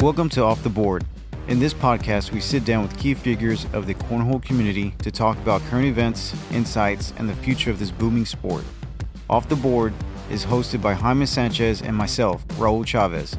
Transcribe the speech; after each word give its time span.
Welcome 0.00 0.30
to 0.30 0.42
Off 0.42 0.62
the 0.62 0.70
Board. 0.70 1.04
In 1.48 1.60
this 1.60 1.74
podcast, 1.74 2.32
we 2.32 2.40
sit 2.40 2.64
down 2.64 2.82
with 2.82 2.96
key 2.96 3.12
figures 3.12 3.66
of 3.74 3.86
the 3.86 3.92
cornhole 3.92 4.42
community 4.42 4.94
to 5.02 5.10
talk 5.10 5.36
about 5.36 5.60
current 5.64 5.84
events, 5.84 6.34
insights, 6.52 7.12
and 7.18 7.28
the 7.28 7.34
future 7.34 7.70
of 7.70 7.78
this 7.78 7.90
booming 7.90 8.24
sport. 8.24 8.64
Off 9.28 9.46
the 9.50 9.56
Board 9.56 9.92
is 10.30 10.46
hosted 10.46 10.80
by 10.80 10.94
Jaime 10.94 11.26
Sanchez 11.26 11.82
and 11.82 11.94
myself, 11.94 12.48
Raul 12.52 12.86
Chavez, 12.86 13.36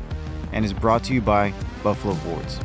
and 0.51 0.63
is 0.63 0.71
brought 0.71 1.03
to 1.05 1.15
you 1.15 1.21
by 1.21 1.51
Buffalo 1.81 2.13
Boards. 2.13 2.59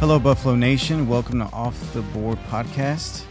Hello, 0.00 0.18
Buffalo 0.18 0.54
Nation. 0.54 1.08
Welcome 1.08 1.40
to 1.40 1.44
Off 1.52 1.92
the 1.92 2.00
Board 2.00 2.38
podcast. 2.48 3.24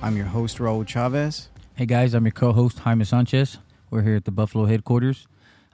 I'm 0.00 0.16
your 0.16 0.24
host, 0.24 0.56
Raul 0.56 0.86
Chavez. 0.86 1.50
Hey 1.74 1.84
guys, 1.84 2.14
I'm 2.14 2.24
your 2.24 2.32
co-host 2.32 2.78
Jaime 2.78 3.04
Sanchez. 3.04 3.58
We're 3.90 4.00
here 4.00 4.16
at 4.16 4.24
the 4.24 4.30
Buffalo 4.30 4.64
headquarters. 4.64 5.26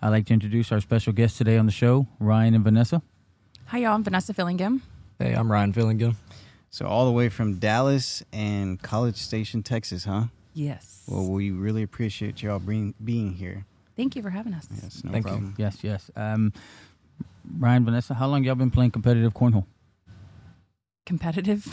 I'd 0.03 0.09
like 0.09 0.27
to 0.27 0.35
introduce 0.35 0.73
our 0.73 0.81
special 0.81 1.13
guests 1.13 1.39
today 1.39 1.57
on 1.57 1.67
the 1.67 1.73
show, 1.73 2.09
Ryan 2.19 2.55
and 2.55 2.65
Vanessa. 2.65 3.03
Hi, 3.67 3.79
y'all. 3.79 3.95
I'm 3.95 4.03
Vanessa 4.03 4.35
Fillingham. 4.35 4.81
Hey, 5.21 5.33
I'm 5.33 5.51
Ryan 5.51 5.73
Fillingham. 5.73 6.17
So, 6.71 6.87
all 6.87 7.07
the 7.07 7.13
way 7.13 7.29
from 7.29 7.61
Dallas 7.61 8.25
and 8.33 8.83
College 8.83 9.17
Station, 9.17 9.63
Texas, 9.63 10.05
huh? 10.05 10.25
Yes. 10.55 11.05
Well, 11.07 11.29
we 11.29 11.53
really 11.53 11.85
appreciate 11.85 12.43
y'all 12.43 12.59
being, 12.59 12.95
being 13.03 13.35
here. 13.35 13.65
Thank 13.97 14.17
you 14.17 14.23
for 14.23 14.31
having 14.31 14.55
us. 14.55 14.67
Yes, 14.83 15.05
no 15.05 15.13
Thank 15.13 15.27
you. 15.27 15.31
problem. 15.31 15.55
Yes, 15.57 15.79
yes. 15.83 16.11
Um, 16.17 16.53
Ryan, 17.59 17.85
Vanessa, 17.85 18.15
how 18.15 18.27
long 18.27 18.43
y'all 18.43 18.57
been 18.57 18.71
playing 18.73 18.91
competitive 18.91 19.35
cornhole? 19.35 19.67
Competitive. 21.07 21.65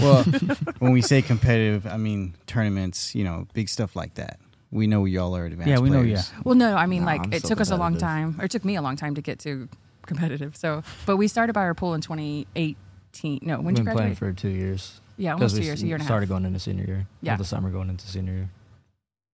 Well, 0.00 0.22
when 0.78 0.92
we 0.92 1.02
say 1.02 1.20
competitive, 1.20 1.86
I 1.86 1.96
mean 1.98 2.34
tournaments, 2.46 3.14
you 3.14 3.24
know, 3.24 3.46
big 3.52 3.68
stuff 3.68 3.94
like 3.96 4.14
that. 4.14 4.38
We 4.74 4.86
know 4.88 5.04
y'all 5.06 5.34
are 5.36 5.46
advanced 5.46 5.68
Yeah, 5.70 5.78
we 5.78 5.88
know, 5.88 6.02
players. 6.02 6.32
well, 6.44 6.56
no, 6.56 6.74
I 6.76 6.86
mean, 6.86 7.02
No, 7.02 7.06
like, 7.06 7.20
I'm 7.24 7.32
it 7.32 7.38
still 7.38 7.50
took 7.50 7.60
us 7.60 7.70
a 7.70 7.76
long 7.76 7.92
competitive. 7.94 8.34
time, 8.34 8.40
or 8.40 8.44
it 8.46 8.50
took 8.50 8.64
me 8.64 8.74
a 8.76 8.82
long 8.82 8.96
time 8.96 9.14
to 9.14 9.22
get 9.22 9.38
to 9.40 9.68
competitive. 10.04 10.56
So, 10.56 10.82
but 11.06 11.16
we 11.16 11.28
started 11.28 11.52
by 11.52 11.62
our 11.62 11.74
pool 11.74 11.94
in 11.94 12.00
2018. 12.00 13.38
No, 13.42 13.56
when 13.56 13.66
We've 13.66 13.74
did 13.76 13.80
you 13.82 13.84
been 13.84 13.94
playing 13.94 14.14
graduate? 14.14 14.36
for 14.36 14.40
two 14.40 14.48
years. 14.48 15.00
yeah, 15.16 15.32
almost 15.34 15.56
two 15.56 15.62
years, 15.62 15.80
a 15.82 15.86
year 15.86 15.94
and 15.94 16.00
a 16.02 16.04
half. 16.04 16.08
started 16.08 16.28
going 16.28 16.44
into 16.44 16.58
senior 16.58 16.84
year. 16.84 17.06
Yeah. 17.22 17.32
Well, 17.32 17.38
the 17.38 17.44
summer 17.44 17.70
going 17.70 17.88
into 17.88 18.06
senior 18.08 18.32
year. 18.32 18.50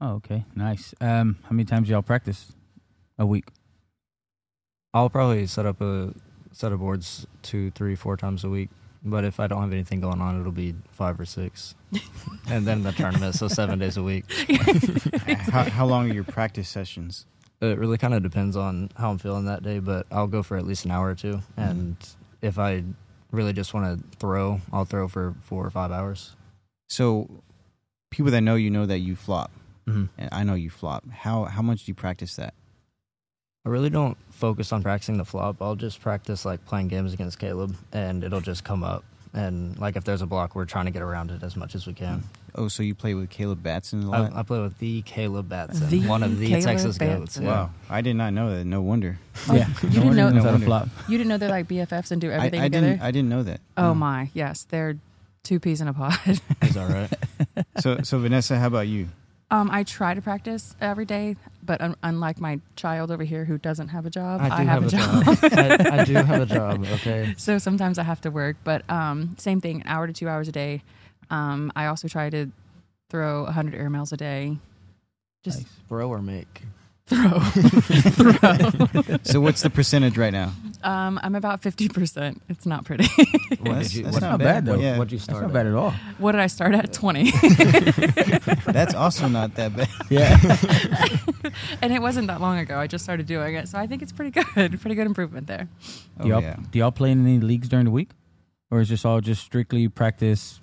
Oh, 0.03 0.13
okay, 0.17 0.45
nice. 0.55 0.95
Um, 1.01 1.39
how 1.45 1.51
many 1.53 1.65
times 1.65 1.89
y'all 1.89 2.03
practice 2.03 2.53
a 3.19 3.25
week? 3.27 3.47
I'll 4.93 5.09
probably 5.11 5.47
set 5.47 5.65
up 5.67 5.81
a 5.81 6.13
set 6.53 6.73
of 6.73 6.81
boards 6.81 7.27
two, 7.43 7.71
three, 7.73 7.95
four 7.95 8.17
times 8.17 8.45
a 8.45 8.49
week. 8.49 8.71
But 9.03 9.25
if 9.25 9.41
I 9.41 9.47
don't 9.47 9.63
have 9.63 9.73
anything 9.73 10.01
going 10.01 10.21
on, 10.21 10.39
it'll 10.41 10.53
be 10.53 10.75
five 10.93 11.19
or 11.19 11.25
six. 11.25 11.75
and 12.49 12.67
then 12.67 12.83
the 12.83 12.93
tournament, 12.93 13.35
so 13.35 13.49
seven 13.49 13.79
days 13.79 13.97
a 13.97 14.03
week. 14.03 14.25
how, 15.51 15.65
how 15.65 15.87
long 15.87 16.11
are 16.11 16.15
your 16.15 16.25
practice 16.25 16.69
sessions? 16.69 17.25
It 17.63 17.79
really 17.79 17.97
kind 17.99 18.13
of 18.15 18.23
depends 18.23 18.57
on 18.57 18.91
how 18.97 19.11
I'm 19.11 19.19
feeling 19.19 19.47
that 19.47 19.63
day, 19.63 19.79
but 19.79 20.07
I'll 20.11 20.27
go 20.27 20.43
for 20.43 20.57
at 20.59 20.67
least 20.67 20.85
an 20.85 20.91
hour 20.91 21.09
or 21.09 21.15
two. 21.15 21.41
And 21.57 21.97
if 22.43 22.59
I 22.59 22.85
really 23.33 23.53
just 23.55 23.73
want 23.73 23.99
to 24.01 24.17
throw, 24.19 24.61
I'll 24.73 24.85
throw 24.85 25.09
for 25.09 25.35
four 25.43 25.65
or 25.67 25.71
five 25.71 25.91
hours. 25.93 26.37
So, 26.89 27.43
people 28.11 28.33
that 28.33 28.41
know 28.43 28.57
you 28.57 28.71
know 28.71 28.87
that 28.87 28.99
you 28.99 29.17
flop, 29.17 29.51
Mm-hmm. 29.89 30.05
and 30.19 30.29
I 30.31 30.45
know 30.45 30.55
you 30.55 30.69
flop. 30.71 31.09
How 31.11 31.45
how 31.45 31.63
much 31.63 31.85
do 31.87 31.91
you 31.91 31.95
practice 31.95 32.37
that? 32.37 32.53
I 33.67 33.69
really 33.69 33.91
don't 33.91 34.17
focus 34.31 34.73
on 34.73 34.83
practicing 34.83 35.19
the 35.19 35.25
flop. 35.25 35.61
I'll 35.61 35.77
just 35.77 36.01
practice 36.01 36.45
like 36.45 36.65
playing 36.65 36.89
games 36.89 37.13
against 37.13 37.39
Caleb, 37.39 37.77
and 37.93 38.25
it'll 38.25 38.41
just 38.41 38.65
come 38.65 38.83
up. 38.83 39.05
And 39.35 39.79
like 39.79 39.97
if 39.97 40.05
there's 40.05 40.23
a 40.23 40.27
block, 40.27 40.55
we're 40.57 40.65
trying 40.65 40.87
to 40.87 40.91
get 40.91 41.03
around 41.03 41.31
it 41.31 41.43
as 41.43 41.57
much 41.57 41.75
as 41.75 41.87
we 41.87 41.93
can. 41.93 42.23
Oh, 42.57 42.67
so 42.69 42.83
you 42.83 42.95
play 42.97 43.15
with 43.15 43.31
Caleb 43.31 43.63
Batson 43.63 44.03
a 44.03 44.11
lot? 44.11 44.33
I, 44.33 44.41
I 44.41 44.43
play 44.43 44.61
with 44.61 44.79
the 44.79 45.03
Caleb 45.03 45.49
Batson, 45.51 45.89
The 45.89 46.07
one 46.09 46.23
of 46.25 46.37
the 46.39 46.49
Caleb 46.49 46.65
Texas 46.65 46.99
goats. 46.99 47.37
Yeah. 47.39 47.47
Wow, 47.49 47.71
I 47.89 48.01
did 48.01 48.17
not 48.17 48.33
know 48.33 48.57
that. 48.57 48.65
No 48.65 48.81
wonder. 48.83 49.19
Oh, 49.49 49.55
yeah, 49.55 49.69
you 49.83 49.91
didn't 49.91 50.17
know- 50.17 50.31
knows 50.31 50.43
how 50.43 50.49
to 50.49 50.51
wonder. 50.53 50.67
flop. 50.67 50.89
You 51.09 51.17
didn't 51.19 51.29
know 51.29 51.39
they're 51.39 51.49
like 51.51 51.69
BFFs 51.69 52.11
and 52.11 52.21
do 52.21 52.31
I, 52.31 52.35
everything 52.37 52.61
I 52.61 52.65
together? 52.65 52.87
didn't. 52.89 53.03
I 53.03 53.11
didn't 53.13 53.29
know 53.29 53.43
that. 53.45 53.61
oh, 53.77 53.93
Mm. 53.93 53.97
my. 53.99 54.31
Yes. 54.35 54.67
They're 54.69 54.97
two 55.45 55.61
peas 55.61 55.81
in 55.81 55.87
a 55.87 55.93
pod. 55.93 56.19
He's 56.63 56.77
all 56.77 56.87
right. 56.89 57.13
So, 57.81 57.99
so 58.03 58.19
Vanessa, 58.19 58.59
how 58.59 58.67
about 58.67 58.89
you? 58.89 59.09
um, 59.51 59.71
I 59.71 59.85
try 59.85 60.15
to 60.15 60.21
practice 60.23 60.75
every 60.81 61.05
day, 61.05 61.37
but 61.63 61.81
un- 61.81 61.97
unlike 62.03 62.41
my 62.41 62.61
child 62.77 63.11
over 63.11 63.23
here 63.25 63.45
who 63.45 63.59
doesn't 63.59 63.89
have 63.89 64.07
a 64.07 64.11
job, 64.11 64.41
I 64.41 64.49
do 64.49 64.55
have, 64.69 64.83
have, 64.83 64.85
a 64.87 64.89
job. 64.89 65.39
I, 65.93 66.01
I 66.01 66.05
do 66.05 66.15
have 66.15 66.41
a 66.43 66.47
job. 66.47 66.87
Okay. 66.87 67.35
so 67.39 67.59
sometimes 67.59 67.99
I 67.99 68.03
have 68.03 68.21
to 68.23 68.31
work, 68.31 68.57
but 68.65 68.89
um, 68.91 69.35
same 69.39 69.61
thing, 69.61 69.83
an 69.83 69.87
hour 69.87 70.07
to 70.07 70.13
two 70.13 70.29
hours 70.29 70.49
a 70.49 70.53
day. 70.53 70.83
Um, 71.31 71.71
I 71.77 71.87
also 71.87 72.09
try 72.09 72.31
to 72.31 72.51
throw 73.11 73.45
100 73.45 73.75
airmails 73.75 74.13
a 74.13 74.17
day. 74.17 74.57
Just 75.45 75.59
Nice. 75.59 75.69
Throw 75.89 76.09
or 76.09 76.21
make. 76.23 76.63
throw. 77.07 77.41
throw. 77.41 79.17
So, 79.25 79.41
what's 79.41 79.63
the 79.63 79.71
percentage 79.71 80.17
right 80.17 80.33
now? 80.33 80.53
um, 80.85 81.19
I'm 81.23 81.35
about 81.35 81.61
50%. 81.61 82.39
It's 82.49 82.67
not 82.67 82.85
pretty. 82.85 83.07
What 83.61 83.65
That's- 83.65 83.95
you, 83.95 84.05
that's 84.05 84.15
what, 84.15 84.23
not 84.23 84.31
not 84.31 84.39
bad, 84.39 84.65
though. 84.67 84.77
Yeah. 84.77 84.97
What'd 84.97 85.11
you 85.13 85.19
That's 85.19 85.25
start? 85.25 85.43
not 85.43 85.53
bad 85.53 85.67
at 85.67 85.75
all. 85.75 85.91
what 86.19 86.33
did 86.33 86.41
I 86.41 86.47
start 86.47 86.75
at? 86.75 86.93
20. 86.93 87.31
That's 88.73 88.95
also 88.95 89.27
not 89.29 89.55
that 89.57 89.75
bad. 89.77 89.89
Yeah. 90.09 90.37
And 91.83 91.93
it 91.93 92.01
wasn't 92.03 92.27
that 92.29 92.41
long 92.41 92.59
ago. 92.59 92.79
I 92.79 92.87
just 92.87 93.05
started 93.05 93.27
doing 93.27 93.55
it. 93.55 93.69
So 93.69 93.79
I 93.79 93.87
think 93.87 94.03
it's 94.03 94.13
pretty 94.13 94.31
good. 94.31 94.81
Pretty 94.81 94.95
good 94.95 95.07
improvement 95.07 95.47
there. 95.47 95.69
Oh, 96.19 96.23
do, 96.25 96.29
y'all, 96.29 96.39
oh, 96.39 96.41
yeah. 96.41 96.57
do 96.71 96.79
y'all 96.79 96.91
play 96.93 97.11
in 97.13 97.25
any 97.27 97.41
leagues 97.41 97.69
during 97.69 97.85
the 97.87 97.91
week, 97.91 98.11
or 98.71 98.81
is 98.81 98.89
this 98.89 99.05
all 99.05 99.21
just 99.21 99.43
strictly 99.43 99.89
practice 99.89 100.61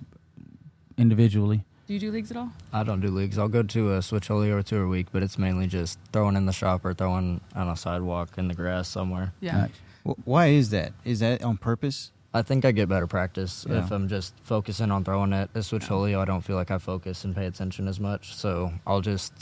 individually? 0.96 1.64
Do 1.86 1.94
you 1.94 2.00
do 2.00 2.10
leagues 2.10 2.30
at 2.30 2.36
all? 2.36 2.50
I 2.72 2.82
don't 2.82 3.00
do 3.00 3.08
leagues. 3.08 3.38
I'll 3.38 3.48
go 3.48 3.62
to 3.62 3.94
a 3.94 4.02
switch 4.02 4.28
holy 4.28 4.50
or 4.50 4.62
two 4.62 4.82
a 4.82 4.86
week, 4.88 5.06
but 5.10 5.22
it's 5.22 5.38
mainly 5.38 5.66
just 5.66 5.98
throwing 6.12 6.36
in 6.36 6.44
the 6.46 6.52
shop 6.52 6.84
or 6.84 6.92
throwing 6.92 7.40
on 7.54 7.68
a 7.68 7.76
sidewalk 7.76 8.36
in 8.36 8.48
the 8.48 8.54
grass 8.54 8.88
somewhere. 8.88 9.32
Yeah. 9.40 9.56
Nice. 9.62 9.70
Wh- 10.04 10.28
Why 10.28 10.46
is 10.48 10.68
that? 10.70 10.92
Is 11.04 11.20
that 11.20 11.42
on 11.42 11.56
purpose? 11.56 12.12
I 12.34 12.42
think 12.42 12.66
I 12.66 12.72
get 12.72 12.90
better 12.90 13.06
practice 13.06 13.64
Yeah. 13.68 13.78
if 13.84 13.90
I'm 13.90 14.06
just 14.06 14.34
focusing 14.42 14.90
on 14.90 15.02
throwing 15.02 15.32
it. 15.32 15.48
A 15.54 15.62
switch 15.62 15.84
holio, 15.84 16.18
I 16.20 16.26
don't 16.26 16.42
feel 16.42 16.56
like 16.56 16.70
I 16.70 16.76
focus 16.76 17.24
and 17.24 17.34
pay 17.34 17.46
attention 17.46 17.88
as 17.88 17.98
much. 17.98 18.34
So 18.34 18.70
I'll 18.86 19.00
just, 19.00 19.32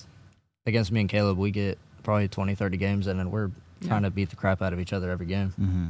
against 0.67 0.93
me 0.93 1.01
and 1.01 1.09
Caleb, 1.09 1.39
we 1.39 1.51
get 1.51 1.79
probably 2.03 2.29
20, 2.29 2.55
30 2.55 2.77
games 2.77 3.07
in, 3.07 3.19
and 3.21 3.31
we're 3.33 3.51
Yeah. 3.81 3.89
trying 3.89 4.03
to 4.03 4.11
beat 4.11 4.31
the 4.31 4.37
crap 4.37 4.63
out 4.63 4.73
of 4.73 4.81
each 4.81 4.93
other 4.93 5.11
every 5.11 5.27
game. 5.27 5.51
Mm-hmm. 5.61 5.87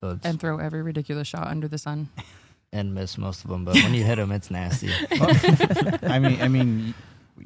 So 0.00 0.10
it's, 0.10 0.24
And 0.26 0.38
throw 0.40 0.58
every 0.58 0.82
ridiculous 0.82 1.26
shot 1.28 1.46
under 1.48 1.68
the 1.68 1.78
sun. 1.78 2.08
and 2.72 2.94
miss 2.94 3.16
most 3.18 3.44
of 3.44 3.50
them. 3.50 3.64
But 3.64 3.74
when 3.76 3.94
you 3.94 4.04
hit 4.04 4.16
them, 4.16 4.32
it's 4.32 4.50
nasty. 4.50 4.90
I 6.02 6.18
mean, 6.18 6.40
I 6.42 6.48
mean, 6.48 6.94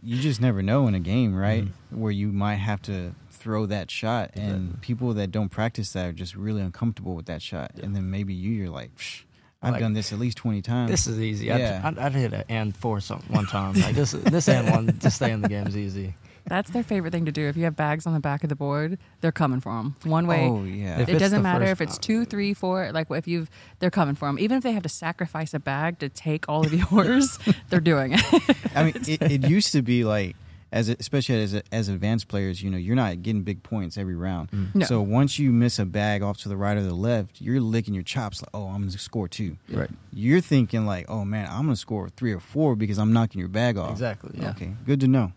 you 0.02 0.20
just 0.20 0.40
never 0.40 0.62
know 0.62 0.86
in 0.88 0.94
a 0.94 1.00
game, 1.00 1.34
right? 1.34 1.64
Mhm. 1.64 1.98
Where 1.98 2.12
you 2.12 2.28
might 2.28 2.56
have 2.56 2.82
to 2.82 3.12
throw 3.30 3.66
that 3.66 3.90
shot, 3.90 4.30
and 4.34 4.50
Exactly. 4.68 4.78
people 4.82 5.14
that 5.14 5.30
don't 5.30 5.48
practice 5.48 5.92
that 5.94 6.06
are 6.08 6.12
just 6.12 6.34
really 6.36 6.60
uncomfortable 6.62 7.14
with 7.14 7.26
that 7.26 7.42
shot. 7.42 7.72
And 7.82 7.94
then 7.96 8.10
maybe 8.10 8.34
you, 8.34 8.50
you're 8.52 8.70
like, 8.70 8.94
Psh, 8.96 9.22
I've 9.62 9.72
Like, 9.72 9.80
done 9.80 9.92
this 9.94 10.12
at 10.12 10.18
least 10.18 10.36
twenty 10.38 10.62
times. 10.62 10.90
this 10.90 11.06
is 11.06 11.18
easy. 11.20 11.46
Yeah. 11.46 11.80
I'd, 11.84 11.98
I'd, 11.98 12.06
I'd 12.06 12.12
hit 12.14 12.32
an 12.32 12.44
and 12.48 12.76
four 12.76 13.00
some, 13.00 13.22
one 13.28 13.46
time. 13.46 13.74
Like 13.80 13.94
this, 13.94 14.12
this 14.12 14.48
and 14.48 14.70
one 14.70 14.86
to 14.98 15.10
stay 15.10 15.30
in 15.32 15.40
the 15.42 15.48
game 15.48 15.66
is 15.66 15.76
easy. 15.76 16.14
That's 16.46 16.70
their 16.70 16.82
favorite 16.82 17.10
thing 17.12 17.24
to 17.26 17.32
do. 17.32 17.46
If 17.48 17.56
you 17.56 17.64
have 17.64 17.76
bags 17.76 18.06
on 18.06 18.12
the 18.14 18.20
back 18.20 18.42
of 18.42 18.48
the 18.48 18.56
board, 18.56 18.98
they're 19.20 19.32
coming 19.32 19.60
for 19.60 19.72
them. 19.72 19.96
One 20.04 20.26
way. 20.26 20.46
oh 20.48 20.64
yeah. 20.64 21.00
If 21.00 21.08
it 21.08 21.12
it's 21.12 21.20
doesn't 21.20 21.38
the 21.38 21.42
matter 21.42 21.66
first- 21.66 21.72
if 21.72 21.80
it's 21.88 21.98
two, 21.98 22.24
three, 22.24 22.54
four. 22.54 22.90
Like 22.92 23.08
if 23.10 23.26
you've, 23.28 23.50
they're 23.78 23.90
coming 23.90 24.14
for 24.14 24.26
them. 24.28 24.38
Even 24.38 24.56
if 24.56 24.62
they 24.62 24.72
have 24.72 24.82
to 24.84 24.88
sacrifice 24.88 25.54
a 25.54 25.58
bag 25.60 25.98
to 26.00 26.08
take 26.08 26.48
all 26.48 26.64
of 26.66 26.72
yours, 26.72 27.38
they're 27.70 27.80
doing 27.80 28.12
it. 28.14 28.56
I 28.74 28.84
mean, 28.84 28.94
it, 29.06 29.22
it 29.22 29.48
used 29.48 29.72
to 29.72 29.82
be 29.82 30.04
like, 30.04 30.36
as 30.72 30.88
a, 30.88 30.94
especially 31.00 31.42
as 31.42 31.52
a, 31.52 31.62
as 31.72 31.88
advanced 31.88 32.28
players, 32.28 32.62
you 32.62 32.70
know, 32.70 32.78
you're 32.78 32.94
not 32.94 33.22
getting 33.22 33.42
big 33.42 33.60
points 33.64 33.98
every 33.98 34.14
round. 34.14 34.52
Mm. 34.52 34.72
No. 34.76 34.86
So 34.86 35.02
once 35.02 35.36
you 35.36 35.50
miss 35.50 35.80
a 35.80 35.84
bag 35.84 36.22
off 36.22 36.38
to 36.42 36.48
the 36.48 36.56
right 36.56 36.76
or 36.76 36.82
the 36.84 36.94
left, 36.94 37.40
you're 37.40 37.60
licking 37.60 37.92
your 37.92 38.04
chops 38.04 38.40
like, 38.40 38.50
oh, 38.54 38.66
I'm 38.68 38.82
gonna 38.82 38.92
score 38.92 39.26
two. 39.26 39.56
Right. 39.68 39.90
You're 40.12 40.40
thinking 40.40 40.86
like, 40.86 41.06
oh 41.10 41.24
man, 41.24 41.48
I'm 41.50 41.62
gonna 41.62 41.74
score 41.74 42.08
three 42.10 42.32
or 42.32 42.38
four 42.38 42.76
because 42.76 42.98
I'm 42.98 43.12
knocking 43.12 43.40
your 43.40 43.48
bag 43.48 43.78
off. 43.78 43.90
Exactly. 43.90 44.30
Yeah. 44.40 44.50
Okay, 44.50 44.72
good 44.86 45.00
to 45.00 45.08
know. 45.08 45.32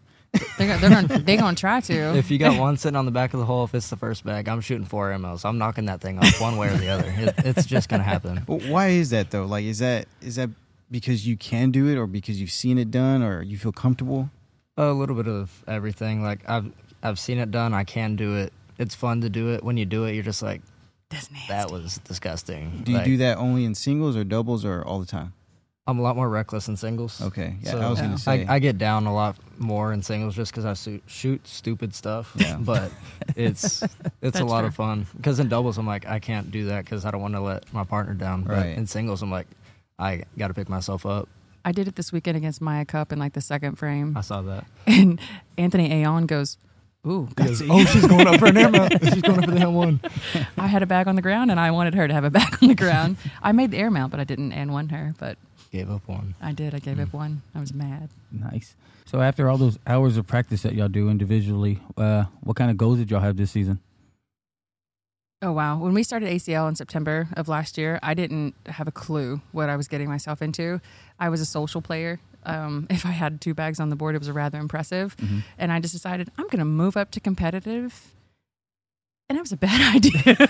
They're 0.58 0.68
gonna, 0.68 0.80
they're 0.80 0.90
gonna, 0.90 1.20
they're 1.20 1.38
gonna 1.38 1.56
try 1.56 1.80
to. 1.82 1.94
If 2.18 2.32
you 2.32 2.38
got 2.38 2.60
one 2.60 2.78
sitting 2.78 2.96
on 2.96 3.06
the 3.06 3.12
back 3.12 3.34
of 3.34 3.40
the 3.40 3.46
hole, 3.46 3.64
if 3.64 3.74
it's 3.76 3.90
the 3.90 3.96
first 3.98 4.24
bag, 4.26 4.48
I'm 4.48 4.62
shooting 4.62 4.86
four 4.86 5.12
MLs. 5.12 5.46
I'm 5.46 5.58
knocking 5.58 5.86
that 5.86 6.02
thing 6.02 6.20
off 6.20 6.42
one 6.42 6.58
way 6.58 6.70
or 6.70 6.78
the 6.78 6.90
other. 6.90 7.14
It, 7.16 7.34
it's 7.40 7.66
just 7.66 7.90
gonna 7.90 8.04
happen. 8.04 8.44
Well, 8.48 8.60
why 8.72 8.88
is 8.90 9.12
that 9.12 9.32
though? 9.32 9.46
Like, 9.46 9.66
is 9.66 9.80
that 9.80 10.08
is 10.22 10.36
that 10.36 10.50
because 10.92 11.26
you 11.28 11.38
can 11.38 11.72
do 11.72 11.88
it, 11.88 11.98
or 11.98 12.08
because 12.08 12.40
you've 12.42 12.52
seen 12.52 12.78
it 12.78 12.92
done, 12.92 13.22
or 13.24 13.42
you 13.42 13.58
feel 13.58 13.72
comfortable? 13.72 14.30
A 14.78 14.92
little 14.92 15.16
bit 15.16 15.28
of 15.28 15.64
everything. 15.68 16.24
Like 16.24 16.48
I've 16.50 16.72
I've 17.04 17.20
seen 17.20 17.38
it 17.38 17.52
done. 17.52 17.74
I 17.74 17.84
can 17.84 18.16
do 18.16 18.36
it. 18.38 18.54
It's 18.80 18.96
fun 18.96 19.22
to 19.22 19.30
do 19.30 19.52
it. 19.54 19.64
When 19.64 19.78
you 19.78 19.86
do 19.86 20.06
it, 20.06 20.14
you're 20.14 20.24
just 20.24 20.42
like, 20.42 20.62
that 21.48 21.70
was 21.72 22.00
disgusting. 22.00 22.82
Do 22.84 22.92
you 22.92 22.98
Like, 22.98 23.06
do 23.06 23.18
that 23.18 23.38
only 23.38 23.66
in 23.66 23.76
singles 23.76 24.18
or 24.18 24.24
doubles 24.24 24.66
or 24.66 24.84
all 24.84 25.00
the 25.00 25.06
time? 25.06 25.34
I'm 25.86 26.00
a 26.00 26.02
lot 26.02 26.16
more 26.16 26.30
reckless 26.30 26.70
in 26.70 26.78
singles. 26.78 27.22
Okay, 27.22 27.56
yeah, 27.62 27.72
So, 27.72 27.80
I 27.82 27.90
was 27.90 28.00
gonna 28.00 28.18
say. 28.18 28.46
I, 28.46 28.56
I 28.56 28.60
get 28.60 28.78
down 28.78 29.06
a 29.06 29.14
lot 29.14 29.36
more 29.58 29.92
in 29.92 30.02
singles 30.02 30.34
just 30.34 30.52
because 30.52 30.64
I 30.66 30.74
su- 30.74 31.02
shoot 31.08 31.46
stupid 31.46 31.94
stuff. 31.94 32.32
Yeah. 32.38 32.58
But 32.62 32.90
it's 33.36 33.84
it's 34.22 34.40
a 34.40 34.46
lot 34.46 34.60
true. 34.62 34.68
of 34.70 34.76
fun 34.76 35.08
because 35.18 35.40
in 35.42 35.50
doubles 35.50 35.78
I'm 35.78 35.86
like 35.86 36.06
I 36.08 36.20
can't 36.20 36.52
do 36.52 36.66
that 36.68 36.86
because 36.86 37.04
I 37.06 37.12
don't 37.12 37.22
want 37.22 37.34
to 37.34 37.42
let 37.42 37.72
my 37.74 37.84
partner 37.84 38.14
down. 38.14 38.44
But 38.44 38.54
Right. 38.58 38.78
in 38.78 38.88
singles 38.88 39.22
I'm 39.22 39.32
like 39.32 39.48
I 40.00 40.24
got 40.38 40.48
to 40.48 40.54
pick 40.54 40.70
myself 40.70 41.06
up. 41.06 41.28
I 41.66 41.72
did 41.72 41.88
it 41.88 41.96
this 41.96 42.12
weekend 42.12 42.36
against 42.38 42.62
Maya 42.62 42.84
Cup 42.86 43.12
in 43.12 43.20
like 43.20 43.34
the 43.34 43.42
second 43.42 43.76
frame, 43.78 44.16
I 44.18 44.22
saw 44.22 44.42
that. 44.44 44.66
and 44.88 45.20
Anthony 45.58 45.92
Aon 45.94 46.26
goes, 46.26 46.58
Ooh, 47.06 47.28
goes, 47.36 47.62
oh, 47.70 47.84
she's 47.86 48.06
going 48.08 48.26
up 48.28 48.40
for 48.40 48.48
an 48.48 48.58
airmail. 48.58 48.88
She's 49.04 49.22
going 49.22 49.40
up 49.40 49.46
for 49.46 49.52
the 49.52 49.60
N 49.60 49.74
one. 49.74 50.00
I 50.58 50.68
had 50.68 50.82
a 50.84 50.86
bag 50.86 51.08
on 51.10 51.16
the 51.16 51.22
ground, 51.22 51.52
and 51.52 51.60
I 51.60 51.72
wanted 51.72 51.94
her 51.96 52.08
to 52.08 52.14
have 52.14 52.24
a 52.24 52.30
bag 52.30 52.58
on 52.62 52.70
the 52.70 52.76
ground. 52.76 53.18
I 53.42 53.52
made 53.52 53.72
the 53.72 53.78
airmail, 53.78 54.08
but 54.08 54.20
I 54.22 54.24
didn't 54.24 54.52
and 54.54 54.72
won 54.74 54.88
her. 54.90 55.14
But 55.20 55.38
Gave 55.74 55.90
up 55.90 56.08
one. 56.08 56.36
I 56.40 56.52
did. 56.52 56.76
I 56.76 56.80
gave 56.80 56.98
Mm. 56.98 57.04
up 57.08 57.14
one. 57.14 57.42
I 57.56 57.60
was 57.60 57.74
mad. 57.74 58.10
Nice. 58.32 58.76
So 59.06 59.22
after 59.22 59.50
all 59.50 59.58
those 59.58 59.80
hours 59.88 60.18
of 60.18 60.28
practice 60.28 60.62
that 60.62 60.76
y'all 60.76 60.88
do 60.88 61.10
individually, 61.10 61.80
uh, 61.98 62.26
what 62.42 62.56
kind 62.56 62.70
of 62.70 62.78
goals 62.78 63.00
did 63.00 63.10
y'all 63.10 63.22
have 63.22 63.38
this 63.38 63.50
season? 63.50 63.80
Oh 65.42 65.52
wow! 65.52 65.78
When 65.80 65.94
we 65.96 66.04
started 66.04 66.30
ACL 66.30 66.70
in 66.70 66.76
September 66.76 67.28
of 67.36 67.48
last 67.50 67.78
year, 67.78 68.00
I 68.04 68.14
didn't 68.14 68.54
have 68.68 68.88
a 68.88 68.92
clue 68.92 69.42
what 69.52 69.68
I 69.68 69.76
was 69.76 69.88
getting 69.88 70.08
myself 70.08 70.42
into. 70.44 70.80
I 71.20 71.30
was 71.30 71.42
a 71.42 71.46
social 71.46 71.82
player. 71.82 72.20
Um, 72.46 72.86
if 72.92 73.04
I 73.06 73.12
had 73.12 73.42
two 73.42 73.56
bags 73.56 73.80
on 73.80 73.90
the 73.90 73.96
board, 73.96 74.14
it 74.16 74.20
was 74.20 74.30
rather 74.30 74.60
impressive. 74.60 75.16
And 75.58 75.72
I 75.72 75.80
just 75.80 75.94
decided 75.94 76.30
I'm 76.38 76.46
going 76.46 76.60
to 76.60 76.66
move 76.66 76.96
up 76.96 77.10
to 77.12 77.20
competitive. 77.20 78.12
And 79.34 79.40
it 79.40 79.42
was 79.42 79.52
a 79.52 79.58
bad 79.58 79.96
idea. 79.96 80.48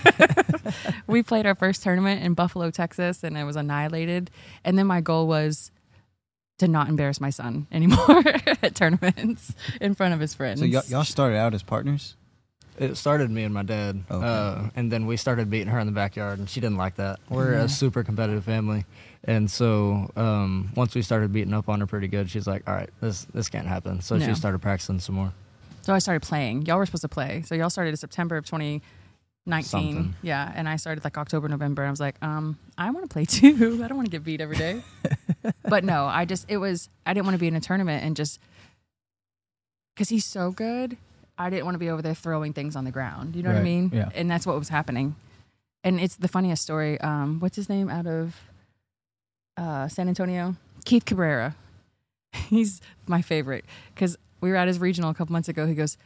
we 1.06 1.22
played 1.22 1.46
our 1.46 1.54
first 1.54 1.82
tournament 1.82 2.22
in 2.22 2.34
Buffalo, 2.34 2.70
Texas, 2.70 3.24
and 3.24 3.34
it 3.38 3.44
was 3.44 3.56
annihilated. 3.56 4.30
And 4.62 4.76
then 4.78 4.86
my 4.86 5.00
goal 5.00 5.26
was 5.26 5.70
to 6.58 6.68
not 6.68 6.90
embarrass 6.90 7.18
my 7.18 7.30
son 7.30 7.66
anymore 7.72 8.22
at 8.62 8.74
tournaments 8.74 9.54
in 9.80 9.94
front 9.94 10.12
of 10.12 10.20
his 10.20 10.34
friends. 10.34 10.60
So 10.60 10.66
y'all, 10.66 10.82
y'all 10.88 11.02
started 11.02 11.38
out 11.38 11.54
as 11.54 11.62
partners. 11.62 12.14
It 12.78 12.96
started 12.98 13.30
me 13.30 13.44
and 13.44 13.54
my 13.54 13.62
dad, 13.62 14.04
Okay. 14.10 14.26
uh, 14.26 14.68
and 14.76 14.92
then 14.92 15.06
we 15.06 15.16
started 15.16 15.48
beating 15.48 15.68
her 15.68 15.78
in 15.78 15.86
the 15.86 15.92
backyard, 15.92 16.38
and 16.38 16.50
she 16.50 16.60
didn't 16.60 16.76
like 16.76 16.96
that. 16.96 17.20
We're 17.30 17.54
Yeah. 17.54 17.62
a 17.62 17.68
super 17.70 18.04
competitive 18.04 18.44
family, 18.44 18.84
and 19.22 19.50
so 19.50 20.10
um, 20.14 20.72
once 20.76 20.94
we 20.94 21.00
started 21.00 21.32
beating 21.32 21.54
up 21.54 21.70
on 21.70 21.80
her 21.80 21.86
pretty 21.86 22.08
good, 22.08 22.28
she's 22.28 22.46
like, 22.46 22.68
"All 22.68 22.74
right, 22.74 22.90
this 23.00 23.24
this 23.32 23.48
can't 23.48 23.66
happen." 23.68 24.02
So 24.02 24.16
No. 24.18 24.26
she 24.26 24.34
started 24.34 24.60
practicing 24.60 24.98
some 24.98 25.14
more. 25.14 25.32
So 25.84 25.92
I 25.92 25.98
started 25.98 26.22
playing. 26.22 26.64
Y'all 26.64 26.78
were 26.78 26.86
supposed 26.86 27.02
to 27.02 27.08
play. 27.08 27.42
So 27.46 27.54
y'all 27.54 27.68
started 27.68 27.90
in 27.90 27.98
September 27.98 28.38
of 28.38 28.46
2019. 28.46 29.62
Something. 29.62 30.14
Yeah. 30.22 30.50
And 30.54 30.66
I 30.66 30.76
started 30.76 31.04
like 31.04 31.18
October, 31.18 31.46
November. 31.46 31.84
I 31.84 31.90
was 31.90 32.00
like, 32.00 32.16
um, 32.22 32.58
I 32.78 32.90
want 32.90 33.04
to 33.04 33.12
play 33.12 33.24
too. 33.26 33.82
I 33.84 33.88
don't 33.88 33.98
want 33.98 34.06
to 34.06 34.10
get 34.10 34.24
beat 34.24 34.40
every 34.40 34.56
day. 34.56 34.82
but 35.68 35.84
no, 35.84 36.06
I 36.06 36.24
just, 36.24 36.46
it 36.48 36.56
was, 36.56 36.88
I 37.04 37.12
didn't 37.12 37.26
want 37.26 37.34
to 37.34 37.38
be 37.38 37.48
in 37.48 37.54
a 37.54 37.60
tournament 37.60 38.02
and 38.02 38.16
just, 38.16 38.40
because 39.94 40.08
he's 40.08 40.24
so 40.24 40.52
good, 40.52 40.96
I 41.36 41.50
didn't 41.50 41.66
want 41.66 41.74
to 41.74 41.78
be 41.78 41.90
over 41.90 42.00
there 42.00 42.14
throwing 42.14 42.54
things 42.54 42.76
on 42.76 42.84
the 42.84 42.90
ground. 42.90 43.36
You 43.36 43.42
know 43.42 43.50
what 43.50 43.58
I 43.58 43.62
mean? 43.62 43.90
yeah. 43.92 44.08
And 44.14 44.30
that's 44.30 44.46
what 44.46 44.58
was 44.58 44.70
happening. 44.70 45.16
And 45.82 46.00
it's 46.00 46.16
the 46.16 46.28
funniest 46.28 46.62
story. 46.62 46.98
Um, 47.02 47.40
what's 47.40 47.56
his 47.56 47.68
name 47.68 47.90
out 47.90 48.06
of 48.06 48.34
uh, 49.58 49.88
San 49.88 50.08
Antonio? 50.08 50.56
Keith 50.86 51.04
Cabrera. 51.04 51.56
He's 52.48 52.80
my 53.06 53.20
favorite 53.20 53.66
because 53.94 54.16
we 54.40 54.50
were 54.50 54.56
at 54.56 54.68
his 54.68 54.78
regional 54.78 55.10
a 55.10 55.14
couple 55.14 55.32
months 55.32 55.48
ago. 55.48 55.66
He 55.66 55.74
goes, 55.74 55.96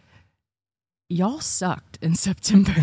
"Y'all 1.08 1.40
sucked 1.40 1.98
in 2.02 2.14
September," 2.14 2.72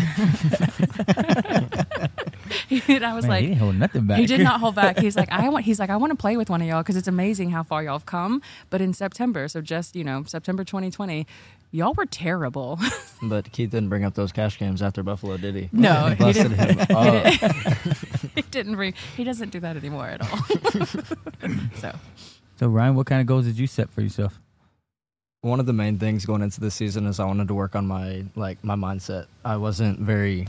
and 2.88 3.04
I 3.04 3.14
was 3.14 3.24
Man, 3.24 3.30
like, 3.30 3.40
he 3.42 3.46
didn't 3.48 3.58
hold 3.60 3.76
nothing 3.76 4.06
back. 4.06 4.18
he 4.18 4.26
did 4.26 4.40
not 4.40 4.60
hold 4.60 4.74
back. 4.74 4.98
He's 4.98 5.16
like, 5.16 5.30
I 5.30 5.48
want. 5.48 5.64
He's 5.64 5.78
like, 5.78 5.90
I 5.90 5.96
want 5.96 6.10
to 6.12 6.16
play 6.16 6.36
with 6.36 6.50
one 6.50 6.60
of 6.62 6.68
y'all 6.68 6.82
because 6.82 6.96
it's 6.96 7.08
amazing 7.08 7.50
how 7.50 7.62
far 7.62 7.82
y'all 7.82 7.94
have 7.94 8.06
come. 8.06 8.42
But 8.70 8.80
in 8.80 8.92
September, 8.92 9.48
so 9.48 9.60
just 9.60 9.96
you 9.96 10.04
know, 10.04 10.24
September 10.26 10.64
2020, 10.64 11.26
y'all 11.70 11.94
were 11.94 12.06
terrible. 12.06 12.78
But 13.22 13.50
Keith 13.50 13.70
didn't 13.70 13.88
bring 13.88 14.04
up 14.04 14.12
those 14.12 14.30
cash 14.30 14.58
games 14.58 14.82
after 14.82 15.02
Buffalo, 15.02 15.38
did 15.38 15.54
he? 15.54 15.70
No, 15.72 16.08
he 16.10 16.14
busted 16.16 16.50
didn't. 16.54 16.80
him 16.80 16.96
up. 16.96 17.24
he 18.34 18.42
didn't. 18.50 18.76
Re- 18.76 18.92
he 19.16 19.24
doesn't 19.24 19.48
do 19.52 19.60
that 19.60 19.74
anymore 19.74 20.06
at 20.06 20.20
all. 20.20 20.38
so 21.80 21.92
So 22.56 22.68
Ryan, 22.68 22.94
what 22.94 23.06
kind 23.06 23.22
of 23.22 23.26
goals 23.26 23.46
did 23.46 23.58
you 23.58 23.66
set 23.66 23.88
for 23.90 24.02
yourself? 24.02 24.38
One 25.46 25.60
of 25.60 25.66
the 25.66 25.72
main 25.72 25.98
things 25.98 26.26
going 26.26 26.42
into 26.42 26.60
this 26.60 26.74
season 26.74 27.06
is 27.06 27.20
I 27.20 27.24
wanted 27.24 27.46
to 27.48 27.54
work 27.54 27.76
on 27.76 27.86
my 27.86 28.24
like 28.34 28.62
my 28.64 28.74
mindset. 28.74 29.26
I 29.44 29.56
wasn't 29.58 30.00
very 30.00 30.48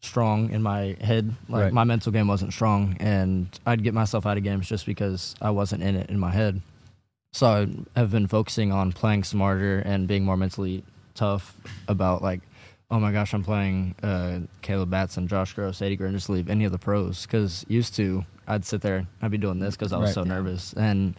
strong 0.00 0.50
in 0.50 0.62
my 0.62 0.96
head. 1.00 1.34
Like 1.48 1.62
Right. 1.64 1.72
my 1.72 1.84
mental 1.84 2.12
game 2.12 2.28
wasn't 2.28 2.52
strong 2.52 2.96
and 3.00 3.48
I'd 3.66 3.82
get 3.82 3.94
myself 3.94 4.24
out 4.26 4.36
of 4.36 4.44
games 4.44 4.68
just 4.68 4.86
because 4.86 5.34
I 5.42 5.50
wasn't 5.50 5.82
in 5.82 5.96
it 5.96 6.08
in 6.10 6.18
my 6.20 6.30
head. 6.30 6.60
So 7.32 7.46
I 7.48 7.98
have 7.98 8.12
been 8.12 8.28
focusing 8.28 8.70
on 8.72 8.92
playing 8.92 9.24
smarter 9.24 9.80
and 9.80 10.06
being 10.06 10.24
more 10.24 10.36
mentally 10.36 10.84
tough 11.14 11.56
about 11.88 12.22
like 12.22 12.40
oh 12.88 13.00
my 13.00 13.10
gosh, 13.10 13.34
I'm 13.34 13.42
playing 13.42 13.96
uh, 14.04 14.38
Caleb 14.62 14.90
Batson, 14.90 15.26
Josh 15.26 15.52
Gross, 15.54 15.82
Eddie 15.82 15.96
Green, 15.96 16.12
just 16.12 16.28
leave 16.30 16.48
any 16.48 16.64
of 16.64 16.70
the 16.70 16.78
pros. 16.78 17.22
Because 17.26 17.64
used 17.66 17.96
to, 17.96 18.24
I'd 18.46 18.64
sit 18.64 18.80
there, 18.80 19.08
I'd 19.20 19.32
be 19.32 19.38
doing 19.38 19.58
this 19.58 19.74
because 19.74 19.92
I 19.92 19.98
was 19.98 20.10
Right. 20.10 20.14
so 20.14 20.22
nervous. 20.22 20.72
And 20.74 21.16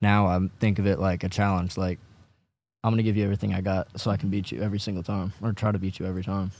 now 0.00 0.28
I 0.28 0.38
think 0.60 0.78
of 0.78 0.86
it 0.86 1.00
like 1.00 1.24
a 1.24 1.28
challenge. 1.28 1.76
Like, 1.76 1.98
I'm 2.82 2.90
going 2.90 2.98
to 2.98 3.02
give 3.02 3.16
you 3.16 3.24
everything 3.24 3.54
I 3.54 3.60
got 3.60 4.00
so 4.00 4.10
I 4.10 4.16
can 4.16 4.30
beat 4.30 4.50
you 4.50 4.62
every 4.62 4.78
single 4.78 5.02
time 5.02 5.32
or 5.42 5.52
try 5.52 5.70
to 5.72 5.78
beat 5.78 5.98
you 5.98 6.06
every 6.06 6.24
time. 6.24 6.50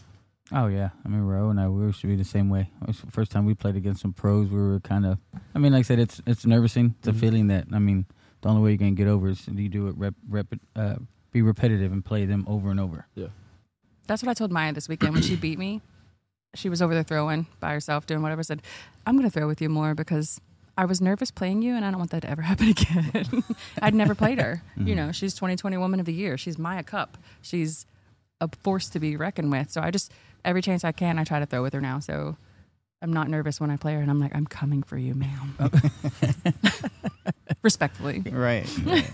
Oh 0.52 0.66
yeah, 0.66 0.90
I 1.04 1.08
mean 1.08 1.20
Ro 1.22 1.50
and 1.50 1.60
I 1.60 1.68
we 1.68 1.84
used 1.86 2.00
to 2.00 2.08
be 2.08 2.16
the 2.16 2.24
same 2.24 2.50
way. 2.50 2.68
It 2.82 2.88
was 2.88 3.00
the 3.00 3.10
first 3.12 3.30
time 3.30 3.46
we 3.46 3.54
played 3.54 3.76
against 3.76 4.02
some 4.02 4.12
pros, 4.12 4.48
we 4.50 4.58
were 4.58 4.80
kind 4.80 5.06
of. 5.06 5.18
I 5.54 5.58
mean, 5.60 5.72
like 5.72 5.80
I 5.80 5.82
said, 5.82 6.00
it's 6.00 6.20
it's 6.26 6.44
nervousing. 6.44 6.96
It's 6.98 7.08
a 7.08 7.12
Mhm. 7.12 7.20
feeling 7.20 7.46
that 7.48 7.66
I 7.72 7.78
mean, 7.78 8.04
the 8.42 8.48
only 8.48 8.60
way 8.62 8.72
you 8.72 8.78
can 8.78 8.96
get 8.96 9.06
over 9.06 9.28
is 9.28 9.46
you 9.46 9.68
do 9.68 9.86
it 9.86 9.96
rep, 9.96 10.14
rep 10.28 10.46
uh, 10.74 10.96
be 11.30 11.40
repetitive 11.42 11.92
and 11.92 12.04
play 12.04 12.24
them 12.26 12.44
over 12.48 12.68
and 12.72 12.80
over. 12.80 13.06
Yeah, 13.14 13.28
that's 14.08 14.24
what 14.24 14.28
I 14.30 14.34
told 14.34 14.50
Maya 14.50 14.72
this 14.72 14.88
weekend 14.88 15.14
when 15.14 15.22
she 15.22 15.36
beat 15.36 15.56
me. 15.58 15.82
She 16.56 16.68
was 16.68 16.82
over 16.82 16.94
there 16.94 17.04
throwing 17.04 17.46
by 17.60 17.72
herself, 17.72 18.06
doing 18.06 18.20
whatever. 18.20 18.40
I 18.40 18.42
said, 18.42 18.62
I'm 19.06 19.16
going 19.16 19.30
to 19.30 19.32
throw 19.32 19.46
with 19.46 19.62
you 19.62 19.68
more 19.68 19.94
because 19.94 20.40
I 20.76 20.84
was 20.84 21.00
nervous 21.00 21.30
playing 21.30 21.62
you, 21.62 21.74
and 21.74 21.84
I 21.84 21.90
don't 21.90 21.98
want 21.98 22.10
that 22.10 22.22
to 22.22 22.30
ever 22.30 22.42
happen 22.50 22.68
again. 22.68 23.44
I'd 23.82 23.94
never 23.94 24.14
played 24.14 24.40
her. 24.40 24.62
You 24.76 24.84
mm-hmm. 24.84 24.94
know, 24.94 25.12
she's 25.12 25.34
2020 25.34 25.76
Woman 25.76 26.00
of 26.00 26.06
the 26.06 26.14
Year. 26.14 26.38
She's 26.38 26.58
Maya 26.58 26.82
Cup. 26.82 27.18
She's 27.42 27.86
a 28.40 28.48
force 28.62 28.88
to 28.90 29.00
be 29.00 29.16
reckoned 29.16 29.52
with. 29.52 29.70
So 29.70 29.80
I 29.80 29.90
just 29.90 30.12
every 30.44 30.62
chance 30.62 30.84
I 30.84 30.92
can, 30.92 31.18
I 31.18 31.24
try 31.24 31.38
to 31.38 31.46
throw 31.46 31.62
with 31.62 31.74
her 31.74 31.80
now. 31.80 31.98
So 31.98 32.36
I'm 33.02 33.12
not 33.12 33.28
nervous 33.28 33.60
when 33.60 33.70
I 33.70 33.76
play 33.76 33.94
her, 33.94 34.00
and 34.00 34.10
I'm 34.10 34.20
like, 34.20 34.34
I'm 34.34 34.46
coming 34.46 34.82
for 34.82 34.98
you, 34.98 35.14
ma'am. 35.14 35.56
Respectfully. 37.62 38.22
Right. 38.30 38.68
right. 38.84 39.10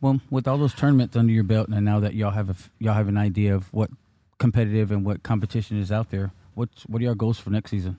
Well, 0.00 0.20
with 0.30 0.46
all 0.46 0.58
those 0.58 0.74
tournaments 0.74 1.16
under 1.16 1.32
your 1.32 1.44
belt, 1.44 1.68
and 1.68 1.84
now 1.84 2.00
that 2.00 2.14
y'all 2.14 2.30
have 2.30 2.50
a 2.50 2.56
y'all 2.78 2.94
have 2.94 3.08
an 3.08 3.16
idea 3.16 3.54
of 3.54 3.72
what 3.72 3.90
competitive 4.38 4.90
and 4.90 5.04
what 5.04 5.22
competition 5.22 5.80
is 5.80 5.90
out 5.90 6.10
there, 6.10 6.32
what's 6.54 6.82
what 6.82 7.00
are 7.00 7.04
your 7.04 7.14
goals 7.14 7.38
for 7.38 7.50
next 7.50 7.70
season? 7.70 7.98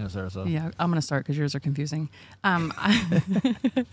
In 0.00 0.08
Sarasota. 0.08 0.50
Yeah, 0.50 0.70
I'm 0.78 0.90
gonna 0.90 1.02
start 1.02 1.24
because 1.24 1.36
yours 1.36 1.54
are 1.54 1.60
confusing. 1.60 2.08
Um, 2.42 2.72
I, 2.78 3.84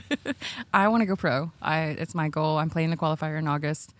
I 0.73 0.87
want 0.87 1.01
to 1.01 1.05
go 1.05 1.15
pro. 1.15 1.51
I 1.61 1.79
it's 1.99 2.15
my 2.15 2.29
goal. 2.29 2.57
I'm 2.57 2.69
playing 2.69 2.91
the 2.91 2.97
qualifier 2.97 3.37
in 3.37 3.47
August. 3.47 3.93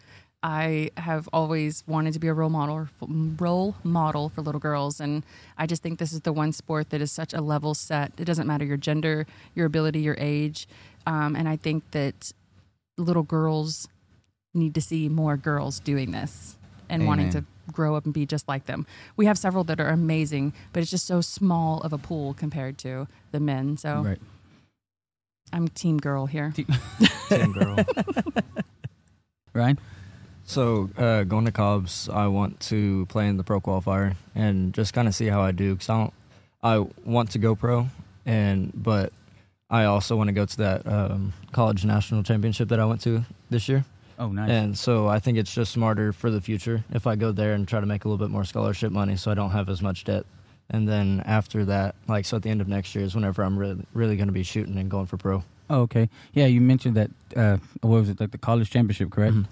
I 0.43 0.91
have 0.97 1.27
always 1.33 1.83
wanted 1.87 2.13
to 2.13 2.19
be 2.19 2.27
a 2.27 2.33
role 2.33 2.49
model 2.49 2.87
role 3.01 3.75
model 3.83 4.29
for 4.29 4.41
little 4.41 4.61
girls, 4.61 4.99
and 4.99 5.23
I 5.57 5.65
just 5.65 5.83
think 5.83 5.99
this 5.99 6.13
is 6.13 6.21
the 6.21 6.31
one 6.31 6.53
sport 6.53 6.91
that 6.91 7.01
is 7.01 7.11
such 7.11 7.33
a 7.33 7.41
level 7.41 7.73
set. 7.73 8.13
It 8.17 8.25
doesn't 8.25 8.47
matter 8.47 8.63
your 8.63 8.77
gender, 8.77 9.25
your 9.55 9.65
ability, 9.65 9.99
your 9.99 10.15
age, 10.17 10.67
um, 11.05 11.35
and 11.35 11.49
I 11.49 11.57
think 11.57 11.91
that 11.91 12.31
little 12.97 13.23
girls 13.23 13.87
need 14.53 14.73
to 14.75 14.81
see 14.81 15.09
more 15.09 15.37
girls 15.37 15.79
doing 15.79 16.11
this 16.11 16.55
and 16.89 17.05
wanting 17.05 17.29
to 17.31 17.39
Amen. 17.39 17.47
Grow 17.71 17.95
up 17.95 18.05
and 18.05 18.13
be 18.13 18.25
just 18.25 18.47
like 18.47 18.65
them. 18.65 18.85
We 19.15 19.25
have 19.25 19.37
several 19.37 19.63
that 19.65 19.79
are 19.79 19.89
amazing, 19.89 20.53
but 20.73 20.81
it's 20.81 20.91
just 20.91 21.05
so 21.07 21.21
small 21.21 21.81
of 21.81 21.93
a 21.93 21.97
pool 21.97 22.33
compared 22.33 22.77
to 22.79 23.07
the 23.31 23.39
men. 23.39 23.77
So 23.77 24.01
Right. 24.01 24.19
I'm 25.53 25.67
team 25.69 25.97
girl 25.97 26.25
here. 26.25 26.53
Team 27.29 27.53
girl. 27.53 27.77
Ryan. 29.53 29.79
So 30.43 30.89
uh, 30.97 31.23
going 31.23 31.45
to 31.45 31.51
Cobbs, 31.51 32.09
I 32.09 32.27
want 32.27 32.59
to 32.61 33.05
play 33.07 33.27
in 33.27 33.37
the 33.37 33.43
pro 33.43 33.59
qualifier 33.59 34.15
and 34.35 34.73
just 34.73 34.93
kind 34.93 35.07
of 35.07 35.15
see 35.15 35.27
how 35.27 35.41
I 35.41 35.51
do 35.51 35.73
because 35.75 35.89
I 35.89 35.97
don't. 35.97 36.13
I 36.63 36.85
want 37.05 37.31
to 37.31 37.39
go 37.39 37.55
pro, 37.55 37.87
and 38.25 38.71
but 38.73 39.13
I 39.69 39.83
also 39.83 40.15
want 40.15 40.29
to 40.29 40.33
go 40.33 40.45
to 40.45 40.57
that 40.57 40.87
um, 40.87 41.33
college 41.51 41.85
national 41.85 42.23
championship 42.23 42.69
that 42.69 42.79
I 42.79 42.85
went 42.85 43.01
to 43.01 43.25
this 43.49 43.69
year, 43.69 43.85
Oh, 44.19 44.29
nice. 44.31 44.49
and 44.49 44.77
so 44.77 45.07
I 45.07 45.19
think 45.19 45.37
it's 45.37 45.53
just 45.53 45.71
smarter 45.71 46.11
for 46.11 46.31
the 46.31 46.41
future 46.41 46.83
if 46.91 47.05
I 47.05 47.15
go 47.15 47.31
there 47.31 47.53
and 47.53 47.67
try 47.67 47.79
to 47.79 47.85
make 47.85 48.03
a 48.05 48.07
little 48.09 48.23
bit 48.25 48.31
more 48.31 48.43
scholarship 48.43 48.91
money, 48.91 49.15
so 49.15 49.29
I 49.31 49.33
don't 49.35 49.51
have 49.51 49.69
as 49.69 49.81
much 49.81 50.03
debt. 50.05 50.25
And 50.69 50.87
then 50.87 51.21
after 51.25 51.63
that, 51.65 51.95
like 52.07 52.25
so, 52.25 52.37
at 52.37 52.43
the 52.43 52.49
end 52.49 52.59
of 52.61 52.67
next 52.67 52.93
year 52.95 53.05
is 53.05 53.15
whenever 53.15 53.41
I'm 53.43 53.57
really 53.57 53.85
really 53.93 54.17
going 54.17 54.27
to 54.27 54.33
be 54.33 54.43
shooting 54.43 54.77
and 54.77 54.89
going 54.91 55.05
for 55.05 55.17
pro. 55.17 55.43
Oh, 55.69 55.81
okay. 55.81 56.09
Yeah, 56.33 56.45
you 56.47 56.61
mentioned 56.61 56.95
that. 56.97 57.11
Uh, 57.35 57.57
what 57.81 57.99
was 57.99 58.09
it 58.09 58.19
like 58.19 58.31
the 58.31 58.37
college 58.37 58.69
championship? 58.69 59.09
Correct. 59.11 59.35
Mhm. 59.35 59.45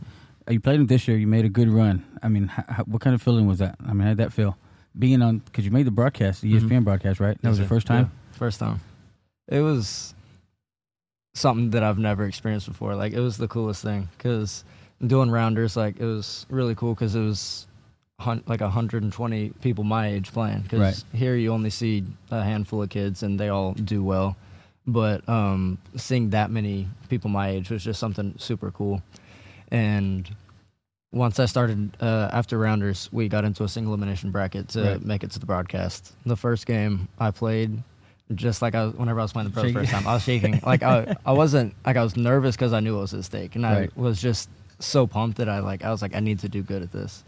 Uh, 0.48 0.51
You 0.53 0.60
played 0.60 0.79
it 0.81 0.88
this 0.88 1.07
year. 1.07 1.17
You 1.17 1.27
made 1.27 1.45
a 1.45 1.50
good 1.50 1.69
run. 1.69 2.03
I 2.24 2.27
mean, 2.29 2.51
h- 2.57 2.65
h- 2.79 2.88
what 2.88 3.01
kind 3.01 3.13
of 3.13 3.22
feeling 3.22 3.48
was 3.48 3.60
that? 3.60 3.75
I 3.86 3.93
mean, 3.93 4.01
how 4.01 4.10
did 4.10 4.17
that 4.17 4.34
feel? 4.34 4.57
Being 4.98 5.22
on 5.22 5.39
because 5.39 5.63
you 5.65 5.72
made 5.72 5.86
the 5.86 5.91
broadcast, 5.91 6.41
the 6.41 6.53
ESPN 6.53 6.84
broadcast, 6.84 7.19
right? 7.19 7.38
That 7.41 7.50
was 7.50 7.60
your 7.60 7.67
first 7.67 7.86
time. 7.88 8.12
Yeah, 8.31 8.38
first 8.38 8.60
time. 8.60 8.79
It 9.48 9.62
was 9.62 10.13
something 11.35 11.69
that 11.71 11.83
I've 11.83 11.99
never 11.99 12.25
experienced 12.25 12.65
before. 12.67 12.95
Like 12.95 13.13
it 13.13 13.19
was 13.19 13.37
the 13.37 13.47
coolest 13.47 13.83
thing 13.83 14.09
because 14.17 14.63
doing 15.05 15.29
rounders, 15.29 15.75
like 15.77 15.99
it 15.99 16.05
was 16.05 16.47
really 16.49 16.73
cool 16.73 16.95
because 16.95 17.13
it 17.13 17.21
was 17.21 17.67
hun- 18.19 18.41
like 18.47 18.61
120 18.61 19.49
people 19.61 19.83
my 19.83 20.07
age 20.07 20.31
playing. 20.31 20.61
Because 20.61 20.79
Right. 20.79 21.03
here 21.13 21.35
you 21.35 21.51
only 21.51 21.69
see 21.69 22.03
a 22.31 22.41
handful 22.43 22.81
of 22.81 22.89
kids 22.89 23.21
and 23.21 23.39
they 23.39 23.49
all 23.49 23.73
do 23.73 24.03
well, 24.03 24.35
but 24.87 25.27
um, 25.29 25.77
seeing 25.97 26.31
that 26.31 26.49
many 26.49 26.87
people 27.09 27.29
my 27.29 27.49
age 27.49 27.69
was 27.69 27.83
just 27.83 27.99
something 27.99 28.33
super 28.37 28.71
cool. 28.71 29.03
And 29.71 30.29
once 31.11 31.39
I 31.39 31.45
started 31.45 31.95
uh, 32.01 32.29
after 32.31 32.57
rounders, 32.57 33.09
we 33.11 33.27
got 33.27 33.43
into 33.45 33.63
a 33.63 33.67
single 33.69 33.93
elimination 33.93 34.31
bracket 34.31 34.69
to 34.69 34.81
Right. 34.83 35.05
make 35.05 35.23
it 35.23 35.31
to 35.31 35.39
the 35.39 35.45
broadcast. 35.45 36.13
The 36.25 36.35
first 36.37 36.65
game 36.65 37.07
I 37.19 37.31
played, 37.31 37.83
just 38.34 38.62
like 38.62 38.74
I 38.75 38.86
was, 38.86 38.96
whenever 38.96 39.20
I 39.20 39.24
was 39.24 39.34
playing 39.34 39.50
the 39.50 39.53
pros 39.53 39.65
Shaking. 39.65 39.79
first 39.82 39.91
time, 39.91 40.08
I 40.08 40.13
was 40.15 40.24
shaking. 40.24 40.60
like 40.65 40.82
I, 40.84 41.15
I 41.25 41.32
wasn't 41.44 41.75
like 41.86 41.96
I 41.98 42.03
was 42.03 42.15
nervous 42.17 42.55
because 42.55 42.74
I 42.74 42.79
knew 42.79 42.98
it 42.98 43.01
was 43.01 43.13
at 43.13 43.24
stake, 43.24 43.55
and 43.55 43.63
Right. 43.63 43.91
I 43.96 44.00
was 44.00 44.22
just 44.22 44.50
so 44.79 45.05
pumped 45.08 45.38
that 45.38 45.48
I 45.50 45.60
like 45.60 45.84
I 45.84 45.91
was 45.91 46.01
like 46.01 46.15
I 46.15 46.20
need 46.20 46.39
to 46.39 46.50
do 46.50 46.62
good 46.63 46.82
at 46.82 46.91
this. 46.91 47.24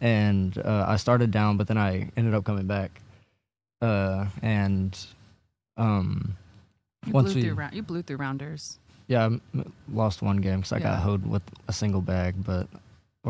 And 0.00 0.56
uh, 0.58 0.84
I 0.86 0.96
started 0.96 1.30
down, 1.30 1.56
but 1.56 1.68
then 1.68 1.78
I 1.78 2.10
ended 2.18 2.34
up 2.34 2.44
coming 2.44 2.66
back. 2.66 3.00
Uh, 3.80 4.26
and 4.42 4.96
um, 5.78 6.36
You 7.06 7.12
Once 7.12 7.32
blew 7.32 7.40
we- 7.42 7.48
through 7.48 7.54
round, 7.54 7.74
you 7.74 7.82
blew 7.82 8.02
through 8.02 8.16
rounders. 8.18 8.78
yeah, 9.06 9.22
I 9.22 9.24
m- 9.26 9.72
lost 9.90 10.20
one 10.20 10.36
game 10.38 10.56
because 10.60 10.72
I 10.72 10.80
got 10.80 10.90
Yeah. 10.92 11.00
hoed 11.00 11.26
with 11.26 11.42
a 11.68 11.72
single 11.72 12.02
bag, 12.02 12.34
but 12.44 12.68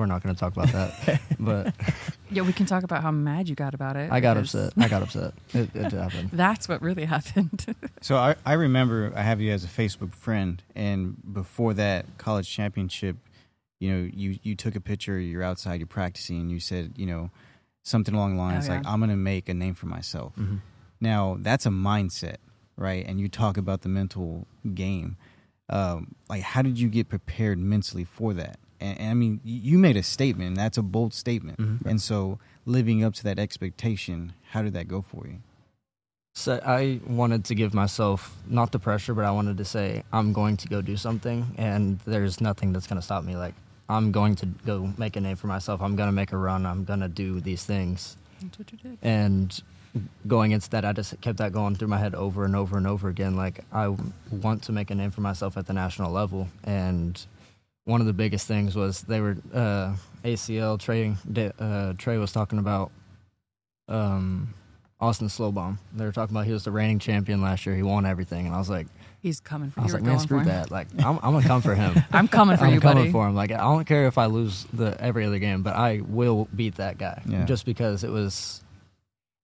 we're 0.00 0.06
not 0.06 0.22
going 0.22 0.34
to 0.34 0.38
talk 0.38 0.52
about 0.56 0.68
that. 0.72 1.20
but 1.40 1.74
Yeah, 2.30 2.42
we 2.42 2.52
can 2.52 2.66
talk 2.66 2.82
about 2.84 3.02
how 3.02 3.10
mad 3.10 3.48
you 3.48 3.54
got 3.54 3.74
about 3.74 3.96
it. 3.96 4.10
I 4.12 4.20
got 4.20 4.36
upset. 4.36 4.72
I 4.76 4.88
got 4.88 5.02
upset. 5.02 5.32
It, 5.54 5.70
it 5.74 5.92
happened. 5.92 6.30
That's 6.32 6.68
what 6.68 6.82
really 6.82 7.04
happened. 7.06 7.74
So 8.02 8.16
I, 8.16 8.36
I 8.44 8.52
remember 8.52 9.12
I 9.16 9.22
have 9.22 9.40
you 9.40 9.50
as 9.52 9.64
a 9.64 9.68
Facebook 9.68 10.14
friend, 10.14 10.62
and 10.76 11.16
before 11.32 11.74
that 11.74 12.06
college 12.18 12.48
championship, 12.48 13.16
you 13.80 13.90
know, 13.90 14.10
you 14.14 14.38
you 14.44 14.54
took 14.54 14.76
a 14.76 14.80
picture. 14.80 15.18
You're 15.18 15.42
outside, 15.42 15.80
you're 15.80 15.88
practicing, 15.88 16.40
and 16.42 16.50
you 16.52 16.60
said, 16.60 16.92
you 16.96 17.06
know, 17.06 17.30
something 17.82 18.14
along 18.14 18.36
the 18.36 18.42
lines 18.42 18.68
Oh, 18.68 18.72
yeah. 18.72 18.78
like, 18.78 18.86
"I'm 18.86 19.00
gonna 19.00 19.16
make 19.16 19.48
a 19.48 19.54
name 19.54 19.74
for 19.74 19.86
myself." 19.86 20.36
Mhm. 20.36 20.60
Now 21.00 21.36
that's 21.40 21.66
a 21.66 21.70
mindset, 21.70 22.36
right? 22.76 23.04
And 23.08 23.18
you 23.18 23.28
talk 23.28 23.56
about 23.56 23.80
the 23.82 23.88
mental 23.88 24.46
game. 24.72 25.16
Um, 25.68 26.14
like, 26.28 26.42
how 26.42 26.62
did 26.62 26.78
you 26.78 26.88
get 26.88 27.08
prepared 27.08 27.58
mentally 27.58 28.04
for 28.04 28.32
that? 28.34 28.58
And, 28.80 28.98
and 29.00 29.10
I 29.10 29.14
mean, 29.14 29.40
you 29.44 29.78
made 29.78 29.96
a 29.96 30.02
statement. 30.02 30.48
And 30.48 30.56
that's 30.56 30.78
a 30.78 30.82
bold 30.82 31.14
statement. 31.14 31.58
Mhm. 31.58 31.84
And 31.86 32.00
so, 32.00 32.38
living 32.64 33.04
up 33.04 33.14
to 33.14 33.24
that 33.24 33.38
expectation, 33.38 34.32
how 34.50 34.62
did 34.62 34.72
that 34.74 34.88
go 34.88 35.02
for 35.02 35.26
you? 35.26 35.38
So 36.34 36.60
I 36.66 37.00
wanted 37.06 37.44
to 37.46 37.54
give 37.54 37.72
myself 37.72 38.36
not 38.46 38.70
the 38.72 38.78
pressure, 38.78 39.14
but 39.14 39.24
I 39.24 39.30
wanted 39.30 39.56
to 39.56 39.64
say 39.64 40.02
I'm 40.12 40.32
going 40.34 40.58
to 40.58 40.68
go 40.68 40.82
do 40.82 40.96
something, 40.96 41.54
and 41.56 41.98
there's 42.06 42.40
nothing 42.42 42.72
that's 42.74 42.86
going 42.86 43.00
to 43.00 43.02
stop 43.04 43.24
me. 43.24 43.36
Like 43.36 43.54
I'm 43.88 44.12
going 44.12 44.34
to 44.36 44.46
go 44.66 44.92
make 44.98 45.16
a 45.16 45.20
name 45.20 45.36
for 45.36 45.46
myself. 45.46 45.80
I'm 45.80 45.96
going 45.96 46.08
to 46.08 46.12
make 46.12 46.32
a 46.32 46.36
run. 46.36 46.66
I'm 46.66 46.84
going 46.84 47.00
to 47.00 47.08
do 47.08 47.40
these 47.40 47.64
things. 47.64 48.16
That's 48.42 48.58
what 48.58 48.70
you 48.72 48.78
did. 48.78 48.98
and 49.02 49.62
going 50.26 50.52
into 50.52 50.68
that 50.68 50.84
i 50.84 50.92
just 50.92 51.18
kept 51.22 51.38
that 51.38 51.52
going 51.54 51.74
through 51.74 51.88
my 51.88 51.96
head 51.96 52.14
over 52.14 52.44
and 52.44 52.54
over 52.54 52.76
and 52.76 52.86
over 52.86 53.08
again 53.08 53.34
like 53.34 53.64
i 53.72 53.88
want 54.30 54.62
to 54.62 54.70
make 54.70 54.90
a 54.90 54.94
name 54.94 55.10
for 55.10 55.22
myself 55.22 55.56
at 55.56 55.66
the 55.66 55.72
national 55.72 56.12
level 56.12 56.48
and 56.64 57.24
one 57.86 58.00
of 58.02 58.06
the 58.06 58.12
biggest 58.12 58.46
things 58.46 58.76
was 58.76 59.00
they 59.02 59.20
were 59.20 59.36
uh, 59.54 59.94
acl 60.24 60.78
trading. 60.78 61.16
uh, 61.58 61.94
trey 61.96 62.18
was 62.18 62.32
talking 62.32 62.58
about 62.58 62.90
um, 63.88 64.52
austin 65.00 65.28
slowbomb 65.28 65.78
they 65.94 66.04
were 66.04 66.12
talking 66.12 66.34
about 66.36 66.46
he 66.46 66.52
was 66.52 66.64
the 66.64 66.70
reigning 66.70 66.98
champion 66.98 67.40
last 67.40 67.64
year 67.66 67.74
he 67.74 67.82
won 67.82 68.04
everything 68.06 68.46
and 68.46 68.54
i 68.54 68.58
was 68.58 68.68
like 68.70 68.86
He's 69.20 69.40
coming 69.40 69.70
for 69.70 69.80
i 69.80 69.82
was 69.82 69.92
We're 69.92 69.98
like 69.98 70.06
man 70.06 70.18
screw 70.20 70.38
him. 70.38 70.44
that 70.46 70.70
like 70.70 70.86
I'm, 70.98 71.16
I'm 71.22 71.32
gonna 71.32 71.42
come 71.46 71.60
for 71.62 71.74
him 71.74 71.94
I'm 72.12 72.28
coming 72.28 72.56
for 72.56 72.64
you. 72.64 72.68
I'm 72.68 72.74
you, 72.74 72.80
coming 72.80 73.04
buddy. 73.04 73.12
for 73.12 73.26
him. 73.26 73.34
Like 73.34 73.50
I 73.50 73.56
don't 73.58 73.84
care 73.84 74.06
if 74.06 74.18
I 74.18 74.26
lose 74.26 74.66
the 74.72 74.96
every 75.00 75.24
other 75.24 75.40
game, 75.40 75.62
but 75.62 75.74
I 75.74 76.00
will 76.06 76.46
beat 76.54 76.76
that 76.76 76.96
guy. 76.96 77.20
Yeah. 77.26 77.44
Just 77.44 77.66
because 77.66 78.04
it 78.04 78.10
was 78.10 78.62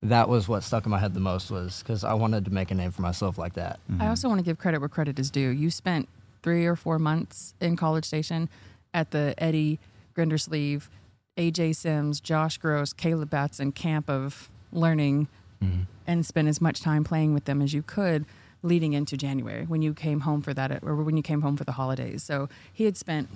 that 0.02 0.28
was 0.28 0.46
what 0.46 0.62
stuck 0.62 0.84
in 0.84 0.90
my 0.90 0.99
head 0.99 1.14
the 1.14 1.20
most 1.20 1.50
was 1.50 1.80
because 1.82 2.04
I 2.04 2.14
wanted 2.14 2.44
to 2.44 2.52
make 2.52 2.70
a 2.70 2.75
name 2.76 2.92
for 2.92 3.02
myself 3.02 3.38
like 3.38 3.54
that. 3.54 3.80
I 3.99 4.06
also 4.06 4.28
want 4.28 4.38
to 4.38 4.44
give 4.44 4.56
credit 4.58 4.78
where 4.78 4.88
credit 4.88 5.18
is 5.18 5.30
due. 5.32 5.49
You 5.49 5.70
spent 5.70 6.08
three 6.42 6.66
or 6.66 6.76
four 6.76 6.99
months 6.99 7.54
in 7.61 7.76
College 7.76 8.04
Station 8.04 8.49
at 8.92 9.11
the 9.11 9.34
Eddie 9.38 9.78
Grindersleeve, 10.14 10.88
AJ 11.37 11.76
Sims, 11.76 12.20
Josh 12.20 12.58
Gross, 12.58 12.92
Caleb 12.92 13.30
Batson 13.30 13.72
camp 13.72 14.11
of 14.11 14.50
learning 14.72 15.28
mm-hmm. 15.62 15.82
and 16.06 16.26
spend 16.26 16.49
as 16.49 16.61
much 16.61 16.80
time 16.80 17.04
playing 17.04 17.34
with 17.34 17.44
them 17.44 17.62
as 17.62 17.72
you 17.72 17.82
could 17.82 18.26
leading 18.62 18.92
into 18.92 19.16
January 19.16 19.64
when 19.64 19.82
you 19.82 19.92
came 19.92 20.20
home 20.20 20.40
for 20.40 20.54
that 20.54 20.82
or 20.82 20.94
when 20.96 21.16
you 21.16 21.22
came 21.22 21.42
home 21.42 21.56
for 21.56 21.64
the 21.64 21.72
holidays. 21.72 22.22
So 22.22 22.49
he 22.72 22.84
had 22.84 22.96
spent 22.96 23.28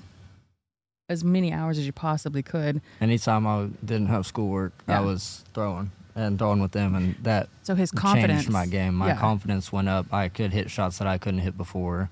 as 1.08 1.24
many 1.24 1.52
hours 1.52 1.78
as 1.78 1.86
you 1.86 1.92
possibly 1.92 2.42
could. 2.42 2.80
Anytime 3.00 3.46
I 3.46 3.68
didn't 3.84 4.06
have 4.06 4.26
schoolwork, 4.26 4.72
Yeah. 4.88 4.98
I 4.98 5.00
was 5.02 5.44
throwing 5.54 5.90
and 6.14 6.38
throwing 6.38 6.60
with 6.60 6.72
them, 6.72 6.94
and 6.94 7.14
that 7.22 7.48
So 7.62 7.74
his 7.74 7.90
confidence 7.90 8.44
changed 8.44 8.50
my 8.50 8.66
game. 8.66 8.94
My 8.94 9.08
yeah. 9.08 9.16
confidence 9.16 9.70
went 9.70 9.88
up. 9.88 10.12
I 10.12 10.28
could 10.28 10.52
hit 10.52 10.70
shots 10.70 10.98
that 10.98 11.06
I 11.06 11.18
couldn't 11.18 11.40
hit 11.40 11.58
before. 11.58 12.08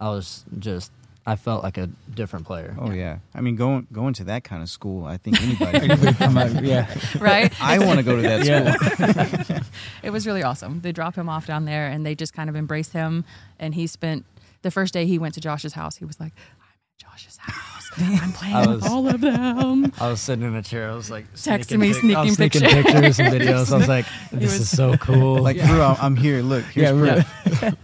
I 0.00 0.10
was 0.10 0.44
just 0.58 0.92
I 1.26 1.36
felt 1.36 1.62
like 1.62 1.76
a 1.76 1.88
different 2.14 2.46
player. 2.46 2.74
Oh 2.80 2.90
yeah. 2.90 3.18
I 3.34 3.40
mean, 3.42 3.56
going 3.56 3.86
going 3.92 4.14
to 4.14 4.24
that 4.24 4.44
kind 4.44 4.62
of 4.62 4.70
school, 4.70 5.04
I 5.04 5.18
think 5.18 5.40
anybody. 5.42 5.78
Anybody 5.90 6.14
come 6.14 6.38
out- 6.38 6.64
yeah. 6.64 6.86
right? 7.20 7.52
I 7.60 7.78
want 7.80 7.98
to 7.98 8.02
go 8.04 8.16
to 8.16 8.22
that 8.22 9.46
school. 9.46 9.56
it 10.02 10.10
was 10.10 10.26
really 10.26 10.42
awesome. 10.42 10.80
They 10.80 10.92
dropped 10.92 11.16
him 11.18 11.28
off 11.28 11.46
down 11.46 11.64
there 11.66 11.86
and 11.88 12.06
they 12.06 12.14
just 12.14 12.32
kind 12.32 12.48
of 12.48 12.56
embraced 12.56 12.92
him. 12.94 13.24
And 13.58 13.74
he 13.74 13.86
spent 13.86 14.24
the 14.62 14.70
first 14.70 14.94
day 14.94 15.04
he 15.06 15.18
went 15.18 15.34
to 15.34 15.40
Josh's 15.40 15.74
house, 15.74 15.96
he 15.96 16.04
was 16.06 16.18
like, 16.18 16.32
I'm 16.36 16.66
at 16.70 17.10
Josh's 17.12 17.36
house. 17.36 17.90
I'm 18.22 18.32
playing 18.32 18.54
I 18.56 18.60
with 18.66 18.82
was- 18.82 18.86
all 18.90 19.06
of 19.08 19.20
them. 19.20 19.92
I 20.00 20.08
was 20.08 20.20
sitting 20.22 20.44
in 20.46 20.54
a 20.54 20.62
chair. 20.62 20.90
I 20.90 20.94
was 20.94 21.10
like 21.10 21.30
Texting 21.34 21.64
sneaking 21.66 21.80
me, 21.80 21.92
pic- 21.92 22.16
I 22.16 22.24
was 22.24 22.34
sneaking 22.34 22.60
sneaking 22.60 22.82
pictures. 22.84 23.16
pictures 23.16 23.18
and 23.20 23.34
videos. 23.34 23.72
I 23.72 23.76
was 23.76 23.88
like, 23.88 24.06
this 24.32 24.52
was- 24.52 24.60
is 24.60 24.70
so 24.70 24.96
cool. 24.96 25.42
Like, 25.42 25.58
bro, 25.58 25.82
I'm, 25.84 25.96
I'm 26.00 26.16
here. 26.16 26.40
Look, 26.42 26.64
here's 26.66 26.90
Yeah, 27.06 27.22
proof. 27.60 27.74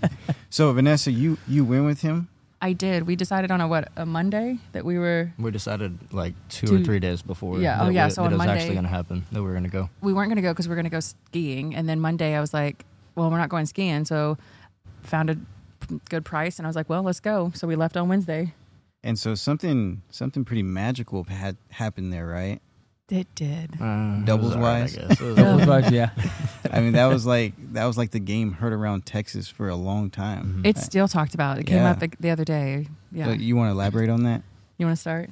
So, 0.55 0.73
Vanessa, 0.73 1.11
you 1.11 1.37
you 1.49 1.65
went 1.65 1.85
with 1.85 2.03
him. 2.03 2.29
I 2.63 2.75
did. 2.75 3.09
We 3.09 3.17
decided 3.17 3.51
on 3.51 3.61
a 3.61 3.67
what, 3.67 3.89
a 3.97 4.07
Monday 4.07 4.61
that 4.71 4.85
we 4.85 5.01
were, 5.01 5.33
We 5.37 5.51
decided 5.51 5.99
like 6.13 6.35
two, 6.49 6.69
Two- 6.69 6.77
or 6.77 6.85
three 6.85 7.01
days 7.01 7.23
before. 7.23 7.59
Yeah, 7.59 7.83
oh 7.83 7.89
yeah, 7.89 8.05
we- 8.07 8.11
so 8.11 8.23
that 8.23 8.27
on 8.27 8.33
it 8.35 8.37
was 8.37 8.39
Monday- 8.39 8.53
actually 8.61 8.75
going 8.75 8.85
to 8.85 8.91
happen. 8.91 9.25
That 9.33 9.41
we 9.43 9.49
were 9.49 9.55
going 9.55 9.65
to 9.65 9.69
go. 9.69 9.91
we 10.01 10.13
weren't 10.13 10.29
going 10.29 10.37
to 10.37 10.43
go 10.43 10.53
because 10.53 10.69
we 10.69 10.71
were 10.71 10.77
going 10.77 10.85
to 10.85 10.91
go 10.91 11.01
skiing. 11.01 11.75
And 11.75 11.89
then 11.89 11.99
Monday 11.99 12.37
I 12.37 12.41
was 12.41 12.55
like, 12.55 12.85
well, 13.17 13.33
we're 13.33 13.39
not 13.39 13.49
going 13.49 13.67
skiing. 13.67 14.05
So 14.05 14.39
found 15.03 15.29
a 15.29 15.37
good 16.09 16.25
price 16.25 16.61
and 16.61 16.67
I 16.67 16.69
was 16.69 16.77
like, 16.77 16.89
well, 16.89 17.03
let's 17.03 17.19
go. 17.19 17.51
So 17.57 17.67
we 17.67 17.75
left 17.75 17.97
on 17.97 18.09
Wednesday. 18.09 18.55
And 19.03 19.19
so 19.19 19.35
something 19.35 20.03
something 20.11 20.45
pretty 20.45 20.63
magical 20.63 21.25
had 21.25 21.57
happened 21.71 22.13
there, 22.13 22.29
right? 22.29 22.61
It 23.11 23.27
did. 23.35 23.75
Uh, 23.81 24.21
Doubles 24.25 24.55
was 24.55 24.57
all 24.57 24.63
right, 24.63 24.77
I 24.79 24.81
wise? 24.81 24.97
guess. 24.97 25.19
Doubles 25.37 25.67
wise, 25.67 25.91
yeah. 25.91 26.11
I 26.71 26.81
mean, 26.81 26.93
that 26.93 27.07
was 27.07 27.27
like 27.27 27.53
that 27.75 27.85
was 27.85 27.99
like 27.99 28.13
the 28.13 28.19
game 28.19 28.53
heard 28.53 28.73
around 28.73 29.05
Texas 29.05 29.47
for 29.49 29.69
a 29.69 29.77
long 29.77 30.09
time. 30.11 30.63
It's 30.65 30.83
still 30.83 31.07
talked 31.07 31.35
about. 31.35 31.59
It 31.59 31.65
came 31.65 31.83
up 31.83 32.01
the, 32.01 32.11
the 32.19 32.31
other 32.31 32.45
day. 32.47 32.87
Yeah. 33.13 33.27
So 33.27 33.33
you 33.33 33.57
want 33.57 33.69
to 33.69 33.73
elaborate 33.73 34.09
on 34.09 34.25
that? 34.25 34.43
you 34.79 34.87
want 34.87 34.97
to 34.97 35.01
start? 35.01 35.31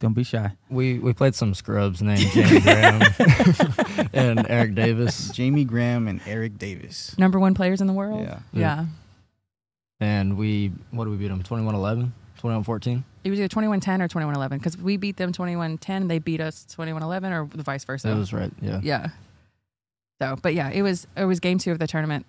Don't 0.00 0.14
be 0.14 0.24
shy. 0.24 0.52
we 0.70 0.98
we 0.98 1.12
played 1.12 1.34
some 1.34 1.52
scrubs 1.52 2.00
named 2.00 2.20
Jamie 2.32 2.60
Graham 2.60 3.02
and 4.14 4.46
Eric 4.48 4.74
Davis, 4.74 5.28
Jamie 5.32 5.64
Graham 5.64 6.08
and 6.08 6.22
Eric 6.26 6.56
Davis. 6.56 7.14
Number 7.18 7.38
one 7.38 7.52
players 7.52 7.82
in 7.82 7.86
the 7.86 7.92
world? 7.92 8.22
Yeah. 8.22 8.38
Yeah. 8.54 8.86
and 10.00 10.38
we 10.38 10.72
what 10.90 11.04
did 11.04 11.10
we 11.10 11.16
beat 11.18 11.28
them? 11.28 11.42
21-11? 12.40 12.64
21-14? 12.64 13.02
It 13.24 13.30
was 13.30 13.38
either 13.38 13.48
2110 13.48 14.02
or 14.02 14.08
2111 14.08 14.58
because 14.58 14.78
we 14.78 14.96
beat 14.96 15.16
them 15.16 15.32
2110 15.32 16.08
they 16.08 16.18
beat 16.18 16.40
us 16.40 16.64
2111 16.64 17.32
or 17.32 17.46
the 17.46 17.62
vice 17.62 17.84
versa. 17.84 18.08
That 18.08 18.16
was 18.16 18.32
right. 18.32 18.52
Yeah. 18.60 18.80
yeah. 18.82 19.08
So, 20.20 20.36
but 20.40 20.54
yeah, 20.54 20.70
it 20.70 20.82
was 20.82 21.06
it 21.16 21.24
was 21.24 21.40
game 21.40 21.58
two 21.58 21.72
of 21.72 21.78
the 21.78 21.86
tournament. 21.86 22.26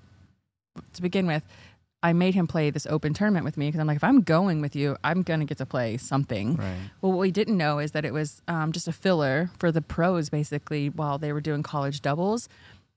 To 0.94 1.02
begin 1.02 1.28
with, 1.28 1.44
I 2.02 2.14
made 2.14 2.34
him 2.34 2.48
play 2.48 2.70
this 2.70 2.86
open 2.86 3.14
tournament 3.14 3.44
with 3.44 3.58
me 3.58 3.68
because 3.68 3.80
I'm 3.80 3.88
like, 3.88 3.98
if 3.98 4.04
I'm 4.04 4.22
going 4.22 4.62
with 4.62 4.76
you, 4.76 4.96
I'm 5.04 5.24
gonna 5.24 5.46
get 5.46 5.58
to 5.58 5.66
play 5.66 5.98
something. 5.98 6.56
Right. 6.56 6.78
Well, 7.02 7.12
what 7.12 7.20
we 7.20 7.32
didn't 7.32 7.58
know 7.58 7.80
is 7.80 7.92
that 7.92 8.06
it 8.06 8.14
was 8.14 8.42
um, 8.48 8.72
just 8.72 8.88
a 8.88 8.94
filler 8.94 9.52
for 9.60 9.72
the 9.72 9.82
pros, 9.82 10.30
basically, 10.30 10.90
while 10.90 11.18
they 11.18 11.34
were 11.34 11.42
doing 11.42 11.64
college 11.64 12.02
doubles. 12.02 12.48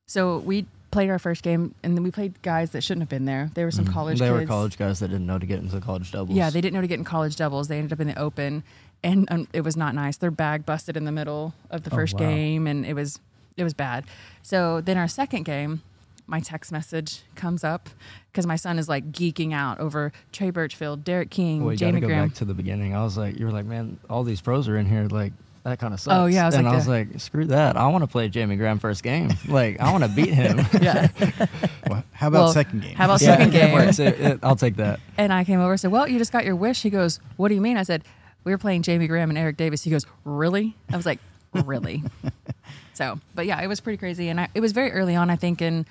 So 0.07 0.39
we 0.39 0.67
played 0.95 1.11
our 1.11 1.19
first 1.19 1.43
game, 1.43 1.75
and 1.83 1.97
then 1.97 2.03
we 2.03 2.11
played 2.11 2.41
guys 2.43 2.71
that 2.71 2.83
shouldn't 2.83 3.03
have 3.03 3.09
been 3.11 3.27
there. 3.27 3.51
There 3.55 3.67
were 3.67 3.71
some 3.71 3.85
Mhm. 3.85 3.93
college. 3.93 4.19
They 4.21 4.31
were 4.31 4.47
college 4.47 4.79
guys 4.79 5.01
that 5.01 5.09
didn't 5.09 5.27
know 5.27 5.39
to 5.39 5.45
get 5.47 5.59
into 5.61 5.79
college 5.81 6.11
doubles. 6.13 6.37
Yeah, 6.37 6.49
they 6.51 6.61
didn't 6.61 6.75
know 6.75 6.81
to 6.81 6.87
get 6.87 6.99
in 6.99 7.05
college 7.05 7.37
doubles. 7.37 7.69
They 7.69 7.77
ended 7.79 7.93
up 7.93 8.01
in 8.01 8.07
the 8.07 8.19
open, 8.19 8.63
and 9.03 9.29
um, 9.31 9.49
it 9.53 9.61
was 9.63 9.77
not 9.77 9.95
nice. 9.95 10.17
Their 10.17 10.31
bag 10.31 10.65
busted 10.65 10.97
in 10.97 11.05
the 11.05 11.13
middle 11.13 11.53
of 11.71 11.83
the 11.83 11.91
Oh, 11.93 11.97
first 11.97 12.15
wow. 12.15 12.21
game, 12.21 12.67
and 12.67 12.87
it 12.87 12.95
was 12.95 13.21
it 13.57 13.63
was 13.65 13.75
bad. 13.75 14.05
So 14.43 14.81
then 14.81 14.97
our 14.97 15.07
second 15.07 15.45
game, 15.45 15.83
my 16.27 16.41
text 16.41 16.73
message 16.73 17.23
comes 17.37 17.63
up 17.63 17.89
because 18.33 18.47
my 18.47 18.57
son 18.57 18.79
is 18.81 18.89
like 18.89 19.13
geeking 19.13 19.53
out 19.53 19.79
over 19.79 20.11
Trey 20.33 20.51
Birchfield, 20.51 21.05
Derek 21.05 21.31
King, 21.31 21.63
Well, 21.63 21.73
you 21.73 21.79
Jamie 21.79 21.93
gotta 21.93 22.01
go 22.01 22.07
Graham. 22.09 22.29
back 22.29 22.37
to 22.39 22.45
the 22.45 22.55
beginning. 22.55 22.95
I 22.97 23.05
was 23.05 23.17
like, 23.19 23.39
you 23.39 23.47
were 23.47 23.53
like, 23.53 23.67
man, 23.67 23.99
all 24.11 24.25
these 24.25 24.41
pros 24.41 24.69
are 24.69 24.77
in 24.77 24.87
here. 24.87 25.05
Like 25.07 25.33
that 25.65 25.79
kind 25.79 25.93
of 25.95 26.01
sucks. 26.01 26.15
Oh, 26.17 26.27
yeah, 26.27 26.45
I 26.45 26.47
was 26.47 26.55
and 26.55 26.65
like, 26.65 26.73
I 26.73 26.77
was 26.77 26.87
yeah. 26.87 26.93
like, 26.93 27.21
screw 27.21 27.47
that. 27.47 27.77
I 27.77 27.87
want 27.89 28.03
to 28.05 28.09
play 28.09 28.29
Jamie 28.29 28.57
Graham 28.57 28.79
first 28.79 29.03
game. 29.03 29.31
like 29.49 29.81
I 29.81 29.91
want 29.93 30.05
to 30.05 30.11
beat 30.11 30.29
him. 30.33 30.59
yeah, 30.81 31.09
Well, 31.89 32.05
how 32.13 32.29
about 32.29 32.39
Well, 32.45 32.53
second 32.53 32.83
game? 32.83 32.95
how 32.95 33.07
about 33.07 33.21
Yeah, 33.21 33.37
second 33.37 33.51
game? 33.53 33.73
works. 33.73 33.99
It- 33.99 34.21
it- 34.21 34.39
I'll 34.43 34.57
take 34.57 34.77
that. 34.77 35.01
And 35.19 35.33
I 35.33 35.45
came 35.45 35.61
over 35.61 35.73
and 35.73 35.81
said, 35.81 35.91
Well, 35.91 36.07
you 36.09 36.19
just 36.19 36.33
got 36.33 36.45
your 36.45 36.57
wish. 36.57 36.83
He 36.83 36.91
goes, 36.91 37.19
What 37.37 37.49
do 37.49 37.55
you 37.55 37.61
mean? 37.61 37.77
I 37.77 37.83
said, 37.83 38.05
We 38.45 38.53
were 38.53 38.59
playing 38.59 38.83
Jamie 38.83 39.07
Graham 39.07 39.31
and 39.31 39.39
Eric 39.39 39.57
Davis. 39.57 39.83
He 39.83 39.91
goes, 39.91 40.07
Really? 40.25 40.77
I 40.93 40.97
was 40.97 41.07
like, 41.07 41.19
Really? 41.53 42.03
so, 42.95 43.19
but 43.35 43.47
yeah, 43.47 43.61
it 43.63 43.67
was 43.67 43.81
pretty 43.81 43.97
crazy. 43.97 44.29
And 44.29 44.41
I, 44.41 44.49
it 44.55 44.61
was 44.61 44.73
very 44.73 44.93
early 44.93 45.15
on, 45.17 45.31
I 45.31 45.37
think, 45.37 45.63
in 45.63 45.87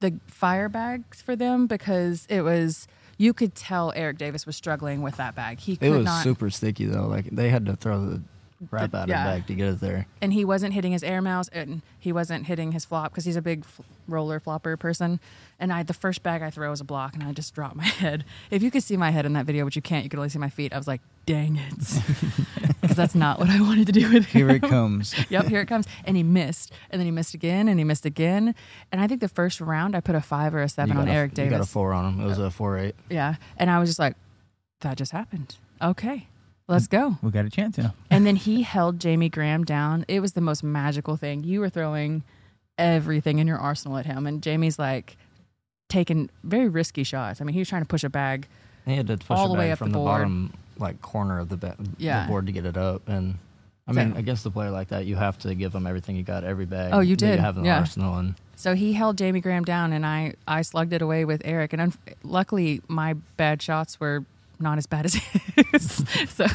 the 0.00 0.18
fire 0.26 0.68
bags 0.68 1.22
for 1.22 1.34
them 1.34 1.66
because 1.66 2.26
it 2.28 2.42
was 2.42 2.86
you 3.16 3.32
could 3.32 3.54
tell 3.56 3.92
Eric 3.96 4.16
Davis 4.18 4.46
was 4.46 4.54
struggling 4.54 5.02
with 5.02 5.16
that 5.16 5.34
bag. 5.34 5.58
He 5.58 5.72
It 5.72 5.78
could 5.80 5.90
was 5.90 6.04
not, 6.04 6.22
super 6.22 6.50
sticky 6.50 6.86
though. 6.86 7.06
Like 7.06 7.30
they 7.30 7.48
had 7.48 7.66
to 7.66 7.74
throw 7.74 8.04
the 8.04 8.22
crap 8.68 8.94
out 8.94 9.04
of 9.04 9.08
yeah. 9.08 9.24
the 9.24 9.30
bag 9.38 9.46
to 9.46 9.54
get 9.54 9.68
it 9.68 9.80
there. 9.80 10.06
and 10.20 10.32
he 10.32 10.44
wasn't 10.44 10.74
hitting 10.74 10.92
his 10.92 11.02
airmails, 11.02 11.48
and 11.52 11.82
he 11.98 12.12
wasn't 12.12 12.46
hitting 12.46 12.72
his 12.72 12.84
flop 12.84 13.12
because 13.12 13.24
he's 13.24 13.36
a 13.36 13.42
big 13.42 13.64
f- 13.64 13.80
roller 14.06 14.40
flopper 14.40 14.76
person. 14.76 15.20
And 15.60 15.72
I, 15.72 15.82
the 15.82 15.94
first 15.94 16.22
bag 16.22 16.42
I 16.42 16.50
throw 16.50 16.70
was 16.70 16.80
a 16.80 16.84
block, 16.84 17.14
and 17.14 17.22
I 17.22 17.32
just 17.32 17.54
dropped 17.54 17.76
my 17.76 17.84
head. 18.02 18.24
If 18.50 18.62
you 18.62 18.70
could 18.70 18.82
see 18.82 18.96
my 18.96 19.10
head 19.10 19.26
in 19.26 19.32
that 19.34 19.46
video, 19.46 19.64
which 19.64 19.76
you 19.76 19.82
can't, 19.82 20.04
you 20.04 20.10
could 20.10 20.18
only 20.18 20.28
see 20.28 20.38
my 20.38 20.50
feet. 20.50 20.72
I 20.72 20.78
was 20.78 20.86
like, 20.88 21.00
dang 21.26 21.56
it, 21.56 21.74
because 22.80 22.96
that's 22.96 23.14
not 23.14 23.38
what 23.38 23.50
I 23.50 23.60
wanted 23.60 23.86
to 23.88 23.92
do 23.92 24.10
with 24.12 24.26
Here 24.26 24.48
it 24.48 24.62
comes. 24.62 25.14
yep, 25.30 25.46
here 25.46 25.60
it 25.60 25.66
comes. 25.66 25.86
And 26.04 26.16
he 26.16 26.22
missed. 26.22 26.72
And 26.90 26.98
then 26.98 27.06
he 27.06 27.10
missed 27.10 27.34
again 27.34 27.68
and 27.68 27.78
he 27.78 27.84
missed 27.84 28.06
again. 28.06 28.54
And 28.90 29.00
I 29.00 29.06
think 29.06 29.20
the 29.20 29.28
first 29.28 29.60
round 29.60 29.94
I 29.94 30.00
put 30.00 30.14
a 30.14 30.22
five 30.22 30.54
or 30.54 30.62
a 30.62 30.68
seven 30.70 30.96
on 30.96 31.06
a- 31.06 31.12
Eric 31.12 31.36
You 31.36 31.50
got 31.50 31.60
a 31.60 31.66
four 31.66 31.92
on 31.92 32.14
him. 32.14 32.24
It 32.24 32.26
was 32.26 32.38
a 32.38 32.46
uh, 32.46 32.50
four 32.50 32.78
eight. 32.78 32.94
Yeah. 33.10 33.34
And 33.58 33.70
I 33.70 33.78
was 33.78 33.90
just 33.90 33.98
like, 33.98 34.16
that 34.80 34.96
just 34.96 35.12
happened. 35.12 35.56
Okay, 35.82 36.28
let's 36.68 36.86
go. 36.86 37.16
We 37.22 37.30
got 37.30 37.44
a 37.44 37.50
chance 37.50 37.78
now. 37.78 37.94
And 38.10 38.26
then 38.26 38.36
he 38.36 38.62
held 38.62 39.00
Jamie 39.00 39.28
Graham 39.28 39.64
down. 39.64 40.04
It 40.08 40.20
was 40.20 40.32
the 40.34 40.40
most 40.40 40.62
magical 40.62 41.16
thing. 41.16 41.42
You 41.44 41.60
were 41.60 41.68
throwing 41.70 42.22
everything 42.76 43.38
in 43.38 43.46
your 43.46 43.58
arsenal 43.58 43.96
at 43.96 44.06
him. 44.06 44.26
And 44.26 44.42
Jamie's 44.42 44.78
like 44.78 45.16
taking 45.88 46.30
very 46.44 46.68
risky 46.68 47.02
shots. 47.04 47.40
I 47.40 47.44
mean, 47.44 47.54
he 47.54 47.60
was 47.60 47.68
trying 47.68 47.82
to 47.82 47.88
push 47.88 48.04
a 48.04 48.10
bag. 48.10 48.46
He 48.86 48.94
had 48.96 49.06
to 49.08 49.16
push 49.18 49.36
All 49.38 49.46
it 49.46 49.48
the 49.48 49.54
way 49.58 49.66
back 49.66 49.72
up 49.72 49.78
from 49.78 49.90
the 49.90 49.98
the, 49.98 50.04
bottom 50.04 50.52
like 50.78 51.00
corner 51.02 51.38
of 51.38 51.48
the, 51.48 51.56
ba- 51.56 51.76
Yeah. 51.98 52.22
the 52.24 52.28
board 52.28 52.46
to 52.46 52.52
get 52.52 52.64
it 52.66 52.76
up. 52.76 53.08
And 53.08 53.34
I 53.86 53.92
So- 53.92 54.04
mean, 54.04 54.16
against 54.16 54.46
a 54.46 54.50
player 54.50 54.70
like 54.70 54.88
that, 54.88 55.06
you 55.06 55.16
have 55.16 55.38
to 55.40 55.54
give 55.54 55.72
them 55.72 55.86
everything 55.86 56.14
you 56.16 56.22
got, 56.22 56.44
every 56.44 56.66
bag. 56.66 56.90
Oh, 56.92 57.00
you 57.00 57.16
that 57.16 57.26
did. 57.26 57.34
You 57.36 57.40
have 57.40 57.56
in 57.56 57.62
the 57.62 57.68
Yeah. 57.68 57.78
arsenal, 57.80 58.16
and 58.18 58.34
So 58.54 58.74
he 58.74 58.92
held 58.92 59.16
Jamie 59.18 59.40
Graham 59.40 59.64
down, 59.64 59.92
and 59.92 60.04
I, 60.04 60.34
I 60.46 60.62
slugged 60.62 60.92
it 60.92 61.00
away 61.02 61.24
with 61.24 61.40
Eric. 61.44 61.72
And 61.72 61.80
unf 61.82 61.96
luckily, 62.22 62.80
my 62.88 63.14
bad 63.36 63.62
shots 63.62 63.98
were 64.00 64.24
not 64.60 64.78
as 64.78 64.86
bad 64.86 65.04
as 65.06 65.14
his. 65.72 66.04
so 66.28 66.46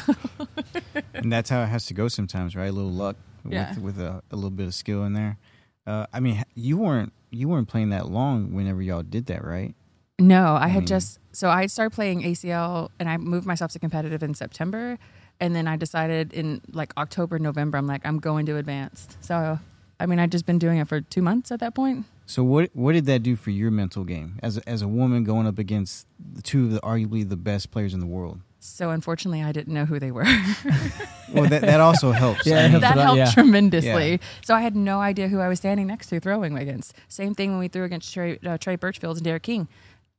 and 1.14 1.32
that's 1.32 1.50
how 1.50 1.62
it 1.62 1.66
has 1.66 1.86
to 1.86 1.94
go 1.94 2.08
sometimes, 2.08 2.54
right? 2.56 2.68
A 2.68 2.72
little 2.72 2.90
luck 2.90 3.16
Yeah. 3.48 3.70
with 3.74 3.96
with 3.96 4.00
a, 4.00 4.22
a 4.30 4.36
little 4.36 4.50
bit 4.50 4.66
of 4.66 4.74
skill 4.74 5.04
in 5.04 5.12
there. 5.14 5.38
Uh, 5.86 6.06
I 6.12 6.20
mean, 6.20 6.42
you 6.54 6.78
weren't 6.78 7.12
you 7.30 7.48
weren't 7.48 7.68
playing 7.68 7.90
that 7.90 8.08
long 8.08 8.52
whenever 8.54 8.80
y'all 8.82 9.02
did 9.02 9.26
that, 9.26 9.44
right? 9.44 9.74
No, 10.18 10.54
I 10.54 10.68
had 10.68 10.80
mean- 10.80 10.86
just 10.86 11.18
so 11.32 11.50
I 11.50 11.66
started 11.66 11.94
playing 11.94 12.22
ACL 12.22 12.90
and 13.00 13.08
I 13.08 13.16
moved 13.16 13.46
myself 13.46 13.72
to 13.72 13.78
competitive 13.78 14.22
in 14.22 14.34
September, 14.34 14.98
and 15.40 15.54
then 15.56 15.66
I 15.66 15.76
decided 15.76 16.32
in 16.32 16.60
like 16.72 16.92
October, 16.96 17.38
November, 17.38 17.76
I'm 17.78 17.86
like 17.86 18.02
I'm 18.06 18.18
going 18.20 18.46
to 18.46 18.56
advanced. 18.56 19.16
So, 19.20 19.58
I 19.98 20.06
mean, 20.06 20.18
I'd 20.20 20.30
just 20.32 20.46
been 20.46 20.58
doing 20.58 20.78
it 20.78 20.86
for 20.88 21.00
two 21.00 21.22
months 21.22 21.50
at 21.50 21.60
that 21.60 21.74
point. 21.74 22.06
So 22.26 22.42
what 22.42 22.70
what 22.72 22.92
did 22.92 23.06
that 23.06 23.22
do 23.22 23.36
for 23.36 23.50
your 23.50 23.70
mental 23.70 24.04
game 24.04 24.38
as 24.42 24.56
a, 24.56 24.68
as 24.68 24.82
a 24.82 24.88
woman 24.88 25.24
going 25.24 25.46
up 25.46 25.58
against 25.58 26.06
the 26.18 26.42
two 26.42 26.64
of 26.64 26.72
the 26.72 26.80
arguably 26.80 27.28
the 27.28 27.36
best 27.36 27.70
players 27.70 27.94
in 27.94 28.00
the 28.00 28.06
world? 28.06 28.40
So 28.60 28.90
unfortunately, 28.90 29.42
I 29.42 29.52
didn't 29.52 29.74
know 29.74 29.84
who 29.84 29.98
they 29.98 30.10
were. 30.10 30.26
Well, 31.32 31.48
that 31.48 31.62
that 31.62 31.80
also 31.80 32.12
helps. 32.12 32.46
Yeah, 32.46 32.58
I 32.58 32.62
mean, 32.62 32.70
helps 32.72 32.82
that 32.82 32.96
helped 32.96 33.18
yeah. 33.18 33.30
tremendously. 33.30 34.10
Yeah. 34.12 34.16
So 34.44 34.54
I 34.54 34.60
had 34.60 34.76
no 34.76 35.00
idea 35.00 35.26
who 35.26 35.40
I 35.40 35.48
was 35.48 35.58
standing 35.58 35.86
next 35.86 36.08
to 36.08 36.20
throwing 36.20 36.56
against. 36.56 36.94
Same 37.08 37.34
thing 37.34 37.50
when 37.50 37.58
we 37.58 37.66
threw 37.66 37.82
against 37.82 38.12
Trey, 38.14 38.38
uh, 38.46 38.56
Trey 38.58 38.76
Birchfield 38.76 39.16
and 39.16 39.24
Derek 39.24 39.42
King. 39.42 39.66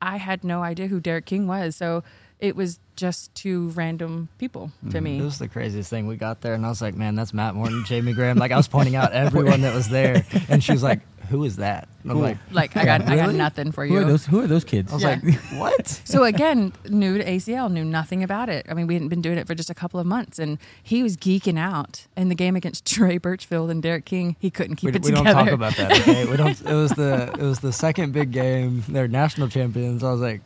I 0.02 0.18
had 0.18 0.44
no 0.44 0.62
idea 0.62 0.88
who 0.88 1.00
Derek 1.00 1.26
King 1.26 1.48
was. 1.48 1.76
So 1.76 2.04
it 2.40 2.56
was 2.56 2.80
just 2.96 3.34
two 3.34 3.70
random 3.70 4.30
people 4.38 4.72
to 4.92 4.98
it 4.98 5.02
me. 5.02 5.20
It 5.20 5.24
was 5.24 5.40
the 5.40 5.48
craziest 5.48 5.90
thing. 5.90 6.06
We 6.06 6.18
got 6.18 6.42
there, 6.42 6.54
and 6.54 6.66
I 6.66 6.70
was 6.70 6.82
like, 6.82 6.96
"Man, 6.96 7.16
that's 7.16 7.34
Matt 7.34 7.56
Morton, 7.56 7.86
Jamie 7.86 8.14
Graham." 8.14 8.38
Like 8.38 8.52
I 8.52 8.58
was 8.58 8.68
pointing 8.68 8.96
out 8.96 9.12
everyone 9.14 9.62
that 9.62 9.74
was 9.74 9.88
there, 9.88 10.26
and 10.50 10.64
she 10.64 10.74
was 10.74 10.84
like, 10.84 11.02
"Who 11.29 11.44
is 11.44 11.55
that?" 11.58 11.88
And 12.03 12.12
I'm 12.12 12.22
like, 12.22 12.38
Like 12.51 12.77
I 12.77 12.86
got, 12.86 13.01
I 13.01 13.15
got 13.15 13.25
Really? 13.27 13.38
nothing 13.38 13.72
for 13.72 13.86
Who 13.86 13.96
are 13.96 14.01
you. 14.01 14.05
those? 14.05 14.25
Who 14.25 14.41
are 14.41 14.48
those 14.48 14.63
kids? 14.63 14.91
I 14.91 14.96
was 14.96 15.03
Yeah. 15.03 15.20
like, 15.24 15.34
"What?" 15.58 15.88
So 16.05 16.24
again, 16.24 16.72
new 16.89 17.17
to 17.17 17.24
ACL, 17.25 17.72
knew 17.72 17.84
nothing 17.86 18.24
about 18.24 18.50
it. 18.50 18.65
I 18.70 18.74
mean, 18.74 18.88
we 18.88 18.94
hadn't 18.94 19.10
been 19.10 19.22
doing 19.22 19.38
it 19.38 19.48
for 19.48 19.55
just 19.55 19.70
a 19.70 19.74
couple 19.74 20.00
of 20.00 20.05
months, 20.05 20.39
and 20.39 20.58
he 20.84 21.01
was 21.03 21.17
geeking 21.17 21.58
out. 21.60 22.05
In 22.15 22.29
the 22.29 22.36
game 22.36 22.55
against 22.55 22.86
Trey 22.94 23.17
Birchfield 23.17 23.70
and 23.70 23.82
Derek 23.82 24.05
King, 24.05 24.36
he 24.39 24.50
couldn't 24.50 24.75
keep 24.77 24.91
we, 24.91 24.97
it 24.97 25.04
we 25.04 25.12
together. 25.12 25.34
don't 25.34 25.45
talk 25.45 25.54
about 25.54 25.76
that. 25.78 25.91
Okay, 26.02 26.26
we 26.26 26.38
don't. 26.38 26.60
It 26.65 26.73
was 26.73 26.91
the 26.91 27.32
it 27.39 27.43
was 27.43 27.60
the 27.60 27.73
second 27.73 28.12
big 28.13 28.32
game. 28.32 28.84
They're 28.88 29.08
national 29.08 29.50
champions. 29.50 30.04
I 30.04 30.12
was 30.12 30.21
like, 30.21 30.41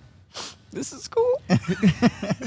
"This 0.71 0.91
is 0.93 1.08
cool." 1.08 1.25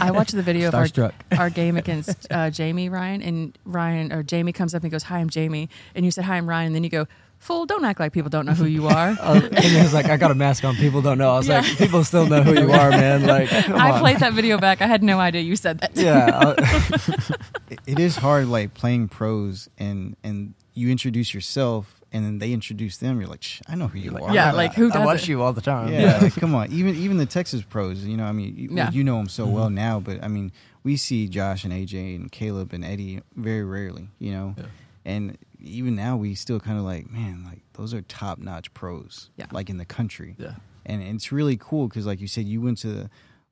I 0.00 0.10
watched 0.10 0.32
the 0.34 0.42
video 0.42 0.68
of 0.68 0.74
our, 0.74 0.84
Starstruck. 0.86 1.12
our 1.38 1.50
game 1.50 1.76
against 1.76 2.26
uh, 2.30 2.50
Jamie 2.50 2.88
Ryan, 2.88 3.22
and 3.22 3.58
Ryan 3.64 4.12
or 4.12 4.22
Jamie 4.22 4.52
comes 4.52 4.74
up 4.74 4.82
and 4.82 4.90
he 4.90 4.90
goes, 4.90 5.04
"Hi, 5.04 5.18
I'm 5.18 5.30
Jamie," 5.30 5.68
and 5.94 6.04
you 6.04 6.10
said, 6.10 6.24
"Hi, 6.24 6.36
I'm 6.36 6.48
Ryan," 6.48 6.68
and 6.68 6.74
then 6.76 6.84
you 6.84 6.90
go, 6.90 7.06
"Fool, 7.42 7.66
don't 7.66 7.84
act 7.84 7.98
like 8.00 8.12
people 8.12 8.30
don't 8.30 8.46
know 8.46 8.54
who 8.54 8.66
you 8.66 8.86
are." 8.86 9.10
Uh, 9.20 9.40
and 9.52 9.64
he 9.64 9.82
was 9.82 9.92
like, 9.92 10.06
"I 10.06 10.16
got 10.16 10.30
a 10.30 10.34
mask 10.34 10.64
on. 10.64 10.74
People 10.76 11.02
don't 11.02 11.18
know." 11.18 11.30
I 11.34 11.38
was 11.38 11.48
Yeah. 11.48 11.60
like, 11.60 11.76
"People 11.76 12.04
still 12.04 12.26
know 12.26 12.42
who 12.42 12.54
you 12.54 12.70
are, 12.70 12.90
man." 12.90 13.26
Like, 13.26 13.48
come 13.66 13.74
I 13.80 13.90
on. 13.90 14.00
played 14.00 14.18
that 14.20 14.32
video 14.32 14.58
back. 14.58 14.80
I 14.80 14.86
had 14.86 15.02
no 15.02 15.18
idea 15.18 15.42
you 15.42 15.56
said 15.56 15.80
that. 15.80 15.96
Yeah, 15.96 16.54
it- 16.56 17.80
it 17.86 17.98
is 17.98 18.16
hard, 18.16 18.46
like 18.48 18.74
playing 18.74 19.08
pros, 19.08 19.68
and 19.78 20.16
and 20.22 20.54
you 20.74 20.88
introduce 20.90 21.34
yourself, 21.34 22.00
and 22.12 22.24
then 22.24 22.38
they 22.38 22.52
introduce 22.52 22.96
them. 22.98 23.20
You're 23.20 23.28
like, 23.28 23.42
Shh, 23.42 23.60
I 23.68 23.74
know 23.74 23.88
who 23.88 23.98
you 23.98 24.16
are. 24.16 24.32
Yeah, 24.32 24.52
like 24.52 24.74
who 24.74 24.86
I 24.90 24.94
does 24.94 25.06
watch 25.06 25.22
it? 25.24 25.28
you 25.28 25.42
all 25.42 25.52
the 25.52 25.60
time. 25.60 25.92
Yeah, 25.92 26.18
like, 26.22 26.34
come 26.36 26.54
on. 26.54 26.70
Even 26.72 26.94
even 26.96 27.16
the 27.18 27.26
Texas 27.26 27.62
pros, 27.62 28.04
you 28.04 28.16
know, 28.16 28.24
I 28.24 28.32
mean, 28.32 28.54
you, 28.56 28.68
Yeah. 28.72 28.90
you 28.90 29.02
know 29.04 29.16
them 29.18 29.28
so 29.28 29.44
Mm-hmm. 29.44 29.54
well 29.54 29.70
now, 29.70 30.00
but 30.00 30.22
I 30.24 30.28
mean, 30.28 30.52
we 30.84 30.96
see 30.96 31.28
Josh 31.28 31.64
and 31.64 31.72
AJ 31.72 32.16
and 32.16 32.30
Caleb 32.32 32.72
and 32.72 32.84
Eddie 32.84 33.20
very 33.36 33.64
rarely, 33.64 34.08
you 34.18 34.32
know, 34.32 34.54
Yeah. 34.56 34.64
and 35.04 35.36
even 35.62 35.94
now 35.96 36.16
we 36.16 36.34
still 36.34 36.60
kind 36.60 36.78
of 36.78 36.84
like, 36.84 37.10
man, 37.10 37.44
like 37.44 37.60
those 37.74 37.94
are 37.94 38.02
top 38.02 38.38
notch 38.38 38.72
pros, 38.74 39.30
Yeah. 39.36 39.46
like 39.52 39.70
in 39.70 39.78
the 39.78 39.84
country, 39.84 40.34
yeah. 40.38 40.54
and 40.84 41.02
it's 41.02 41.32
really 41.32 41.56
cool 41.56 41.88
because, 41.88 42.06
like 42.06 42.20
you 42.20 42.28
said, 42.28 42.44
you 42.46 42.60
went 42.60 42.78
to 42.78 43.08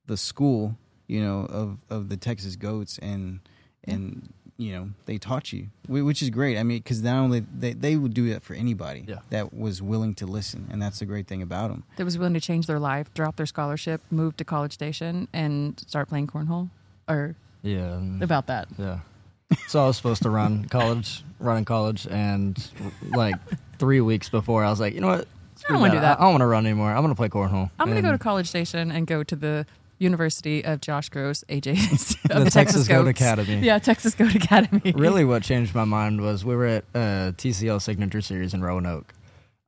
the 0.07 0.17
school, 0.17 0.77
you 1.07 1.21
know, 1.23 1.41
of 1.47 1.79
of 1.89 2.09
the 2.09 2.17
Texas 2.17 2.57
goats, 2.57 2.99
and 2.99 3.41
and 3.85 4.33
you 4.57 4.73
know 4.73 4.91
they 5.07 5.17
taught 5.19 5.53
you, 5.53 5.69
which 5.89 6.21
is 6.23 6.29
great. 6.31 6.59
I 6.59 6.63
mean, 6.65 6.79
because 6.79 7.01
not 7.03 7.17
only 7.17 7.41
they 7.41 7.73
they 7.73 7.97
would 7.97 8.13
do 8.15 8.29
that 8.31 8.43
for 8.43 8.55
anybody 8.55 9.05
Yeah. 9.09 9.21
that 9.31 9.55
was 9.55 9.81
willing 9.81 10.15
to 10.17 10.27
listen, 10.27 10.69
and 10.71 10.83
that's 10.83 10.99
the 10.99 11.07
great 11.07 11.27
thing 11.29 11.43
about 11.43 11.71
them. 11.71 11.85
That 11.97 12.05
was 12.05 12.19
willing 12.19 12.35
to 12.35 12.41
change 12.41 12.67
their 12.67 12.79
life, 12.81 13.13
drop 13.15 13.37
their 13.37 13.47
scholarship, 13.47 14.03
move 14.11 14.37
to 14.39 14.45
College 14.45 14.73
Station, 14.73 15.29
and 15.33 15.79
start 15.87 16.09
playing 16.09 16.27
cornhole. 16.27 16.69
Or 17.09 17.37
Yeah. 17.63 17.99
Mm. 18.01 18.23
about 18.23 18.47
that. 18.49 18.69
Yeah. 18.79 19.01
So 19.69 19.83
I 19.83 19.87
was 19.87 19.97
supposed 19.97 20.23
to 20.23 20.31
run 20.31 20.67
college, 20.67 21.25
run 21.39 21.59
in 21.59 21.65
college, 21.65 22.07
and 22.09 22.57
like 23.11 23.37
three 23.79 24.01
weeks 24.01 24.29
before, 24.29 24.65
I 24.65 24.71
was 24.71 24.81
like, 24.81 24.95
you 24.95 25.01
know 25.01 25.09
what? 25.09 25.29
I 25.69 25.73
don't 25.73 25.81
wanna 25.81 25.95
do 25.95 26.01
that. 26.01 26.21
I 26.21 26.25
don't 26.25 26.33
want 26.33 26.43
to 26.43 26.47
run 26.47 26.67
anymore. 26.67 26.91
I'm 26.91 27.03
going 27.03 27.11
to 27.11 27.15
play 27.15 27.29
cornhole. 27.29 27.71
I'm 27.79 27.89
going 27.89 27.97
to 27.97 28.03
go 28.03 28.13
to 28.13 28.19
College 28.19 28.49
Station 28.49 28.91
and 28.91 29.07
go 29.07 29.23
to 29.23 29.37
the 29.37 29.67
University 30.01 30.65
of 30.65 30.81
Josh 30.81 31.11
Gross, 31.11 31.45
AJ, 31.49 32.25
of 32.31 32.39
the, 32.39 32.45
the, 32.45 32.51
Texas 32.51 32.89
Goat 32.89 33.07
Academy. 33.07 33.59
Yeah, 33.59 33.79
Texas 33.79 34.15
Goat 34.15 34.35
Academy. 34.35 34.93
Really, 35.01 35.25
what 35.25 35.43
changed 35.43 35.75
my 35.75 35.85
mind 35.85 36.21
was 36.21 36.45
we 36.45 36.57
were 36.57 36.67
at 36.67 36.85
uh, 36.95 37.33
TCL 37.37 37.81
Signature 37.81 38.21
Series 38.21 38.55
in 38.55 38.63
Roanoke. 38.63 39.13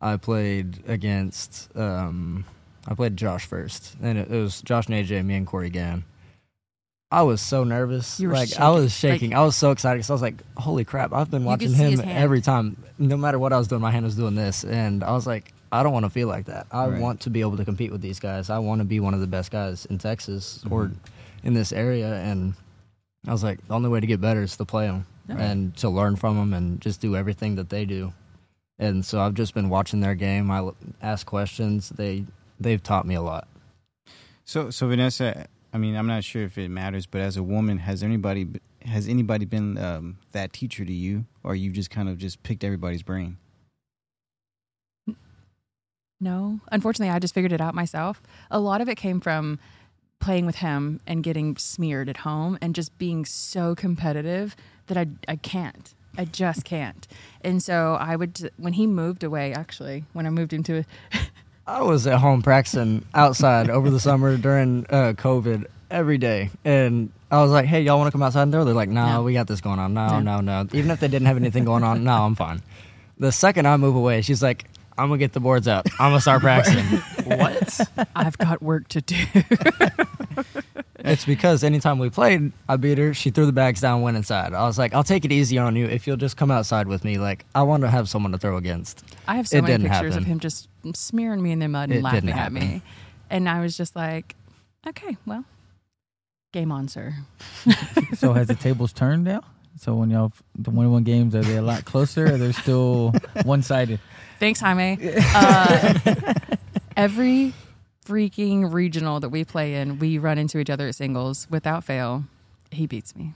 I 0.00 0.16
played 0.16 0.82
against, 0.88 1.68
um, 1.76 2.44
I 2.88 2.94
played 2.94 3.16
Josh 3.16 3.46
first, 3.46 3.94
and 4.02 4.18
it, 4.18 4.30
it 4.30 4.40
was 4.40 4.62
Josh 4.62 4.88
and 4.88 4.96
AJ, 4.96 5.24
me 5.24 5.36
and 5.36 5.46
Corey 5.46 5.70
Gann. 5.70 6.04
I 7.12 7.22
was 7.22 7.40
so 7.42 7.62
nervous. 7.62 8.18
You 8.18 8.28
were 8.28 8.34
like 8.34 8.58
I 8.58 8.70
was 8.70 8.90
shaking. 8.92 9.14
shaking. 9.30 9.34
I 9.34 9.42
was 9.44 9.54
so 9.54 9.70
excited 9.70 9.98
because 9.98 10.10
I 10.10 10.14
was 10.14 10.22
like, 10.22 10.42
"Holy 10.56 10.84
crap!" 10.84 11.12
I've 11.12 11.30
been 11.30 11.44
watching 11.44 11.72
him 11.74 12.00
every 12.04 12.40
time. 12.40 12.76
No 12.98 13.16
matter 13.18 13.38
what 13.38 13.52
I 13.52 13.58
was 13.58 13.68
doing, 13.68 13.82
my 13.82 13.90
hand 13.90 14.04
was 14.06 14.16
doing 14.16 14.34
this, 14.34 14.64
and 14.64 15.04
I 15.04 15.12
was 15.12 15.26
like, 15.26 15.52
"I 15.70 15.82
don't 15.82 15.92
want 15.92 16.06
to 16.06 16.10
feel 16.10 16.26
like 16.28 16.46
that. 16.46 16.66
I 16.72 16.86
Right. 16.86 17.00
want 17.00 17.20
to 17.20 17.30
be 17.30 17.40
able 17.42 17.58
to 17.58 17.64
compete 17.66 17.92
with 17.92 18.00
these 18.00 18.18
guys. 18.18 18.48
I 18.48 18.58
want 18.60 18.78
to 18.80 18.86
be 18.86 18.98
one 18.98 19.12
of 19.12 19.20
the 19.20 19.26
best 19.26 19.50
guys 19.50 19.84
in 19.86 19.98
Texas 19.98 20.64
or 20.70 20.86
Mhm. 20.86 20.94
in 21.44 21.52
this 21.54 21.70
area." 21.72 22.14
And 22.14 22.54
I 23.28 23.32
was 23.32 23.44
like, 23.44 23.58
"The 23.68 23.74
only 23.74 23.90
way 23.90 24.00
to 24.00 24.06
get 24.06 24.20
better 24.20 24.42
is 24.42 24.56
to 24.56 24.64
play 24.64 24.86
them 24.86 25.04
Yeah. 25.28 25.36
and 25.36 25.76
to 25.76 25.90
learn 25.90 26.16
from 26.16 26.36
them 26.36 26.54
and 26.54 26.80
just 26.80 27.00
do 27.02 27.14
everything 27.14 27.56
that 27.56 27.68
they 27.68 27.84
do." 27.84 28.14
And 28.78 29.04
so 29.04 29.20
I've 29.20 29.34
just 29.34 29.52
been 29.52 29.68
watching 29.68 30.00
their 30.00 30.14
game. 30.14 30.50
I 30.50 30.66
ask 31.02 31.26
questions. 31.26 31.90
They 31.90 32.24
they've 32.58 32.82
taught 32.82 33.06
me 33.06 33.16
a 33.16 33.22
lot. 33.22 33.48
So, 34.44 34.70
so 34.70 34.88
Vanessa, 34.88 35.46
I 35.72 35.78
mean, 35.78 35.96
I'm 35.96 36.06
not 36.06 36.22
sure 36.22 36.42
if 36.42 36.58
it 36.58 36.68
matters, 36.68 37.06
but 37.06 37.20
as 37.20 37.36
a 37.36 37.42
woman, 37.42 37.78
has 37.78 38.02
anybody 38.02 38.46
has 38.84 39.08
anybody 39.08 39.44
been 39.44 39.78
um, 39.78 40.18
that 40.32 40.52
teacher 40.52 40.84
to 40.84 40.92
you, 40.92 41.24
or 41.42 41.54
you 41.54 41.70
just 41.70 41.90
kind 41.90 42.08
of 42.08 42.18
just 42.18 42.42
picked 42.42 42.64
everybody's 42.64 43.02
brain? 43.02 43.38
No, 46.20 46.60
unfortunately, 46.70 47.12
I 47.12 47.18
just 47.18 47.34
figured 47.34 47.52
it 47.52 47.60
out 47.60 47.74
myself. 47.74 48.22
A 48.50 48.60
lot 48.60 48.80
of 48.80 48.88
it 48.88 48.96
came 48.96 49.20
from 49.20 49.58
playing 50.20 50.46
with 50.46 50.56
him 50.56 51.00
and 51.04 51.24
getting 51.24 51.56
smeared 51.56 52.08
at 52.08 52.18
home 52.18 52.56
and 52.60 52.76
just 52.76 52.96
being 52.96 53.24
so 53.24 53.74
competitive 53.74 54.54
that 54.86 54.96
I, 54.96 55.08
I 55.26 55.34
can't. 55.34 55.94
I 56.16 56.26
just 56.26 56.64
can't. 56.64 57.08
And 57.40 57.60
so 57.60 57.96
I 57.98 58.14
would, 58.14 58.52
when 58.56 58.74
he 58.74 58.86
moved 58.86 59.24
away, 59.24 59.52
actually, 59.52 60.04
when 60.12 60.26
I 60.26 60.30
moved 60.30 60.52
him 60.52 60.62
to, 60.64 60.84
I 61.66 61.82
was 61.82 62.06
at 62.06 62.18
home 62.18 62.42
practicing 62.42 63.04
outside 63.14 63.70
over 63.70 63.90
the 63.90 64.00
summer 64.00 64.36
during 64.36 64.84
uh, 64.90 65.12
COVID 65.16 65.66
every 65.90 66.18
day, 66.18 66.50
and 66.64 67.10
I 67.30 67.40
was 67.42 67.50
like, 67.50 67.66
"Hey, 67.66 67.82
y'all 67.82 67.98
want 67.98 68.08
to 68.08 68.12
come 68.12 68.22
outside?" 68.22 68.42
And 68.44 68.52
throw?" 68.52 68.64
they're 68.64 68.74
like, 68.74 68.88
"No, 68.88 69.06
No. 69.06 69.22
we 69.22 69.32
got 69.32 69.46
this 69.46 69.60
going 69.60 69.78
on. 69.78 69.94
No, 69.94 70.06
Yeah. 70.06 70.20
no, 70.20 70.40
no." 70.40 70.66
Even 70.72 70.90
if 70.90 71.00
they 71.00 71.08
didn't 71.08 71.26
have 71.26 71.36
anything 71.36 71.64
going 71.64 71.84
on, 71.84 72.02
no, 72.04 72.24
I'm 72.24 72.34
fine. 72.34 72.62
The 73.18 73.30
second 73.32 73.66
I 73.68 73.76
move 73.76 73.94
away, 73.94 74.22
she's 74.22 74.42
like, 74.42 74.64
I'm 74.98 75.08
gonna 75.08 75.18
get 75.18 75.32
the 75.32 75.40
boards 75.40 75.68
up. 75.68 75.86
I'm 76.00 76.10
gonna 76.10 76.20
start 76.20 76.42
practicing. 76.42 76.84
what? 77.24 77.80
I've 78.16 78.36
got 78.38 78.60
work 78.62 78.88
to 78.88 79.00
do. 79.00 79.16
It's 81.04 81.24
because 81.24 81.64
anytime 81.64 81.98
we 81.98 82.10
played, 82.10 82.52
I 82.68 82.76
beat 82.76 82.96
her. 82.98 83.12
She 83.12 83.30
threw 83.30 83.44
the 83.44 83.50
bags 83.52 83.80
down, 83.80 84.02
went 84.02 84.16
inside. 84.16 84.54
I 84.54 84.62
was 84.68 84.78
like, 84.78 84.94
I'll 84.94 85.02
take 85.02 85.24
it 85.24 85.32
easy 85.32 85.58
on 85.58 85.74
you 85.74 85.86
if 85.86 86.06
you'll 86.06 86.16
just 86.16 86.36
come 86.36 86.52
outside 86.52 86.86
with 86.86 87.02
me. 87.04 87.18
Like, 87.18 87.44
I 87.56 87.62
want 87.64 87.82
to 87.82 87.90
have 87.90 88.08
someone 88.08 88.30
to 88.30 88.38
throw 88.38 88.56
against. 88.56 89.02
I 89.26 89.34
have 89.34 89.48
so 89.48 89.56
It 89.58 89.62
many 89.62 89.82
pictures 89.82 89.90
happen. 90.14 90.18
of 90.18 90.24
him 90.26 90.38
just 90.38 90.68
smearing 90.94 91.42
me 91.42 91.52
in 91.52 91.58
the 91.58 91.68
mud 91.68 91.90
and 91.90 91.98
It 91.98 92.02
laughing 92.02 92.28
at 92.30 92.34
happen. 92.36 92.54
me. 92.54 92.82
And 93.30 93.48
I 93.48 93.60
was 93.60 93.76
just 93.76 93.96
like, 93.96 94.34
okay, 94.86 95.16
well, 95.26 95.44
game 96.52 96.70
on, 96.72 96.88
sir. 96.88 97.14
So 98.16 98.32
has 98.34 98.46
the 98.48 98.54
tables 98.54 98.92
turned 98.92 99.24
now? 99.24 99.42
So 99.78 99.94
when 99.94 100.10
y'all 100.10 100.32
the 100.54 100.70
one 100.70 100.90
one 100.92 101.02
games 101.02 101.34
are 101.34 101.42
they 101.42 101.56
a 101.56 101.62
lot 101.62 101.84
closer? 101.86 102.26
Or 102.34 102.38
they're 102.38 102.52
still 102.52 103.14
one 103.44 103.62
sided? 103.62 104.00
Thanks, 104.38 104.60
Jaime. 104.60 104.98
Uh, 105.34 106.34
every 106.96 107.54
freaking 108.04 108.72
regional 108.72 109.20
that 109.20 109.30
we 109.30 109.44
play 109.44 109.74
in, 109.76 109.98
we 109.98 110.18
run 110.18 110.36
into 110.38 110.58
each 110.58 110.70
other 110.70 110.88
at 110.88 110.94
singles 110.94 111.46
without 111.50 111.84
fail. 111.84 112.24
He 112.70 112.86
beats 112.86 113.14
me. 113.16 113.32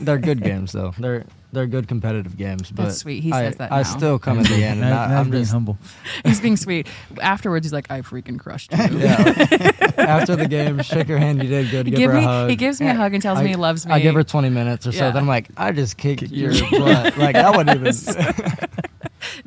They're 0.00 0.18
good 0.18 0.42
games 0.42 0.72
though. 0.72 0.92
They're 0.98 1.24
they're 1.56 1.66
good 1.66 1.88
competitive 1.88 2.36
games. 2.36 2.70
But 2.70 2.84
That's 2.84 2.98
sweet. 2.98 3.22
He 3.22 3.32
I, 3.32 3.42
says 3.44 3.56
that 3.56 3.72
I 3.72 3.78
now. 3.78 3.82
still 3.82 4.18
come 4.18 4.38
at 4.40 4.46
the 4.46 4.54
end, 4.62 4.84
and 4.84 4.92
I, 4.94 5.18
I'm 5.18 5.30
being 5.30 5.42
just 5.42 5.52
humble. 5.52 5.78
He's 6.24 6.40
being 6.40 6.56
sweet. 6.56 6.86
Afterwards, 7.20 7.64
he's 7.66 7.72
like, 7.72 7.90
I 7.90 8.02
freaking 8.02 8.38
crushed 8.38 8.72
you. 8.72 8.78
yeah. 8.98 9.72
After 9.96 10.36
the 10.36 10.46
game, 10.46 10.80
shake 10.82 11.08
her 11.08 11.18
hand. 11.18 11.42
You 11.42 11.48
did 11.48 11.70
good. 11.70 11.86
He, 11.86 11.90
Give 11.92 11.98
give 11.98 12.10
her 12.10 12.16
a 12.18 12.20
me, 12.20 12.26
hug. 12.26 12.50
he 12.50 12.56
gives 12.56 12.80
me 12.80 12.88
a 12.88 12.94
hug 12.94 13.14
and 13.14 13.22
tells 13.22 13.38
I- 13.38 13.42
me 13.42 13.48
he 13.50 13.56
loves 13.56 13.86
me. 13.86 13.92
I 13.92 14.00
give 14.00 14.14
her 14.14 14.22
20 14.22 14.50
minutes 14.50 14.86
or 14.86 14.92
so. 14.92 14.98
Yeah. 15.06 15.10
Then 15.12 15.22
I'm 15.22 15.28
like, 15.28 15.48
I 15.56 15.72
just 15.72 15.96
kicked 15.96 16.20
Kick 16.20 16.30
your 16.30 16.52
your- 16.52 16.70
butt. 16.80 17.16
Like 17.16 17.34
that 17.34 17.56
wouldn't 17.56 17.80
even. 17.80 17.92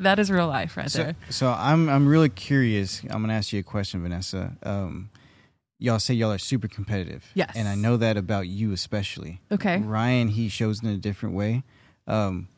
that 0.00 0.18
is 0.18 0.30
real 0.30 0.48
life 0.48 0.76
right 0.76 0.90
So, 0.90 1.04
there. 1.04 1.16
so 1.30 1.48
I'm 1.56 1.88
I'm 1.88 2.06
really 2.08 2.28
curious. 2.28 3.02
I'm 3.04 3.22
gonna 3.22 3.34
ask 3.34 3.52
you 3.52 3.60
a 3.60 3.62
question, 3.62 4.02
Vanessa. 4.02 4.56
Um, 4.62 5.10
y'all 5.78 5.98
say 5.98 6.14
y'all 6.14 6.32
are 6.32 6.38
super 6.38 6.68
competitive. 6.68 7.30
Yes. 7.34 7.52
And 7.54 7.68
I 7.68 7.74
know 7.74 7.96
that 7.96 8.16
about 8.16 8.48
you 8.48 8.72
especially. 8.72 9.40
Okay. 9.50 9.78
Ryan, 9.78 10.28
he 10.28 10.48
shows 10.48 10.82
in 10.82 10.88
a 10.88 10.96
different 10.96 11.34
way. 11.34 11.62
Um, 12.10 12.48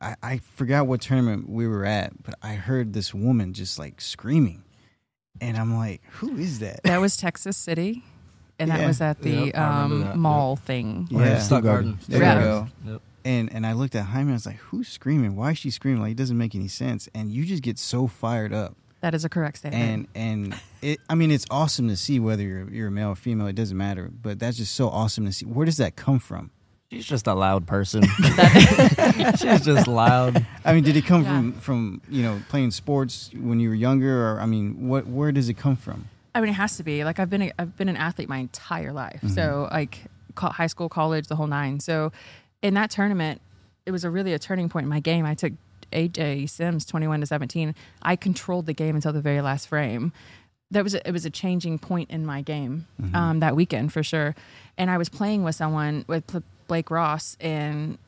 I, 0.00 0.14
I 0.22 0.38
forgot 0.38 0.86
what 0.86 1.00
tournament 1.00 1.48
we 1.48 1.66
were 1.66 1.84
at, 1.84 2.22
but 2.22 2.34
I 2.42 2.54
heard 2.54 2.92
this 2.92 3.12
woman 3.14 3.52
just 3.54 3.78
like 3.78 4.00
screaming, 4.00 4.62
and 5.40 5.56
I'm 5.56 5.76
like, 5.76 6.02
who 6.12 6.36
is 6.36 6.58
that? 6.60 6.82
That 6.84 7.00
was 7.00 7.16
Texas 7.16 7.56
City. 7.56 8.02
And 8.58 8.70
that 8.70 8.80
Yeah. 8.80 8.86
was 8.86 9.00
at 9.00 9.20
the 9.20 9.30
Yep, 9.46 9.56
I 9.56 9.82
remember 9.82 9.94
um, 9.94 10.00
that. 10.02 10.16
mall 10.16 10.54
thing. 10.56 11.08
Yeah. 11.10 11.36
Or 11.38 11.40
Stuck 11.40 11.64
Garden. 11.64 11.98
There 12.08 12.20
Yeah. 12.22 12.38
you 12.38 12.44
go. 12.44 12.68
Yep. 12.92 13.02
And 13.24 13.52
and 13.52 13.66
I 13.66 13.72
looked 13.72 13.96
at 13.96 14.04
Jaime. 14.04 14.30
I 14.30 14.34
was 14.34 14.46
like, 14.46 14.58
"Who's 14.58 14.86
screaming? 14.86 15.34
Why 15.34 15.50
is 15.52 15.58
she 15.58 15.70
screaming? 15.70 16.02
Like 16.02 16.12
it 16.12 16.16
doesn't 16.16 16.38
make 16.38 16.54
any 16.54 16.68
sense." 16.68 17.08
And 17.16 17.32
you 17.32 17.44
just 17.46 17.62
get 17.64 17.78
so 17.80 18.06
fired 18.06 18.52
up. 18.52 18.76
That 19.00 19.12
is 19.14 19.24
a 19.24 19.28
correct 19.28 19.58
statement. 19.58 20.08
And 20.14 20.52
and 20.52 20.60
it. 20.82 21.00
I 21.10 21.16
mean, 21.16 21.32
it's 21.32 21.46
awesome 21.50 21.88
to 21.88 21.96
see 21.96 22.20
whether 22.20 22.44
you're 22.44 22.70
you're 22.70 22.88
a 22.88 22.92
male 22.92 23.08
or 23.08 23.16
female. 23.16 23.48
It 23.48 23.56
doesn't 23.56 23.76
matter. 23.76 24.08
But 24.12 24.38
that's 24.38 24.56
just 24.58 24.74
so 24.76 24.88
awesome 24.88 25.24
to 25.26 25.32
see. 25.32 25.46
Where 25.46 25.66
does 25.66 25.78
that 25.78 25.96
come 25.96 26.20
from? 26.20 26.50
She's 26.94 27.06
just 27.06 27.26
a 27.26 27.34
loud 27.34 27.66
person. 27.66 28.02
She's 29.38 29.60
just 29.64 29.86
loud. 29.86 30.44
I 30.64 30.72
mean, 30.72 30.84
did 30.84 30.96
it 30.96 31.04
come 31.04 31.22
Yeah. 31.22 31.28
from 31.36 31.52
from 31.54 32.00
you 32.08 32.22
know 32.22 32.40
playing 32.48 32.70
sports 32.70 33.30
when 33.34 33.60
you 33.60 33.68
were 33.68 33.74
younger, 33.74 34.28
or 34.30 34.40
I 34.40 34.46
mean, 34.46 34.88
what 34.88 35.06
where 35.06 35.32
does 35.32 35.48
it 35.48 35.54
come 35.54 35.76
from? 35.76 36.08
I 36.34 36.40
mean, 36.40 36.50
it 36.50 36.54
has 36.54 36.76
to 36.78 36.82
be. 36.82 37.04
Like 37.04 37.18
I've 37.20 37.30
been, 37.30 37.42
a, 37.42 37.52
I've 37.58 37.76
been 37.76 37.88
an 37.88 37.96
athlete 37.96 38.28
my 38.28 38.38
entire 38.38 38.92
life. 38.92 39.16
Mm-hmm. 39.22 39.28
So 39.34 39.68
like 39.70 39.98
high 40.36 40.66
school, 40.66 40.88
college, 40.88 41.28
the 41.28 41.36
whole 41.36 41.46
nine. 41.46 41.78
So 41.80 42.10
in 42.62 42.74
that 42.74 42.90
tournament, 42.90 43.40
it 43.86 43.92
was 43.92 44.04
a 44.04 44.10
really 44.10 44.32
a 44.32 44.38
turning 44.38 44.68
point 44.68 44.84
in 44.84 44.90
my 44.90 44.98
game. 45.00 45.24
I 45.26 45.34
took 45.34 45.52
AJ 45.92 46.50
Sims 46.50 46.84
twenty 46.84 47.06
one 47.06 47.20
to 47.20 47.26
seventeen. 47.26 47.74
I 48.02 48.16
controlled 48.16 48.66
the 48.66 48.72
game 48.72 48.96
until 48.96 49.12
the 49.12 49.20
very 49.20 49.40
last 49.40 49.68
frame. 49.68 50.12
That 50.70 50.82
was 50.82 50.94
a, 50.94 51.06
it 51.08 51.12
was 51.12 51.24
a 51.24 51.30
changing 51.30 51.78
point 51.78 52.10
in 52.10 52.26
my 52.26 52.40
game 52.42 52.86
Mm-hmm. 53.00 53.14
um, 53.14 53.40
that 53.40 53.54
weekend 53.54 53.92
for 53.92 54.02
sure. 54.02 54.34
And 54.76 54.90
I 54.90 54.98
was 54.98 55.08
playing 55.08 55.44
with 55.44 55.54
someone 55.54 56.04
with 56.08 56.26
Pl- 56.26 56.42
Blake 56.66 56.90
Ross, 56.90 57.36
and 57.40 57.98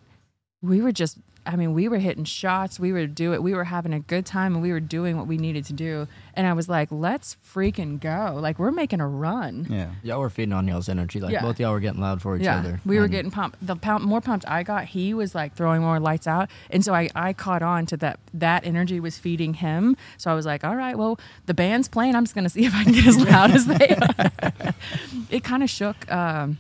we 0.63 0.81
were 0.81 0.93
just 0.93 1.19
I 1.47 1.57
mean, 1.57 1.75
we 1.75 1.89
were 1.89 1.99
hitting 1.99 2.25
shots, 2.25 2.81
we 2.81 2.93
were 2.93 3.07
doing, 3.07 3.35
it, 3.35 3.43
we 3.43 3.55
were 3.55 3.65
having 3.65 3.95
a 3.95 4.01
good 4.01 4.27
time 4.27 4.55
and 4.55 4.63
we 4.63 4.73
were 4.73 4.81
doing 4.81 5.17
what 5.17 5.27
we 5.27 5.39
needed 5.39 5.65
to 5.67 5.73
do. 5.73 6.09
And 6.35 6.47
I 6.47 6.53
was 6.53 6.69
like, 6.69 6.89
let's 6.91 7.37
freaking 7.47 8.01
go. 8.01 8.39
Like 8.41 8.59
we're 8.59 8.73
making 8.73 9.01
a 9.01 9.07
run. 9.07 9.67
Yeah. 9.71 9.93
Y'all 10.03 10.21
were 10.21 10.29
feeding 10.31 10.53
on 10.53 10.67
y'all's 10.67 10.89
energy. 10.89 11.21
Like 11.21 11.33
Yeah. 11.33 11.43
both 11.43 11.61
y'all 11.61 11.73
were 11.73 11.81
getting 11.81 12.01
loud 12.01 12.21
for 12.21 12.37
each 12.37 12.43
yeah, 12.43 12.59
other. 12.59 12.81
we 12.85 12.99
were 12.99 13.09
getting 13.09 13.31
pumped. 13.31 13.65
The 13.65 13.77
pump, 13.77 14.05
more 14.05 14.21
pumped 14.21 14.45
I 14.49 14.65
got, 14.65 14.87
he 14.87 15.15
was 15.15 15.35
like 15.35 15.55
throwing 15.55 15.83
more 15.83 16.01
lights 16.01 16.27
out, 16.27 16.51
and 16.71 16.85
so 16.85 16.95
I, 16.95 17.09
I 17.15 17.33
caught 17.33 17.63
on 17.63 17.87
to 17.87 17.97
that. 17.99 18.19
That 18.35 18.67
energy 18.67 19.01
was 19.01 19.17
feeding 19.19 19.55
him. 19.55 19.97
So 20.19 20.31
I 20.31 20.35
was 20.35 20.45
like, 20.47 20.65
all 20.65 20.77
right, 20.77 20.99
well, 20.99 21.19
the 21.47 21.55
band's 21.55 21.89
playing. 21.89 22.15
I'm 22.15 22.25
just 22.25 22.35
gonna 22.35 22.49
see 22.57 22.65
if 22.67 22.75
I 22.75 22.83
can 22.85 22.93
get 22.93 23.07
as 23.07 23.19
loud 23.19 23.51
as 23.53 23.67
they 23.67 23.97
are. 23.97 24.75
it 25.31 25.45
kind 25.45 25.63
of 25.63 25.71
shook. 25.71 26.11
Um, 26.11 26.59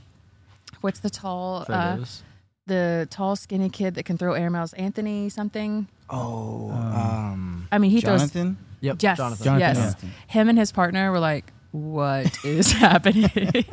what's 0.87 1.01
the 1.01 1.11
tall, 1.11 1.67
uh, 1.69 1.99
the 2.67 3.09
tall, 3.11 3.35
skinny 3.35 3.69
kid 3.69 3.97
that 3.97 4.05
can 4.05 4.17
throw 4.17 4.35
airmails? 4.35 4.73
Anthony 4.79 5.29
something. 5.29 5.89
Oh, 6.09 6.71
um, 6.71 7.67
I 7.73 7.79
mean, 7.79 7.91
he 7.91 8.01
throws. 8.01 8.21
Jonathan. 8.21 8.57
Yep. 8.83 8.97
Yes, 9.01 9.17
Jonathan. 9.19 9.45
Jonathan, 9.45 9.77
yes. 9.83 9.97
yeah. 10.01 10.09
Him 10.29 10.49
and 10.49 10.57
his 10.57 10.71
partner 10.71 11.11
were 11.11 11.19
like, 11.19 11.53
"What 11.73 12.39
is 12.45 12.71
happening?" 12.71 13.31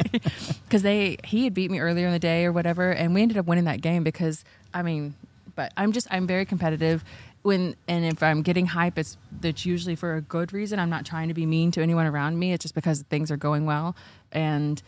Because 0.66 0.82
they 0.82 1.18
he 1.24 1.44
had 1.44 1.54
beat 1.54 1.70
me 1.70 1.80
earlier 1.80 2.08
in 2.08 2.14
the 2.14 2.18
day 2.18 2.46
or 2.46 2.52
whatever, 2.52 2.92
and 2.92 3.14
we 3.14 3.22
ended 3.22 3.38
up 3.38 3.46
winning 3.46 3.66
that 3.66 3.82
game 3.82 4.04
because 4.04 4.44
I 4.74 4.82
mean, 4.82 5.14
but 5.56 5.72
I'm 5.78 5.92
just 5.92 6.08
I'm 6.10 6.26
very 6.26 6.46
competitive. 6.46 7.04
When 7.44 7.76
and 7.88 8.06
if 8.06 8.24
I'm 8.24 8.42
getting 8.42 8.66
hype, 8.66 8.98
it's 8.98 9.18
that's 9.40 9.68
usually 9.68 9.96
for 9.96 10.16
a 10.16 10.22
good 10.22 10.52
reason. 10.52 10.80
I'm 10.80 10.90
not 10.90 11.06
trying 11.06 11.28
to 11.28 11.36
be 11.36 11.46
mean 11.46 11.70
to 11.74 11.82
anyone 11.84 12.08
around 12.08 12.40
me. 12.40 12.54
It's 12.54 12.64
just 12.64 12.74
because 12.74 13.04
things 13.04 13.30
are 13.30 13.38
going 13.38 13.68
well, 13.68 13.96
and 14.32 14.82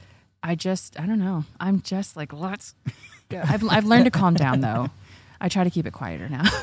I 0.46 0.56
just 0.56 1.00
I 1.00 1.08
don't 1.08 1.20
know. 1.20 1.44
I'm 1.60 1.82
just 1.82 2.16
like 2.16 2.32
let's. 2.32 2.76
Go. 3.30 3.42
I've 3.44 3.68
I've 3.68 3.86
learned 3.86 4.06
to 4.06 4.12
calm 4.12 4.36
down 4.36 4.62
though. 4.62 4.90
I 5.42 5.50
try 5.50 5.64
to 5.64 5.72
keep 5.72 5.88
it 5.88 5.94
quieter 5.94 6.30
now. 6.30 6.44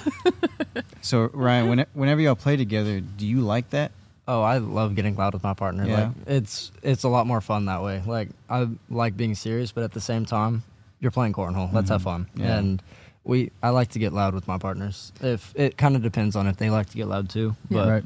So 1.03 1.29
Ryan, 1.33 1.69
when, 1.69 1.87
whenever 1.95 2.21
y'all 2.21 2.37
play 2.37 2.57
together, 2.57 3.01
do 3.01 3.27
you 3.27 3.41
like 3.41 3.71
that? 3.71 3.91
Oh, 4.29 4.41
I 4.41 4.59
love 4.59 4.95
getting 4.95 5.17
loud 5.17 5.35
with 5.35 5.43
my 5.43 5.53
partner. 5.53 5.85
Yeah. 5.85 5.95
Like 5.95 6.11
it's 6.29 6.71
it's 6.81 7.03
a 7.03 7.09
lot 7.09 7.27
more 7.27 7.41
fun 7.41 7.67
that 7.67 7.83
way. 7.83 8.03
Like 8.07 8.29
I 8.49 8.69
like 8.89 9.17
being 9.17 9.35
serious, 9.35 9.73
but 9.73 9.83
at 9.83 9.93
the 9.93 10.01
same 10.01 10.25
time, 10.25 10.63
you're 11.01 11.11
playing 11.11 11.33
cornhole. 11.33 11.73
Let's 11.73 11.91
have 11.91 12.03
fun. 12.03 12.29
Yeah. 12.37 12.57
And 12.57 12.83
we 13.25 13.51
I 13.63 13.71
like 13.71 13.89
to 13.91 13.99
get 13.99 14.13
loud 14.13 14.33
with 14.33 14.47
my 14.47 14.59
partners. 14.59 15.13
If 15.21 15.53
it 15.57 15.77
kind 15.77 15.97
of 15.97 16.03
depends 16.03 16.37
on 16.37 16.47
if 16.47 16.57
they 16.57 16.71
like 16.71 16.89
to 16.91 16.97
get 16.97 17.09
loud 17.09 17.29
too. 17.29 17.57
Yeah. 17.69 17.79
But 17.79 17.89
right. 17.89 18.05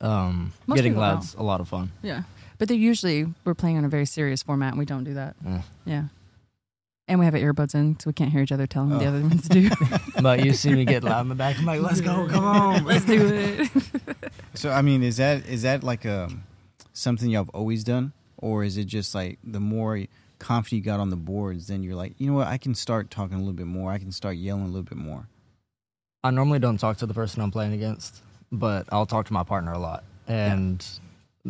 um 0.00 0.52
Most 0.66 0.76
getting 0.76 0.92
people 0.92 1.02
loud's 1.02 1.34
a 1.34 1.42
lot 1.42 1.60
of 1.60 1.68
fun. 1.68 1.90
Yeah. 2.02 2.22
But 2.58 2.68
they're 2.68 2.76
usually 2.76 3.26
we're 3.44 3.54
playing 3.54 3.76
on 3.78 3.84
a 3.84 3.88
very 3.88 4.06
serious 4.06 4.42
format 4.42 4.70
and 4.72 4.78
we 4.78 4.84
don't 4.84 5.04
do 5.04 5.14
that. 5.14 5.36
Eh. 5.46 5.60
Yeah. 5.84 6.04
And 7.08 7.20
we 7.20 7.24
have 7.24 7.34
our 7.34 7.40
earbuds 7.40 7.74
in 7.74 7.98
so 8.00 8.08
we 8.10 8.14
can't 8.14 8.32
hear 8.32 8.40
each 8.42 8.50
other 8.50 8.66
telling 8.66 8.90
what 8.90 8.98
the 8.98 9.04
Oh. 9.06 9.08
other 9.10 9.20
ones 9.20 9.48
to 9.48 9.60
do. 9.60 9.70
But 10.22 10.44
you 10.44 10.52
see 10.54 10.72
me 10.72 10.84
get 10.84 11.04
loud 11.04 11.20
in 11.20 11.28
the 11.28 11.34
back. 11.34 11.58
I'm 11.58 11.64
like, 11.64 11.80
let's 11.80 12.00
go, 12.00 12.26
come 12.28 12.44
on. 12.44 12.84
Let's 12.90 13.04
do 13.04 13.26
it. 13.26 13.70
So 14.54 14.70
I 14.70 14.82
mean, 14.82 15.02
is 15.02 15.18
that 15.18 15.46
is 15.46 15.62
that 15.62 15.84
like 15.84 16.04
a 16.04 16.28
something 16.94 17.30
y'all 17.30 17.44
have 17.44 17.50
always 17.50 17.84
done, 17.84 18.12
or 18.38 18.64
is 18.64 18.76
it 18.78 18.86
just 18.86 19.14
like 19.14 19.38
the 19.44 19.60
more 19.60 20.02
confident 20.38 20.78
you 20.78 20.84
got 20.84 20.98
on 21.00 21.10
the 21.10 21.16
boards, 21.16 21.66
then 21.68 21.82
you're 21.82 21.94
like, 21.94 22.14
you 22.18 22.26
know 22.26 22.34
what, 22.36 22.48
I 22.48 22.58
can 22.58 22.74
start 22.74 23.10
talking 23.10 23.36
a 23.36 23.38
little 23.38 23.52
bit 23.52 23.66
more. 23.66 23.92
I 23.92 23.98
can 23.98 24.10
start 24.12 24.36
yelling 24.36 24.64
a 24.64 24.66
little 24.66 24.82
bit 24.82 24.98
more. 24.98 25.28
I 26.24 26.30
normally 26.30 26.58
don't 26.58 26.78
talk 26.78 26.96
to 26.98 27.06
the 27.06 27.14
person 27.14 27.40
I'm 27.42 27.50
playing 27.52 27.72
against, 27.74 28.20
but 28.50 28.86
I'll 28.90 29.06
talk 29.06 29.26
to 29.26 29.32
my 29.32 29.44
partner 29.44 29.72
a 29.72 29.78
lot. 29.78 30.02
And 30.26 30.84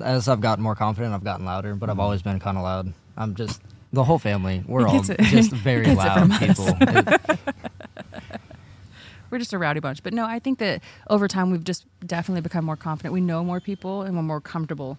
as 0.03 0.29
I've 0.29 0.41
gotten 0.41 0.63
more 0.63 0.75
confident, 0.75 1.15
I've 1.15 1.25
gotten 1.25 1.45
louder, 1.47 1.75
but 1.75 1.89
I've 1.89 1.95
mm-hmm. 1.95 2.01
always 2.01 2.23
been 2.23 2.39
kind 2.41 2.57
of 2.57 2.63
loud. 2.63 2.93
I'm 3.17 3.35
just 3.35 3.61
the 3.93 4.05
whole 4.05 4.19
family. 4.19 4.63
We're 4.67 4.87
all 4.87 5.03
it. 5.11 5.21
just 5.21 5.51
very 5.53 5.95
loud 5.95 6.31
people. 6.39 6.77
We're 9.31 9.39
just 9.39 9.53
a 9.53 9.59
rowdy 9.59 9.81
bunch. 9.81 10.03
But 10.05 10.13
no, 10.15 10.25
I 10.25 10.39
think 10.39 10.61
that 10.61 10.83
over 11.11 11.27
time 11.27 11.51
we've 11.51 11.65
just 11.65 11.85
definitely 12.07 12.43
become 12.43 12.65
more 12.65 12.77
confident. 12.77 13.13
We 13.13 13.21
know 13.21 13.43
more 13.43 13.61
people 13.61 14.03
and 14.03 14.15
we're 14.17 14.23
more 14.23 14.41
comfortable 14.41 14.99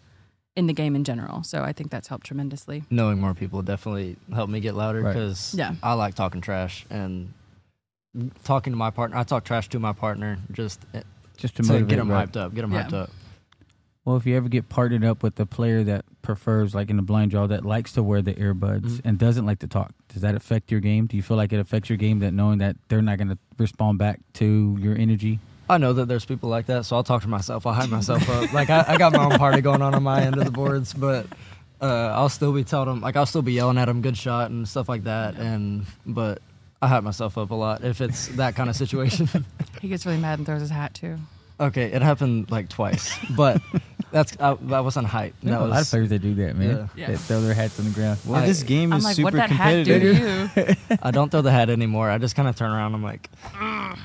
in 0.56 0.68
the 0.68 0.74
game 0.74 0.96
in 0.96 1.04
general. 1.06 1.44
So 1.44 1.64
I 1.64 1.72
think 1.72 1.92
that's 1.92 2.08
helped 2.10 2.26
tremendously. 2.26 2.84
knowing 2.90 3.22
more 3.22 3.34
people 3.34 3.62
definitely 3.62 4.18
helped 4.34 4.52
me 4.52 4.60
get 4.60 4.76
louder 4.76 5.02
Right. 5.02 5.14
because 5.14 5.54
Yeah. 5.58 5.76
I 5.82 5.94
like 5.94 6.16
talking 6.16 6.42
trash 6.42 6.86
and 6.90 7.32
talking 8.44 8.74
to 8.74 8.78
my 8.78 8.90
partner. 8.90 9.16
I 9.18 9.24
talk 9.24 9.46
trash 9.46 9.70
to 9.70 9.80
my 9.80 9.94
partner 9.94 10.40
just 10.52 10.82
Just 11.38 11.56
to 11.58 11.64
motivate. 11.64 11.88
get 11.88 11.96
them 11.98 12.12
right. 12.12 12.28
hyped 12.30 12.36
up, 12.38 12.54
get 12.54 12.64
them 12.64 12.74
Yeah. 12.74 12.84
hyped 12.84 12.94
up. 12.94 13.10
Well, 14.08 14.15
if 14.15 14.26
you 14.26 14.38
ever 14.38 14.48
get 14.48 14.70
partnered 14.70 15.04
up 15.04 15.22
with 15.22 15.38
a 15.38 15.46
player 15.46 15.84
that 15.84 16.06
prefers, 16.22 16.74
like 16.74 16.89
in 16.89 16.96
the 16.96 17.02
blind 17.02 17.32
draw, 17.32 17.46
that 17.48 17.65
likes 17.65 17.91
to 17.91 18.02
wear 18.02 18.22
the 18.22 18.34
earbuds 18.36 18.84
Mhm. 18.86 19.02
and 19.04 19.20
doesn't 19.20 19.46
like 19.46 19.60
to 19.60 19.67
talk, 19.67 19.91
does 20.13 20.22
that 20.22 20.34
affect 20.34 20.72
your 20.72 20.80
game? 20.80 21.08
Do 21.08 21.17
you 21.17 21.22
feel 21.22 21.36
like 21.36 21.52
it 21.52 21.60
affects 21.60 21.89
your 21.89 21.98
game 21.98 22.20
that 22.20 22.32
knowing 22.34 22.60
that 22.60 22.78
they're 22.88 23.02
not 23.02 23.17
going 23.17 23.28
to 23.28 23.38
respond 23.58 23.98
back 24.00 24.22
to 24.36 24.78
your 24.80 24.96
energy? 24.96 25.41
I 25.70 25.78
know 25.78 25.91
that 25.91 26.08
there's 26.08 26.24
people 26.24 26.48
like 26.48 26.67
that, 26.67 26.86
so 26.86 26.96
I'll 26.96 27.04
talk 27.04 27.24
to 27.24 27.28
myself. 27.28 27.67
I'll 27.67 27.74
hype 27.74 27.89
myself 27.89 28.30
up. 28.30 28.54
Like 28.54 28.70
I, 28.70 28.86
I 28.88 28.98
got 28.98 29.12
my 29.12 29.26
own 29.26 29.38
party 29.38 29.60
going 29.60 29.82
on 29.82 29.93
on 29.93 30.04
my 30.04 30.22
end 30.22 30.38
of 30.38 30.46
the 30.46 30.52
boards, 30.52 30.93
but 30.93 31.28
uh, 31.82 31.86
I'll 32.15 32.30
still 32.30 32.54
be 32.54 32.63
telling 32.63 32.88
them, 32.88 33.02
like 33.02 33.17
I'll 33.17 33.26
still 33.26 33.41
be 33.41 33.52
yelling 33.52 33.78
at 33.78 33.86
them, 33.88 34.02
good 34.02 34.15
shot 34.15 34.52
and 34.52 34.65
stuff 34.65 34.88
like 34.88 35.04
that. 35.04 35.36
And 35.36 35.86
but 36.06 36.41
I 36.82 36.88
hype 36.88 37.04
myself 37.04 37.38
up 37.38 37.52
a 37.52 37.56
lot 37.56 37.84
if 37.84 38.00
it's 38.00 38.28
that 38.38 38.56
kind 38.56 38.70
of 38.70 38.78
situation. 38.78 39.28
He 39.82 39.89
gets 39.89 40.06
really 40.08 40.17
mad 40.20 40.39
and 40.39 40.46
throws 40.48 40.62
his 40.62 40.70
hat 40.72 40.93
too. 40.96 41.17
Okay, 41.60 41.91
it 41.91 42.02
happened 42.02 42.50
like 42.50 42.67
twice, 42.70 43.15
but 43.36 43.62
that's 44.12 44.36
I, 44.39 44.54
that 44.56 44.84
wasn't 44.84 45.08
hype. 45.08 45.34
There's 45.43 45.52
That 45.58 45.60
a 45.60 45.65
lot 45.67 45.72
of 45.72 45.78
was 45.78 45.89
players 45.89 46.10
that 46.10 46.20
do 46.20 46.34
that, 46.36 46.56
man. 46.56 46.70
Yeah. 46.70 46.88
Yeah. 46.96 47.08
They 47.08 47.17
throw 47.17 47.41
their 47.41 47.54
hats 47.54 47.78
on 47.80 47.86
the 47.86 47.91
ground. 47.91 48.20
Well, 48.26 48.41
I- 48.41 48.46
this 48.46 48.63
game 48.63 48.93
I'm 48.93 49.00
is 49.00 49.04
like, 49.06 49.15
super 49.15 49.26
what 49.26 49.34
that 49.34 49.50
hat 49.50 49.86
do 49.86 49.93
competitive. 50.00 50.54
to 50.54 50.72
you? 50.93 50.98
I 51.04 51.12
don't 51.12 51.30
throw 51.30 51.41
the 51.41 51.52
hat 51.52 51.70
anymore. 51.70 52.10
I 52.10 52.17
just 52.17 52.36
kind 52.36 52.48
of 52.48 52.56
turn 52.56 52.72
around. 52.72 52.93
I'm 52.96 53.04
like, 53.04 53.30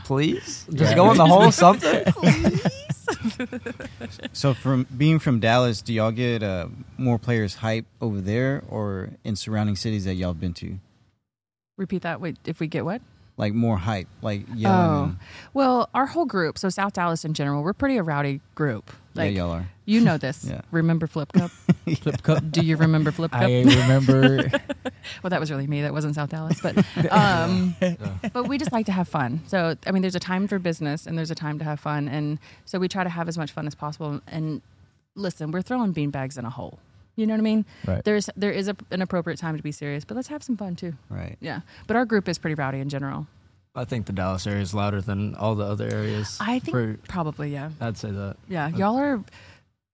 please, 0.04 0.66
just 0.72 0.94
go 0.96 1.10
in 1.10 1.16
the 1.18 1.26
hole, 1.26 1.50
something. 1.52 2.04
So, 4.32 4.54
from 4.54 4.86
being 4.96 5.18
from 5.18 5.38
Dallas, 5.40 5.82
do 5.82 5.92
y'all 5.92 6.10
get 6.10 6.42
uh, 6.42 6.68
more 6.98 7.18
players 7.18 7.56
hype 7.56 7.84
over 8.00 8.20
there 8.20 8.62
or 8.68 9.10
in 9.24 9.36
surrounding 9.36 9.76
cities 9.76 10.04
that 10.06 10.14
y'all 10.14 10.30
have 10.30 10.40
been 10.40 10.54
to? 10.54 10.78
Repeat 11.76 12.02
that. 12.02 12.20
Wait, 12.20 12.36
if 12.44 12.58
we 12.60 12.66
get 12.66 12.84
what? 12.84 13.02
Like 13.42 13.54
more 13.54 13.76
hype, 13.76 14.06
like 14.22 14.42
yelling. 14.54 15.18
Well, 15.52 15.90
our 15.94 16.06
whole 16.06 16.26
group, 16.26 16.58
so 16.58 16.68
South 16.68 16.92
Dallas 16.92 17.24
in 17.24 17.34
general, 17.34 17.64
we're 17.64 17.72
pretty 17.72 17.96
a 17.96 18.02
rowdy 18.04 18.40
group. 18.54 18.92
Like 19.16 19.34
yeah, 19.34 19.42
y'all 19.42 19.50
are. 19.50 19.68
you 19.84 20.00
know 20.00 20.16
this. 20.16 20.44
Yeah. 20.48 20.60
Remember 20.70 21.08
Flip 21.08 21.32
Cup? 21.32 21.50
Flip 22.02 22.22
cup. 22.22 22.44
Do 22.52 22.60
you 22.60 22.76
remember 22.76 23.10
Flip 23.10 23.32
Cup? 23.32 23.42
I 23.42 23.62
remember. 23.62 24.48
well, 25.24 25.30
that 25.30 25.40
was 25.40 25.50
really 25.50 25.66
me. 25.66 25.82
That 25.82 25.92
wasn't 25.92 26.14
South 26.14 26.30
Dallas, 26.30 26.60
but 26.60 26.76
um, 27.10 27.74
but 28.32 28.46
we 28.46 28.58
just 28.58 28.70
like 28.70 28.86
to 28.86 28.92
have 28.92 29.08
fun. 29.08 29.40
So 29.48 29.74
I 29.88 29.90
mean, 29.90 30.02
there's 30.02 30.14
a 30.14 30.20
time 30.20 30.46
for 30.46 30.60
business 30.60 31.04
and 31.04 31.18
there's 31.18 31.32
a 31.32 31.34
time 31.34 31.58
to 31.58 31.64
have 31.64 31.80
fun, 31.80 32.06
and 32.06 32.38
so 32.64 32.78
we 32.78 32.86
try 32.86 33.02
to 33.02 33.10
have 33.10 33.26
as 33.26 33.36
much 33.36 33.50
fun 33.50 33.66
as 33.66 33.74
possible. 33.74 34.20
And 34.28 34.62
listen, 35.16 35.50
we're 35.50 35.62
throwing 35.62 35.92
beanbags 35.92 36.38
in 36.38 36.44
a 36.44 36.50
hole. 36.50 36.78
You 37.16 37.26
know 37.26 37.34
what 37.34 37.40
I 37.40 37.42
mean? 37.42 37.64
Right. 37.86 38.02
There's 38.04 38.30
there 38.36 38.50
is 38.50 38.68
a, 38.68 38.76
an 38.90 39.02
appropriate 39.02 39.38
time 39.38 39.56
to 39.56 39.62
be 39.62 39.72
serious, 39.72 40.04
but 40.04 40.16
let's 40.16 40.28
have 40.28 40.42
some 40.42 40.56
fun 40.56 40.76
too. 40.76 40.94
Right. 41.10 41.36
Yeah. 41.40 41.60
But 41.86 41.96
our 41.96 42.04
group 42.06 42.28
is 42.28 42.38
pretty 42.38 42.54
rowdy 42.54 42.78
in 42.80 42.88
general. 42.88 43.26
I 43.74 43.84
think 43.84 44.06
the 44.06 44.12
Dallas 44.12 44.46
area 44.46 44.60
is 44.62 44.74
louder 44.74 45.00
than 45.00 45.34
all 45.36 45.54
the 45.54 45.64
other 45.64 45.88
areas. 45.88 46.36
I 46.40 46.58
think 46.58 46.74
for- 46.74 46.98
probably 47.08 47.50
yeah. 47.52 47.70
I'd 47.80 47.96
say 47.98 48.10
that. 48.10 48.36
Yeah, 48.48 48.68
y'all 48.68 48.96
are 48.98 49.22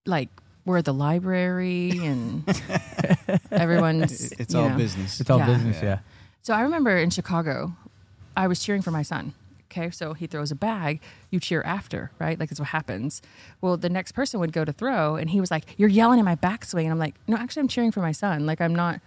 like 0.06 0.28
we're 0.64 0.78
at 0.78 0.84
the 0.84 0.94
library 0.94 1.90
and 2.02 2.44
everyone's. 3.50 4.32
It's 4.32 4.54
all 4.54 4.68
know. 4.70 4.76
business. 4.76 5.20
It's 5.20 5.30
all 5.30 5.38
Yeah. 5.38 5.46
business, 5.46 5.76
Yeah. 5.82 5.84
yeah. 5.88 5.98
So 6.42 6.54
I 6.54 6.62
remember 6.62 6.96
in 6.96 7.10
Chicago, 7.10 7.72
I 8.36 8.46
was 8.46 8.62
cheering 8.62 8.82
for 8.82 8.90
my 8.90 9.02
son. 9.02 9.34
Okay, 9.70 9.90
so 9.90 10.14
he 10.14 10.26
throws 10.26 10.50
a 10.50 10.54
bag, 10.54 11.00
you 11.30 11.38
cheer 11.40 11.62
after, 11.62 12.10
right? 12.18 12.38
Like 12.40 12.48
that's 12.48 12.58
what 12.60 12.70
happens. 12.70 13.20
Well, 13.60 13.76
the 13.76 13.90
next 13.90 14.12
person 14.12 14.40
would 14.40 14.52
go 14.52 14.64
to 14.64 14.72
throw, 14.72 15.16
and 15.16 15.28
he 15.30 15.40
was 15.40 15.50
like, 15.50 15.64
"You're 15.76 15.90
yelling 15.90 16.18
at 16.18 16.24
my 16.24 16.36
backswing," 16.36 16.84
and 16.84 16.92
I'm 16.92 16.98
like, 16.98 17.14
"No, 17.26 17.36
actually, 17.36 17.60
I'm 17.60 17.68
cheering 17.68 17.92
for 17.92 18.00
my 18.00 18.12
son. 18.12 18.46
Like 18.46 18.60
I'm 18.60 18.74
not." 18.74 19.00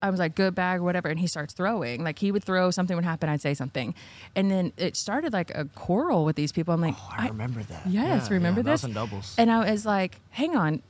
I 0.00 0.10
was 0.10 0.20
like, 0.20 0.36
"Good 0.36 0.54
bag, 0.54 0.80
whatever," 0.80 1.08
and 1.08 1.18
he 1.18 1.26
starts 1.26 1.52
throwing. 1.52 2.04
Like 2.04 2.20
he 2.20 2.30
would 2.30 2.44
throw, 2.44 2.70
something 2.70 2.94
would 2.94 3.04
happen, 3.04 3.28
I'd 3.28 3.40
say 3.40 3.54
something, 3.54 3.92
and 4.36 4.48
then 4.48 4.72
it 4.76 4.94
started 4.94 5.32
like 5.32 5.50
a 5.56 5.64
quarrel 5.74 6.24
with 6.24 6.36
these 6.36 6.52
people. 6.52 6.72
I'm 6.72 6.80
like, 6.80 6.94
Oh, 6.96 7.14
I, 7.18 7.26
remember 7.26 7.64
that. 7.64 7.84
Yes, 7.88 8.28
Yeah, 8.28 8.34
remember 8.34 8.60
yeah, 8.60 8.70
this? 8.76 8.82
doubles. 8.82 9.34
and 9.36 9.50
I 9.50 9.68
was 9.72 9.84
like, 9.84 10.20
hang 10.30 10.54
on, 10.54 10.82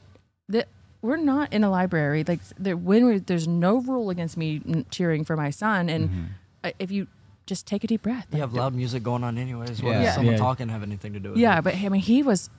the, 0.51 0.67
we're 1.01 1.17
not 1.17 1.51
in 1.55 1.65
a 1.65 1.71
library. 1.71 2.23
Like, 2.29 2.41
there, 2.59 2.77
when 2.77 3.07
we, 3.07 3.19
there's 3.19 3.49
no 3.49 3.79
rule 3.81 4.11
against 4.11 4.37
me 4.37 4.85
cheering 4.91 5.25
for 5.25 5.35
my 5.37 5.49
son, 5.49 5.89
and 5.89 6.11
Mm-hmm. 6.11 6.69
if 6.79 6.91
you 6.91 7.07
just 7.49 7.67
take 7.67 7.83
a 7.83 7.87
deep 7.87 8.03
breath, 8.03 8.27
you 8.33 8.41
have 8.41 8.53
loud 8.53 8.75
music 8.75 9.03
going 9.03 9.25
on 9.25 9.39
anyways. 9.39 9.83
What 9.83 9.93
Yeah. 9.93 10.03
does 10.05 10.15
someone 10.15 10.35
Yeah. 10.35 10.39
talking 10.39 10.69
have 10.69 10.83
anything 10.83 11.15
to 11.15 11.21
do 11.21 11.31
with 11.31 11.39
yeah. 11.39 11.59
it? 11.59 11.63
But 11.65 11.75
I 11.75 11.89
mean, 11.89 12.01
he 12.03 12.23
was 12.23 12.51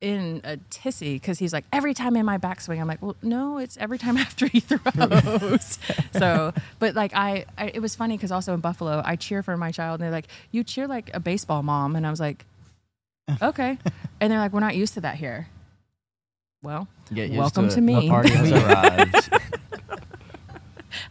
in 0.00 0.42
a 0.44 0.58
tissy 0.70 1.14
because 1.14 1.38
he's 1.38 1.52
like 1.54 1.64
every 1.72 1.94
time 1.94 2.16
in 2.16 2.24
my 2.26 2.36
backswing. 2.38 2.80
I'm 2.80 2.86
like, 2.86 3.00
well, 3.02 3.16
no, 3.22 3.58
it's 3.58 3.76
every 3.78 3.98
time 3.98 4.16
after 4.26 4.46
he 4.46 4.60
throws. 4.60 5.78
so, 6.12 6.52
but 6.78 6.94
like 6.94 7.12
I, 7.14 7.46
I 7.58 7.66
it 7.74 7.80
was 7.80 7.94
funny 7.96 8.16
because 8.16 8.30
also 8.30 8.54
in 8.54 8.60
Buffalo, 8.60 9.02
I 9.04 9.16
cheer 9.16 9.42
for 9.42 9.56
my 9.56 9.72
child, 9.72 10.00
and 10.00 10.04
they're 10.04 10.10
like, 10.12 10.28
you 10.52 10.64
cheer 10.64 10.86
like 10.86 11.10
a 11.14 11.20
baseball 11.20 11.62
mom, 11.62 11.96
and 11.96 12.06
I 12.06 12.10
was 12.10 12.20
like, 12.20 12.44
okay, 13.42 13.78
and 14.20 14.30
they're 14.32 14.38
like, 14.38 14.52
we're 14.52 14.60
not 14.60 14.76
used 14.76 14.94
to 14.94 15.00
that 15.00 15.16
here. 15.16 15.48
Well, 16.62 16.88
Get 17.12 17.30
Welcome 17.32 17.68
to, 17.68 17.74
to 17.76 17.80
me. 17.80 17.94
The 18.02 18.08
party 18.08 18.30
has 18.30 18.52
arrived. 18.52 19.30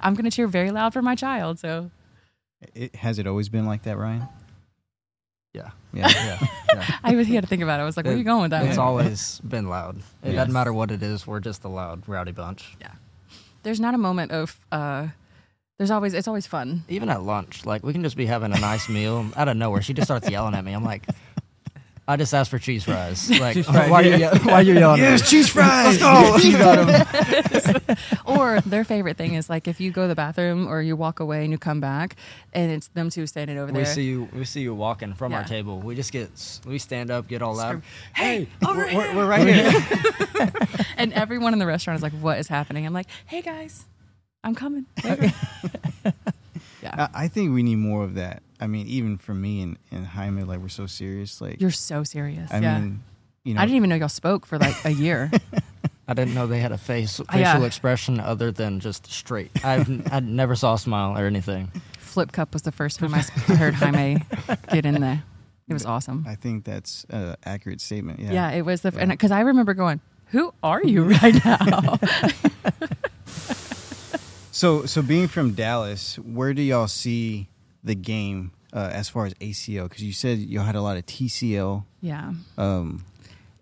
I'm 0.02 0.14
gonna 0.14 0.32
cheer 0.32 0.48
very 0.48 0.72
loud 0.72 0.94
for 0.94 1.02
my 1.02 1.16
child. 1.16 1.60
So 1.60 1.90
It, 2.74 2.96
has 2.96 3.20
it 3.20 3.28
always 3.28 3.50
been 3.50 3.66
like 3.66 3.84
that, 3.84 3.98
Ryan? 3.98 4.28
yeah. 5.54 5.70
Yeah. 5.94 6.10
Yeah. 6.10 6.48
yeah. 6.74 6.96
I 7.04 7.16
was 7.16 7.28
here 7.28 7.40
to 7.42 7.48
think 7.48 7.62
about 7.64 7.80
it. 7.80 7.84
I 7.84 7.86
was 7.86 7.96
like, 7.96 8.06
where 8.06 8.16
are 8.16 8.18
you 8.18 8.24
going 8.26 8.42
with 8.42 8.52
that? 8.52 8.66
It's 8.66 8.78
one? 8.78 8.88
always 8.88 9.40
been 9.40 9.70
loud. 9.70 9.98
It 10.24 10.30
Yes. 10.30 10.36
doesn't 10.36 10.54
matter 10.54 10.74
what 10.74 10.92
it 10.92 11.02
is. 11.02 11.26
We're 11.26 11.40
just 11.40 11.64
a 11.64 11.70
loud, 11.70 12.04
rowdy 12.08 12.34
bunch. 12.34 12.76
Yeah. 12.82 12.92
There's 13.64 13.80
not 13.80 13.94
a 13.94 13.98
moment 13.98 14.32
of. 14.32 14.60
uh 14.72 15.08
There's 15.78 15.92
always. 15.92 16.14
It's 16.14 16.28
always 16.28 16.46
fun. 16.48 16.84
Even 16.90 17.10
at 17.10 17.24
lunch, 17.24 17.66
like 17.66 17.84
we 17.84 17.94
can 17.94 18.04
just 18.04 18.18
be 18.18 18.26
having 18.26 18.52
a 18.54 18.60
nice 18.60 18.90
meal. 18.90 19.26
Out 19.38 19.48
of 19.48 19.56
nowhere, 19.58 19.82
she 19.82 19.94
just 19.94 20.08
starts 20.08 20.30
yelling 20.30 20.54
at 20.56 20.64
me. 20.66 20.74
I'm 20.74 20.84
like, 20.84 21.08
I 22.08 22.18
just 22.18 22.34
asked 22.34 22.52
for 22.52 22.60
cheese 22.60 22.84
fries. 22.84 23.32
Like, 23.40 23.56
Cheese 23.56 23.66
fries, 23.66 23.90
why, 23.90 24.02
are 24.02 24.04
you, 24.06 24.16
yeah. 24.18 24.38
why 24.46 24.54
are 24.54 24.62
you 24.62 24.74
yelling? 24.74 25.02
at 25.02 25.12
me? 25.14 25.18
cheese 25.20 25.50
fries. 25.50 25.96
you 26.44 26.58
got 26.58 26.78
'em. 26.80 27.98
Or 28.56 28.62
their 28.62 28.84
favorite 28.84 29.18
thing 29.18 29.36
is 29.36 29.50
like 29.50 29.68
if 29.68 29.80
you 29.80 29.92
go 29.92 30.04
to 30.04 30.08
the 30.08 30.16
bathroom 30.16 30.68
or 30.68 30.82
you 30.82 30.96
walk 30.96 31.20
away 31.20 31.44
and 31.44 31.52
you 31.52 31.58
come 31.58 31.80
back, 31.80 32.16
and 32.54 32.72
it's 32.72 32.88
them 32.90 33.10
two 33.10 33.28
standing 33.28 33.58
over 33.58 33.72
there. 33.72 33.82
We 33.82 33.86
see 33.86 34.04
you. 34.04 34.30
We 34.34 34.46
see 34.46 34.62
you 34.62 34.74
walking 34.74 35.14
from 35.14 35.34
our 35.34 35.44
table. 35.44 35.80
We 35.80 35.96
just 35.96 36.12
get. 36.12 36.30
We 36.66 36.80
stand 36.80 37.12
up, 37.12 37.28
get 37.28 37.42
all 37.42 37.56
loud. 37.56 37.82
Hey, 38.16 38.48
we're, 38.62 38.94
we're, 38.94 39.16
we're 39.16 39.28
right 39.28 39.48
here. 39.48 40.54
and 40.98 41.14
everyone 41.14 41.54
in 41.54 41.60
the 41.60 41.66
restaurant 41.66 41.98
is 41.98 42.04
like, 42.04 42.14
"What 42.14 42.40
is 42.40 42.48
happening?" 42.48 42.86
I'm 42.86 42.94
like, 42.94 43.08
"Hey 43.26 43.42
guys, 43.42 43.86
I'm 44.44 44.56
coming." 44.56 44.86
yeah, 45.04 45.32
I, 46.84 47.10
I 47.14 47.28
think 47.28 47.54
we 47.54 47.64
need 47.64 47.78
more 47.78 48.04
of 48.04 48.16
that. 48.16 48.44
I 48.60 48.68
mean, 48.68 48.88
even 48.88 49.18
for 49.18 49.34
me 49.34 49.62
and, 49.62 49.78
and 49.92 50.06
Jaime, 50.06 50.44
like 50.44 50.60
we're 50.60 50.70
so 50.70 50.88
serious. 50.88 51.42
Like, 51.42 51.60
you're 51.60 51.72
so 51.72 52.04
serious. 52.04 52.52
I 52.52 52.60
yeah, 52.60 52.80
mean, 52.80 53.04
you 53.44 53.54
know, 53.54 53.62
I 53.62 53.66
didn't 53.66 53.78
even 53.78 53.90
know 53.90 53.96
y'all 53.96 54.10
spoke 54.10 54.46
for 54.46 54.58
like 54.58 54.76
a 54.86 54.92
year. 54.92 55.32
I 56.08 56.14
didn't 56.14 56.34
know 56.36 56.46
they 56.48 56.60
had 56.60 56.72
a 56.72 56.78
face 56.78 57.18
facial 57.18 57.26
Oh, 57.34 57.38
yeah. 57.38 57.64
expression 57.64 58.20
other 58.20 58.52
than 58.52 58.80
just 58.80 59.12
straight. 59.12 59.52
I've 59.64 59.90
I 60.14 60.20
never 60.20 60.56
saw 60.56 60.76
a 60.76 60.78
smile 60.78 61.18
or 61.18 61.26
anything. 61.26 61.72
Flip 61.98 62.32
cup 62.32 62.54
was 62.54 62.62
the 62.62 62.72
first 62.72 63.00
time 63.00 63.14
I 63.14 63.22
heard 63.56 63.74
Jaime 63.74 64.22
get 64.72 64.86
in 64.86 65.02
there. 65.02 65.24
It 65.68 65.74
was 65.74 65.86
awesome. 65.86 66.24
I 66.28 66.36
think 66.36 66.64
that's 66.64 67.06
an 67.10 67.36
accurate 67.44 67.82
statement. 67.82 68.20
Yeah. 68.20 68.32
Yeah, 68.34 68.52
it 68.52 68.62
was 68.62 68.82
the 68.82 68.92
Yeah. 68.94 69.00
and 69.02 69.10
because 69.12 69.32
I 69.32 69.40
remember 69.42 69.74
going, 69.74 70.00
"Who 70.28 70.54
are 70.62 70.84
you 70.84 71.04
right 71.22 71.44
now?" 71.44 71.98
So, 74.52 74.86
so 74.86 75.02
being 75.02 75.28
from 75.28 75.52
Dallas, 75.54 76.16
where 76.18 76.54
do 76.54 76.62
y'all 76.62 76.88
see 76.88 77.50
the 77.84 77.94
game 77.94 78.52
uh, 78.72 78.90
as 78.94 79.10
far 79.10 79.26
as 79.26 79.34
ACL? 79.36 79.90
Because 79.90 80.02
you 80.02 80.14
said 80.14 80.40
y'all 80.40 80.64
had 80.64 80.76
a 80.76 80.82
lot 80.82 80.96
of 80.96 81.06
TCL. 81.06 81.84
yeah, 82.00 82.32
Um, 82.58 83.04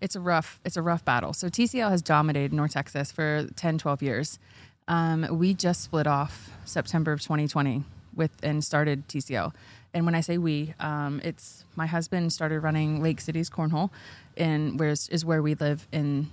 it's 0.04 0.14
a 0.14 0.20
rough 0.20 0.60
it's 0.64 0.76
a 0.76 0.82
rough 0.82 1.04
battle. 1.04 1.32
So 1.32 1.48
TCL 1.48 1.88
has 1.88 2.02
dominated 2.02 2.52
North 2.52 2.72
Texas 2.72 3.10
for 3.10 3.48
10, 3.56 3.78
12 3.78 4.02
years. 4.02 4.38
Um, 4.86 5.26
we 5.30 5.54
just 5.54 5.82
split 5.82 6.06
off 6.06 6.50
September 6.66 7.12
of 7.12 7.22
2020 7.22 7.84
with 8.14 8.30
and 8.42 8.62
started 8.62 9.08
TCL. 9.08 9.52
And 9.94 10.04
when 10.04 10.14
I 10.14 10.20
say 10.20 10.36
we, 10.36 10.74
um, 10.78 11.22
it's 11.24 11.64
my 11.74 11.86
husband 11.86 12.32
started 12.34 12.60
running 12.60 13.02
Lake 13.02 13.20
Cities 13.20 13.48
Cornhole, 13.48 13.90
and 14.36 14.78
where 14.78 14.90
is, 14.90 15.08
is 15.08 15.24
where 15.24 15.40
we 15.40 15.54
live 15.54 15.88
in 15.90 16.30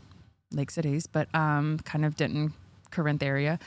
Lake 0.52 0.70
Cities, 0.70 1.08
but 1.08 1.34
um, 1.34 1.80
kind 1.86 2.04
of 2.04 2.18
Denton, 2.18 2.54
Corinth 2.90 3.24
area. 3.24 3.58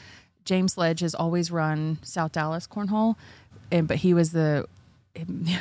James 0.44 0.74
Sledge 0.74 1.00
has 1.00 1.14
always 1.14 1.50
run 1.50 1.98
South 2.02 2.32
Dallas 2.32 2.66
Cornhole, 2.66 3.14
and 3.72 3.88
but 3.88 3.98
he 3.98 4.12
was 4.12 4.32
the 4.32 4.66
there 5.14 5.60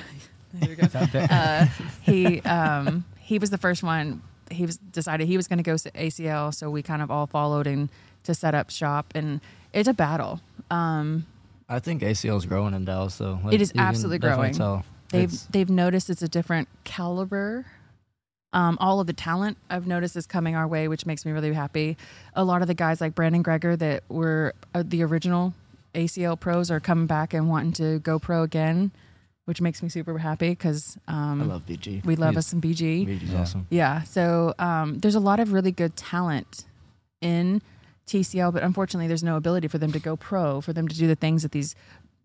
we 0.61 0.75
go. 0.75 0.87
Uh, 1.13 1.67
he 2.01 2.41
um, 2.41 3.05
he 3.19 3.39
was 3.39 3.49
the 3.51 3.57
first 3.57 3.83
one. 3.83 4.21
He 4.53 4.65
was 4.65 4.77
decided 4.77 5.27
he 5.27 5.37
was 5.37 5.47
going 5.47 5.57
to 5.57 5.63
go 5.63 5.75
to 5.77 5.91
ACL, 5.91 6.53
so 6.53 6.69
we 6.69 6.81
kind 6.81 7.01
of 7.01 7.11
all 7.11 7.27
followed 7.27 7.67
and 7.67 7.89
to 8.23 8.33
set 8.33 8.55
up 8.55 8.69
shop, 8.69 9.11
and 9.15 9.41
it's 9.73 9.87
a 9.89 9.93
battle. 9.93 10.39
Um, 10.71 11.25
I 11.67 11.79
think 11.79 12.01
ACL 12.01 12.37
is 12.37 12.45
growing 12.45 12.73
in 12.73 12.85
Dallas, 12.85 13.17
though. 13.17 13.39
It 13.51 13.61
is 13.61 13.73
absolutely 13.75 14.19
growing. 14.19 14.53
Tell. 14.53 14.85
they've 15.09 15.23
It's- 15.25 15.47
they've 15.51 15.69
noticed 15.69 16.09
it's 16.09 16.21
a 16.21 16.27
different 16.29 16.67
caliber. 16.83 17.65
Um, 18.53 18.77
all 18.79 18.99
of 18.99 19.07
the 19.07 19.13
talent 19.13 19.57
I've 19.69 19.87
noticed 19.87 20.15
is 20.15 20.27
coming 20.27 20.55
our 20.55 20.67
way, 20.67 20.87
which 20.87 21.05
makes 21.07 21.25
me 21.25 21.31
really 21.31 21.51
happy. 21.53 21.97
A 22.35 22.43
lot 22.43 22.61
of 22.61 22.67
the 22.67 22.75
guys 22.75 23.01
like 23.01 23.15
Brandon 23.15 23.43
Greger 23.43 23.77
that 23.79 24.03
were 24.09 24.53
uh, 24.75 24.83
the 24.85 25.03
original 25.03 25.53
ACL 25.95 26.39
pros 26.39 26.69
are 26.69 26.79
coming 26.79 27.07
back 27.07 27.33
and 27.33 27.49
wanting 27.49 27.73
to 27.73 27.99
go 27.99 28.19
pro 28.19 28.43
again, 28.43 28.91
which 29.45 29.59
makes 29.61 29.83
me 29.83 29.89
super 29.89 30.17
happy 30.17 30.49
because 30.49 30.97
um, 31.07 31.41
I 31.41 31.45
love 31.45 31.65
BG. 31.65 32.05
we 32.05 32.15
love 32.15 32.31
He's- 32.31 32.45
us 32.45 32.47
some 32.47 32.61
BG. 32.61 33.05
BG's 33.05 33.31
Yeah. 33.31 33.41
awesome. 33.41 33.67
Yeah. 33.69 34.03
So 34.03 34.53
um, 34.59 34.99
there's 34.99 35.15
a 35.15 35.19
lot 35.19 35.39
of 35.39 35.51
really 35.53 35.71
good 35.71 35.95
talent 35.97 36.65
in 37.21 37.61
TCL, 38.07 38.53
but 38.53 38.63
unfortunately, 38.63 39.07
there's 39.07 39.23
no 39.23 39.35
ability 39.37 39.67
for 39.67 39.77
them 39.77 39.91
to 39.91 39.99
go 39.99 40.15
pro, 40.15 40.61
for 40.61 40.73
them 40.73 40.87
to 40.87 40.95
do 40.95 41.07
the 41.07 41.15
things 41.15 41.41
that 41.43 41.51
these 41.51 41.75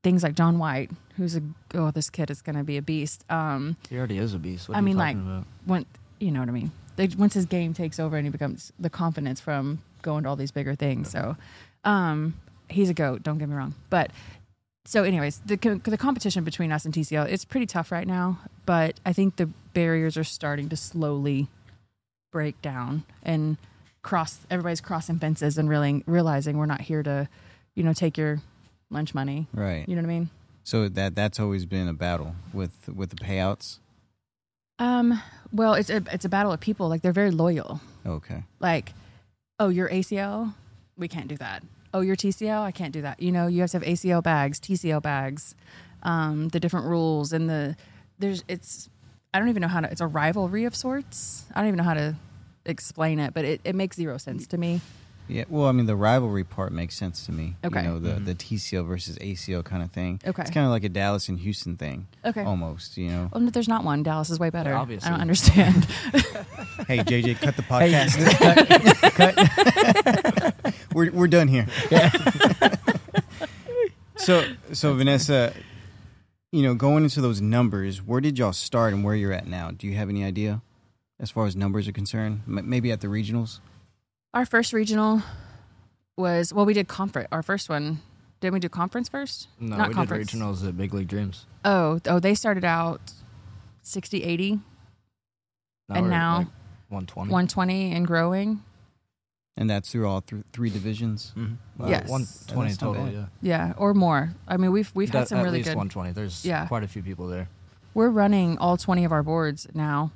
things 0.03 0.23
like 0.23 0.35
John 0.35 0.59
White, 0.59 0.91
who's 1.17 1.37
a 1.37 1.43
oh, 1.75 1.91
this 1.91 2.09
kid 2.11 2.31
is 2.31 2.41
going 2.43 2.57
to 2.57 2.65
be 2.65 2.77
a 2.77 2.83
beast. 2.83 3.25
Um, 3.31 3.77
He 3.89 3.97
already 3.99 4.19
is 4.19 4.33
a 4.35 4.39
beast. 4.39 4.69
What 4.69 4.75
I 4.77 4.79
are 4.79 4.83
you 4.83 4.87
mean, 4.87 4.97
talking 4.97 5.19
like- 5.27 5.37
about? 5.39 5.47
when 5.67 5.87
you 6.21 6.31
know 6.31 6.41
what 6.41 6.49
I 6.49 6.53
mean. 6.53 6.71
They, 6.97 7.07
once 7.17 7.35
his 7.35 7.47
game 7.47 7.75
takes 7.75 8.01
over 8.01 8.17
and 8.17 8.27
he 8.27 8.31
becomes 8.31 8.73
the 8.81 8.91
confidence 8.91 9.41
from 9.41 9.81
going 10.03 10.25
to 10.25 10.29
all 10.29 10.35
these 10.37 10.51
bigger 10.51 10.75
things. 10.75 11.09
So 11.11 11.37
um, 11.85 12.35
he's 12.69 12.91
a 12.91 12.95
goat. 12.95 13.23
Don't 13.23 13.39
get 13.39 13.49
me 13.49 13.55
wrong, 13.55 13.75
but 13.89 14.11
so, 14.89 15.05
anyways, 15.05 15.43
the 15.45 15.57
the 15.85 15.99
competition 15.99 16.45
between 16.45 16.73
us 16.73 16.87
and 16.87 16.95
TCL 16.95 17.29
it's 17.29 17.45
pretty 17.45 17.67
tough 17.67 17.93
right 17.93 18.07
now, 18.07 18.39
but 18.65 18.99
I 19.05 19.13
think 19.13 19.37
the 19.37 19.45
barriers 19.75 20.17
are 20.17 20.25
starting 20.25 20.71
to 20.71 20.77
slowly 20.77 21.49
break 22.33 22.63
down 22.63 23.05
and 23.23 23.59
cross. 24.01 24.39
Everybody's 24.51 24.81
crossing 24.81 25.19
fences 25.19 25.59
and 25.59 25.69
really 25.69 26.03
realizing 26.07 26.57
we're 26.57 26.65
not 26.65 26.81
here 26.81 27.03
to, 27.03 27.29
you 27.75 27.83
know, 27.83 27.93
take 27.93 28.17
your 28.17 28.41
lunch 28.89 29.15
money. 29.15 29.47
Right. 29.53 29.87
You 29.87 29.95
know 29.95 30.01
what 30.01 30.09
I 30.09 30.15
mean? 30.15 30.31
So 30.65 30.89
that 30.89 31.15
that's 31.15 31.39
always 31.39 31.67
been 31.67 31.87
a 31.87 31.93
battle 31.93 32.35
with 32.55 32.89
with 32.89 33.11
the 33.11 33.17
payouts. 33.17 33.81
Um. 34.79 35.21
Well, 35.53 35.75
it's 35.75 35.91
a 35.91 36.03
it's 36.11 36.25
a 36.25 36.31
battle 36.31 36.51
of 36.51 36.61
people. 36.61 36.89
Like 36.89 37.03
they're 37.03 37.13
very 37.13 37.31
loyal. 37.31 37.83
Okay. 38.07 38.45
Like, 38.59 38.95
oh, 39.61 39.69
you're 39.69 39.91
ACL, 39.91 40.55
we 40.97 41.09
can't 41.09 41.29
do 41.29 41.37
that. 41.37 41.63
Oh, 41.95 42.01
you're 42.01 42.17
TCL, 42.17 42.61
I 42.61 42.71
can't 42.71 42.93
do 42.93 43.03
that. 43.03 43.21
You 43.21 43.33
know, 43.33 43.47
you 43.47 43.61
have 43.63 43.71
to 43.71 43.79
have 43.79 43.87
ACL 43.87 44.23
bags, 44.23 44.61
TCL 44.61 45.03
bags, 45.03 45.55
um, 46.03 46.49
the 46.49 46.61
different 46.61 46.87
rules 46.87 47.33
and 47.33 47.49
the 47.49 47.77
there's 48.19 48.45
it's 48.49 48.89
I 49.33 49.39
don't 49.39 49.49
even 49.49 49.61
know 49.61 49.69
how 49.69 49.81
to. 49.81 49.91
It's 49.91 50.01
a 50.01 50.07
rivalry 50.07 50.65
of 50.65 50.75
sorts. 50.75 51.45
I 51.55 51.61
don't 51.61 51.69
even 51.69 51.79
know 51.79 51.85
how 51.85 51.95
to 51.95 52.17
explain 52.65 53.19
it, 53.19 53.35
but 53.35 53.45
it, 53.45 53.61
it 53.65 53.75
makes 53.75 53.97
zero 53.97 54.17
sense 54.19 54.47
to 54.49 54.59
me. 54.59 54.81
Yeah. 55.29 55.45
Well, 55.51 55.67
I 55.67 55.73
mean, 55.73 55.85
the 55.85 55.95
rivalry 55.95 56.43
part 56.45 56.73
makes 56.73 56.97
sense 56.97 57.27
to 57.27 57.33
me. 57.33 57.55
Okay. 57.63 57.83
You 57.83 57.89
know, 57.89 57.99
the 57.99 58.15
the 58.15 58.35
TCL 58.35 58.87
versus 58.87 59.19
ACL 59.19 59.63
kind 59.63 59.83
of 59.83 59.91
thing. 59.91 60.21
Okay. 60.27 60.41
It's 60.41 60.51
kind 60.51 60.65
of 60.65 60.71
like 60.71 60.85
a 60.85 60.89
Dallas 60.89 61.29
and 61.29 61.39
Houston 61.39 61.77
thing. 61.77 62.07
Okay. 62.25 62.43
Almost. 62.43 62.97
You 62.97 63.11
know. 63.11 63.29
Well, 63.33 63.43
no, 63.43 63.51
there's 63.51 63.69
not 63.69 63.85
one. 63.85 64.03
Dallas 64.03 64.31
is 64.31 64.41
way 64.41 64.49
better. 64.49 64.75
Obviously. 64.75 65.09
I 65.09 65.11
don't 65.13 65.21
understand. 65.21 65.85
hey, 66.87 66.99
JJ, 66.99 67.41
cut 67.41 67.57
the 67.57 67.63
Hey, 67.63 67.93
podcast. 67.93 69.15
cut, 69.15 69.35
cut. 69.35 70.25
we're 70.99 71.13
we're 71.13 71.29
done 71.29 71.47
here. 71.49 71.67
so 74.17 74.45
so 74.73 74.95
Vanessa, 74.95 75.53
you 76.53 76.63
know, 76.63 76.75
going 76.75 77.05
into 77.05 77.21
those 77.21 77.41
numbers, 77.41 78.03
where 78.03 78.21
did 78.21 78.39
y'all 78.39 78.53
start 78.53 78.93
and 78.93 79.05
where 79.05 79.15
you're 79.15 79.33
at 79.33 79.47
now? 79.47 79.71
Do 79.71 79.87
you 79.87 79.95
have 79.97 80.09
any 80.09 80.25
idea 80.25 80.61
as 81.21 81.31
far 81.31 81.47
as 81.47 81.55
numbers 81.55 81.87
are 81.89 81.93
concerned? 81.93 82.43
M- 82.49 82.69
maybe 82.69 82.91
at 82.91 83.01
the 83.01 83.07
regionals. 83.07 83.61
Our 84.35 84.45
first 84.45 84.73
regional 84.73 85.23
was 86.17 86.53
well, 86.53 86.67
we 86.67 86.75
did 86.75 86.89
conference. 86.89 87.29
Our 87.31 87.43
first 87.45 87.69
one, 87.69 88.01
didn't 88.41 88.55
we 88.55 88.61
do 88.61 88.69
conference 88.69 89.09
first? 89.09 89.49
No, 89.61 89.77
Not 89.77 89.89
we 89.89 89.95
conference. 89.95 90.31
did 90.33 90.41
regionals 90.41 90.67
at 90.67 90.77
Big 90.77 90.93
League 90.93 91.09
Dreams. 91.09 91.47
Oh, 91.65 92.01
oh, 92.07 92.19
they 92.19 92.35
started 92.35 92.65
out 92.65 93.13
60, 93.83 94.23
80, 94.25 94.61
Now 95.89 95.95
And 95.97 96.11
now- 96.11 96.39
like 96.39 96.47
120. 96.91 97.31
120 97.31 97.93
and 97.93 98.07
growing. 98.07 98.63
And 99.59 99.69
that's 99.69 99.91
through 99.91 100.07
all 100.09 100.21
th- 100.23 100.45
three 100.53 100.71
divisions. 100.71 101.33
Mm-hmm. 101.37 101.83
Uh, 101.83 101.89
Yes. 101.89 102.09
120 102.09 102.75
total. 102.77 103.09
Yeah. 103.11 103.27
Yeah, 103.43 103.73
or 103.77 103.93
more. 103.93 104.33
I 104.47 104.57
mean, 104.57 104.71
we've 104.73 104.91
we've 104.95 105.11
had 105.11 105.23
At- 105.23 105.29
some 105.29 105.39
at 105.39 105.43
really 105.45 105.59
least 105.59 105.71
good. 105.71 105.77
120. 105.77 106.13
There's 106.13 106.45
Yeah. 106.47 106.67
quite 106.69 106.85
a 106.85 106.89
few 106.89 107.03
people 107.03 107.27
there. 107.27 107.49
We're 107.93 108.09
running 108.11 108.57
all 108.59 108.77
20 108.77 109.05
of 109.05 109.11
our 109.13 109.25
boards 109.25 109.67
now. 109.75 110.13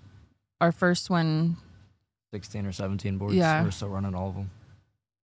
Our 0.61 0.71
first 0.73 1.11
one 1.11 1.57
16 2.33 2.65
or 2.67 2.73
17 2.73 3.19
boards. 3.19 3.35
Yeah. 3.35 3.65
We're 3.65 3.73
still 3.73 3.89
running 3.89 4.15
all 4.15 4.29
of 4.29 4.35
them. 4.37 4.51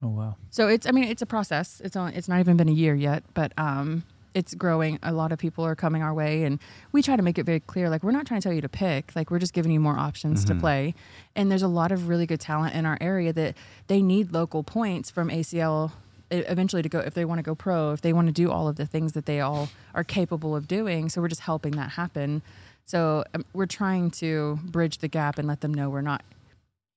Oh 0.03 0.09
wow. 0.09 0.35
So 0.49 0.67
it's 0.67 0.85
I 0.85 0.91
mean 0.91 1.05
it's 1.05 1.21
a 1.21 1.25
process. 1.25 1.81
It's 1.83 1.95
on 1.95 2.13
it's 2.13 2.27
not 2.27 2.39
even 2.39 2.57
been 2.57 2.69
a 2.69 2.73
year 2.73 2.95
yet, 2.95 3.23
but 3.33 3.53
um 3.57 4.03
it's 4.33 4.53
growing. 4.53 4.99
A 5.01 5.11
lot 5.11 5.31
of 5.31 5.39
people 5.39 5.65
are 5.65 5.75
coming 5.75 6.01
our 6.03 6.13
way 6.13 6.43
and 6.43 6.59
we 6.91 7.01
try 7.01 7.15
to 7.15 7.23
make 7.23 7.37
it 7.39 7.45
very 7.45 7.59
clear 7.59 7.89
like 7.89 8.03
we're 8.03 8.11
not 8.11 8.27
trying 8.27 8.39
to 8.41 8.43
tell 8.47 8.53
you 8.53 8.61
to 8.61 8.69
pick. 8.69 9.15
Like 9.15 9.31
we're 9.31 9.39
just 9.39 9.53
giving 9.53 9.71
you 9.71 9.79
more 9.79 9.97
options 9.97 10.45
to 10.45 10.53
Mhm. 10.53 10.59
play. 10.59 10.95
And 11.35 11.51
there's 11.51 11.63
a 11.63 11.67
lot 11.67 11.91
of 11.91 12.07
really 12.07 12.25
good 12.27 12.39
talent 12.39 12.75
in 12.75 12.85
our 12.85 12.97
area 13.01 13.33
that 13.33 13.55
they 13.87 14.01
need 14.01 14.31
local 14.31 14.63
points 14.63 15.09
from 15.09 15.29
ACL 15.29 15.93
eventually 16.31 16.83
to 16.83 16.89
go 16.89 16.99
if 16.99 17.15
they 17.15 17.25
want 17.25 17.39
to 17.39 17.43
go 17.43 17.55
pro, 17.55 17.91
if 17.91 18.01
they 18.01 18.13
want 18.13 18.27
to 18.27 18.31
do 18.33 18.51
all 18.51 18.67
of 18.67 18.75
the 18.75 18.85
things 18.85 19.13
that 19.13 19.25
they 19.25 19.39
all 19.41 19.69
are 19.95 20.03
capable 20.03 20.55
of 20.55 20.67
doing. 20.67 21.09
So 21.09 21.21
we're 21.21 21.27
just 21.27 21.41
helping 21.41 21.71
that 21.71 21.91
happen. 21.91 22.43
So 22.85 23.23
um, 23.33 23.45
we're 23.53 23.65
trying 23.65 24.11
to 24.11 24.59
bridge 24.63 24.99
the 24.99 25.07
gap 25.07 25.39
and 25.39 25.47
let 25.47 25.61
them 25.61 25.73
know 25.73 25.89
we're 25.89 26.01
not 26.01 26.23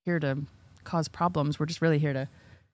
here 0.04 0.18
to 0.20 0.38
cause 0.84 1.08
problems. 1.08 1.58
We're 1.58 1.66
just 1.66 1.80
really 1.80 1.98
here 1.98 2.12
to 2.12 2.28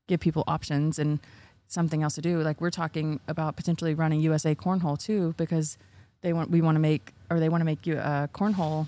give 0.08 0.18
people 0.18 0.42
options 0.48 0.98
and 0.98 1.20
something 1.68 2.02
else 2.02 2.14
to 2.16 2.22
do. 2.22 2.40
Like 2.42 2.60
we're 2.60 2.70
talking 2.70 3.20
about 3.28 3.56
potentially 3.56 3.94
running 3.94 4.20
USA 4.20 4.54
cornhole 4.54 4.98
too, 4.98 5.34
because 5.36 5.78
they 6.22 6.32
want 6.32 6.50
we 6.50 6.60
want 6.60 6.74
to 6.76 6.80
make 6.80 7.12
or 7.30 7.38
they 7.38 7.48
want 7.48 7.60
to 7.60 7.64
make 7.66 7.86
you 7.86 7.96
uh, 7.98 8.26
cornhole 8.28 8.86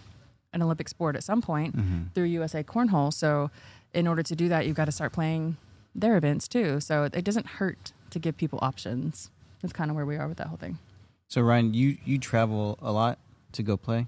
an 0.53 0.62
Olympic 0.62 0.88
sport 0.88 1.14
at 1.14 1.23
some 1.23 1.40
point 1.40 1.77
Mm-hmm. 1.77 2.03
through 2.14 2.25
USA 2.25 2.62
cornhole. 2.64 3.12
So 3.12 3.51
in 3.95 4.07
order 4.09 4.23
to 4.23 4.35
do 4.35 4.49
that, 4.49 4.66
you've 4.66 4.77
got 4.77 4.87
to 4.87 4.93
start 4.93 5.12
playing 5.12 5.57
their 5.95 6.16
events 6.16 6.49
too. 6.49 6.81
So 6.81 7.05
it 7.05 7.25
doesn't 7.25 7.47
hurt 7.47 7.93
to 8.11 8.19
give 8.19 8.37
people 8.37 8.59
options. 8.62 9.31
That's 9.62 9.73
kind 9.73 9.90
of 9.90 9.97
where 9.97 10.07
we 10.07 10.16
are 10.16 10.27
with 10.27 10.38
that 10.38 10.49
whole 10.49 10.57
thing. 10.57 10.79
So 11.29 11.40
Ryan, 11.43 11.75
you 11.75 11.99
you 12.05 12.19
travel 12.19 12.79
a 12.83 12.90
lot 12.93 13.19
to 13.53 13.62
go 13.62 13.77
play. 13.77 14.07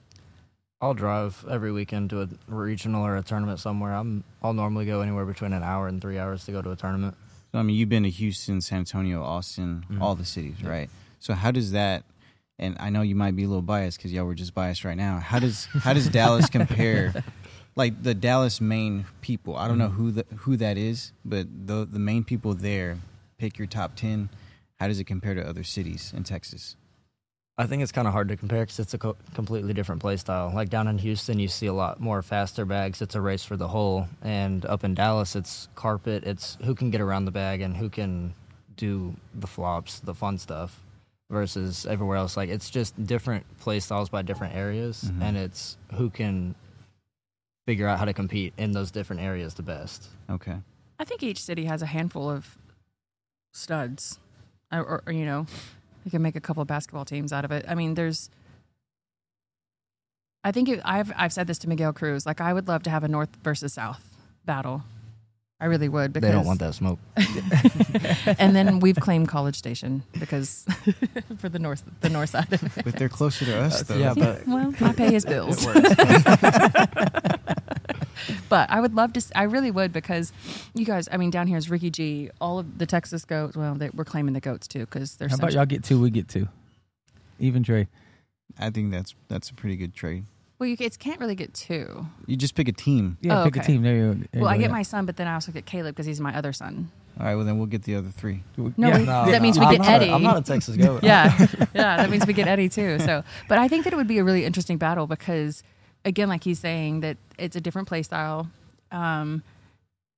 I'll 0.81 0.95
drive 0.95 1.45
every 1.49 1.71
weekend 1.71 2.11
to 2.11 2.23
a 2.23 2.29
regional 2.49 3.07
or 3.07 3.17
a 3.17 3.23
tournament 3.23 3.61
somewhere. 3.61 3.93
I'm 3.95 4.25
I'll 4.43 4.53
normally 4.55 4.85
go 4.87 5.01
anywhere 5.03 5.25
between 5.25 5.53
an 5.53 5.63
hour 5.63 5.87
and 5.87 6.01
three 6.01 6.19
hours 6.19 6.45
to 6.47 6.53
go 6.53 6.61
to 6.63 6.71
a 6.73 6.77
tournament. 6.77 7.17
So, 7.53 7.59
I 7.59 7.63
mean, 7.63 7.77
you've 7.77 7.89
been 7.91 8.05
to 8.05 8.11
Houston, 8.11 8.61
San 8.63 8.79
Antonio, 8.81 9.23
Austin, 9.23 9.85
Mhm. 9.91 10.01
all 10.01 10.15
the 10.15 10.25
cities, 10.25 10.57
Yep. 10.61 10.71
right? 10.71 10.91
So 11.21 11.35
how 11.35 11.51
does 11.51 11.73
that? 11.73 12.05
And 12.59 12.77
I 12.81 12.91
know 12.91 13.03
you 13.03 13.15
might 13.15 13.37
be 13.37 13.45
a 13.45 13.49
little 13.49 13.63
biased 13.63 13.99
because 13.99 14.13
y'all 14.13 14.25
were 14.25 14.35
just 14.35 14.55
biased 14.55 14.85
right 14.85 14.97
now. 14.97 15.19
How 15.21 15.39
does 15.39 15.67
how 15.81 15.93
does 15.93 16.09
Dallas 16.09 16.49
compare? 16.59 17.13
Like 17.77 18.03
the 18.03 18.15
Dallas 18.15 18.61
main 18.61 19.05
people, 19.21 19.57
I 19.57 19.67
don't 19.69 19.79
know 19.79 19.89
Mhm. 19.89 19.95
who 19.95 20.11
the, 20.13 20.27
who 20.39 20.57
that 20.59 20.77
is, 20.79 21.13
but 21.25 21.47
the 21.67 21.85
the 21.85 21.99
main 21.99 22.25
people 22.25 22.55
there. 22.55 22.99
Pick 23.39 23.59
your 23.59 23.67
top 23.67 23.97
ten. 23.97 24.29
How 24.79 24.89
does 24.89 24.99
it 25.01 25.05
compare 25.05 25.35
to 25.35 25.47
other 25.47 25.65
cities 25.65 26.13
in 26.17 26.23
Texas? 26.25 26.77
I 27.59 27.67
think 27.67 27.83
it's 27.83 27.93
kind 27.93 28.09
of 28.09 28.13
hard 28.15 28.29
to 28.29 28.37
compare 28.37 28.61
because 28.63 28.79
it's 28.81 28.95
a 28.95 28.99
co- 28.99 29.17
completely 29.35 29.75
different 29.75 30.01
play 30.01 30.17
style. 30.17 30.51
Like 30.55 30.71
down 30.71 30.89
in 30.89 30.97
Houston, 30.99 31.39
you 31.39 31.49
see 31.49 31.67
a 31.67 31.73
lot 31.73 32.01
more 32.01 32.23
faster 32.23 32.65
bags. 32.65 33.03
It's 33.03 33.15
a 33.15 33.21
race 33.21 33.45
for 33.45 33.57
the 33.57 33.69
hole, 33.69 34.09
and 34.23 34.65
up 34.67 34.85
in 34.85 34.95
Dallas, 34.95 35.37
it's 35.37 35.69
carpet. 35.75 36.25
It's 36.25 36.57
who 36.65 36.75
can 36.75 36.91
get 36.91 37.01
around 37.03 37.27
the 37.27 37.31
bag 37.31 37.61
and 37.61 37.77
who 37.77 37.91
can 37.91 38.35
do 38.77 39.15
the 39.35 39.47
flops, 39.47 40.01
the 40.01 40.15
fun 40.15 40.39
stuff. 40.39 40.81
Versus 41.31 41.87
everywhere 41.87 42.19
else, 42.19 42.37
like 42.37 42.51
it's 42.51 42.69
just 42.69 43.07
different 43.07 43.47
play 43.59 43.81
styles 43.81 44.11
by 44.11 44.21
different 44.21 44.55
areas, 44.55 45.05
Mhm. 45.05 45.23
and 45.23 45.37
it's 45.39 45.79
who 45.95 46.11
can 46.11 46.55
figure 47.67 47.89
out 47.89 47.99
how 47.99 48.05
to 48.05 48.13
compete 48.13 48.53
in 48.59 48.73
those 48.73 48.91
different 48.91 49.23
areas 49.23 49.55
the 49.55 49.63
best. 49.63 50.09
Okay. 50.29 50.57
I 50.99 51.05
think 51.05 51.23
each 51.23 51.43
city 51.43 51.65
has 51.65 51.81
a 51.81 51.87
handful 51.87 52.29
of 52.29 52.59
studs, 53.55 54.19
or, 54.71 54.81
or, 54.85 55.03
or, 55.07 55.13
you 55.15 55.25
know, 55.25 55.47
you 56.05 56.11
can 56.11 56.23
make 56.23 56.37
a 56.37 56.41
couple 56.41 56.61
of 56.63 56.69
basketball 56.69 57.05
teams 57.05 57.33
out 57.33 57.45
of 57.45 57.53
it. 57.53 57.65
I 57.69 57.75
mean, 57.75 57.95
there's. 57.95 58.31
I 60.45 60.51
think 60.51 60.69
it, 60.69 60.81
I've 60.85 61.13
I've 61.17 61.33
said 61.33 61.47
this 61.47 61.59
to 61.59 61.69
Miguel 61.69 61.93
Cruz. 61.93 62.27
Like, 62.27 62.41
I 62.41 62.53
would 62.53 62.69
love 62.69 62.83
to 62.85 62.91
have 62.91 63.05
a 63.05 63.09
North 63.09 63.31
versus 63.43 63.75
South 63.75 64.03
battle. 64.45 64.83
I 65.61 65.67
really 65.67 65.89
would 65.89 66.13
because 66.13 66.29
they 66.29 66.35
don't 66.35 66.45
want 66.45 66.59
that 66.59 66.75
smoke. 66.75 66.99
and 68.41 68.57
then 68.57 68.81
we've 68.81 68.97
claimed 68.97 69.29
College 69.29 69.55
Station 69.55 70.03
because 70.19 70.67
for 71.39 71.49
the 71.49 71.61
north 71.61 71.85
the 72.01 72.09
north 72.09 72.31
side 72.31 72.53
of 72.53 72.77
it. 72.77 72.85
But 72.85 72.97
they're 72.97 73.09
closer 73.09 73.45
to 73.45 73.61
us, 73.61 73.83
though. 73.83 73.97
yeah, 73.97 74.13
but 74.13 74.45
Well, 74.45 74.75
I 74.81 74.93
pay 74.93 75.13
his 75.13 75.25
bills. 75.25 75.65
it 78.29 78.31
works. 78.31 78.43
But 78.49 78.71
I 78.71 78.81
would 78.81 78.95
love 78.95 79.13
to. 79.15 79.23
I 79.35 79.45
really 79.45 79.71
would 79.71 79.93
because 79.93 80.33
you 80.75 80.85
guys. 80.85 81.09
I 81.11 81.17
mean, 81.17 81.31
down 81.31 81.47
here 81.47 81.57
is 81.57 81.71
Ricky 81.71 81.91
G. 81.91 82.31
All 82.41 82.59
of 82.59 82.79
the 82.79 82.87
Texas 82.87 83.25
goats. 83.25 83.57
Well, 83.57 83.75
they, 83.75 83.91
we're 83.91 84.05
claiming 84.05 84.35
the 84.35 84.41
goats 84.41 84.67
too 84.67 84.81
because 84.81 85.17
they're. 85.17 85.29
How 85.29 85.37
about 85.37 85.53
y'all 85.53 85.67
get 85.67 85.85
two? 85.85 86.01
We 86.01 86.11
get 86.11 86.29
two. 86.29 86.49
Even 87.39 87.63
Dre. 87.63 87.89
I 88.59 88.71
think 88.71 88.91
that's 88.93 89.15
that's 89.29 89.51
a 89.51 89.55
pretty 89.55 89.77
good 89.77 89.95
trade. 89.95 90.25
Well, 90.59 90.69
you 90.69 90.77
it 90.79 90.99
can't 91.01 91.19
really 91.19 91.35
get 91.35 91.55
two. 91.55 92.07
You 92.27 92.37
just 92.37 92.55
pick 92.55 92.69
a 92.69 92.73
team. 92.73 93.19
Yeah, 93.21 93.41
Oh, 93.41 93.45
pick 93.45 93.57
a 93.57 93.61
team. 93.65 93.83
There 93.83 93.97
you, 93.97 94.15
there 94.15 94.29
you 94.35 94.41
well, 94.43 94.49
I 94.49 94.59
get 94.59 94.67
yeah. 94.67 94.73
my 94.73 94.83
son, 94.83 95.07
but 95.07 95.17
then 95.17 95.27
I 95.27 95.35
also 95.35 95.51
get 95.51 95.67
Caleb 95.67 95.97
because 95.97 96.07
he's 96.07 96.21
my 96.21 96.37
other 96.37 96.53
son. 96.53 96.91
All 97.19 97.27
right. 97.27 97.35
Well, 97.35 97.45
then 97.45 97.59
we'll 97.59 97.67
get 97.67 97.83
the 97.83 97.97
other 97.97 98.11
three. 98.11 98.45
No, 98.57 98.73
Yeah. 98.77 98.99
we- 98.99 99.05
that 99.33 99.43
means 99.43 99.59
we 99.59 99.65
I'm 99.67 99.73
get 99.73 99.81
not 99.81 99.89
a- 99.89 99.91
Eddie. 99.93 100.11
I'm 100.13 100.23
not 100.23 100.37
a 100.39 100.43
Texas 100.43 100.77
goat. 100.77 101.03
yeah, 101.03 101.37
yeah. 101.75 101.97
That 101.97 102.11
means 102.11 102.27
we 102.29 102.33
get 102.33 102.47
Eddie 102.47 102.69
too. 102.69 103.01
So, 103.01 103.25
but 103.49 103.59
I 103.59 103.67
think 103.67 103.83
that 103.85 103.93
it 103.93 103.97
would 103.97 104.07
be 104.07 104.19
a 104.19 104.25
really 104.25 104.45
interesting 104.45 104.79
battle 104.79 105.09
because, 105.09 105.65
again, 106.05 106.29
like 106.29 106.45
he's 106.45 106.59
saying, 106.59 107.01
that 107.01 107.17
it's 107.39 107.57
a 107.57 107.61
different 107.61 107.89
play 107.89 108.03
style, 108.03 108.49
um, 108.91 109.43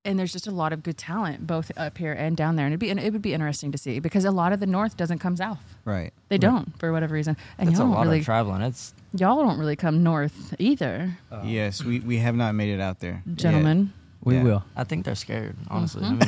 and 0.07 0.18
there's 0.18 0.33
just 0.33 0.47
a 0.47 0.51
lot 0.51 0.73
of 0.75 0.83
good 0.83 0.99
talent 0.99 1.47
both 1.47 1.73
up 1.79 1.97
here 1.97 2.12
and 2.12 2.37
down 2.37 2.57
there, 2.57 2.66
and 2.66 2.72
it'd 2.74 2.80
be 2.80 2.91
and 2.91 3.01
it 3.01 3.12
would 3.12 3.22
be 3.22 3.32
interesting 3.32 3.72
to 3.72 3.78
see 3.78 4.01
because 4.01 4.24
a 4.26 4.30
lot 4.30 4.53
of 4.53 4.61
the 4.61 4.66
North 4.66 4.97
doesn't 4.97 5.18
come 5.18 5.37
south. 5.37 5.62
Right. 5.87 6.12
They 6.28 6.37
don't 6.39 6.78
for 6.78 6.93
whatever 6.93 7.14
reason, 7.14 7.37
and 7.59 7.68
It's 7.70 7.78
a 7.78 7.82
y'all 7.82 7.89
don't 7.91 7.97
lot 7.97 8.05
really 8.07 8.18
of 8.18 8.24
traveling. 8.26 8.61
It's 8.62 8.93
y'all 9.14 9.43
don't 9.43 9.59
really 9.59 9.76
come 9.76 10.03
north 10.03 10.55
either, 10.59 11.16
uh, 11.32 11.43
yes, 11.45 11.82
we, 11.82 12.01
we 12.01 12.18
have 12.18 12.35
not 12.37 12.55
made 12.55 12.68
it 12.74 12.80
out 12.80 13.01
there, 13.01 13.22
yet. 13.24 13.37
gentlemen. 13.37 13.93
We 14.22 14.37
Yeah. 14.37 14.43
will. 14.43 14.64
I 14.74 14.85
think 14.85 15.05
they're 15.05 15.14
scared, 15.14 15.55
honestly. 15.68 16.01
Mhm. 16.03 16.22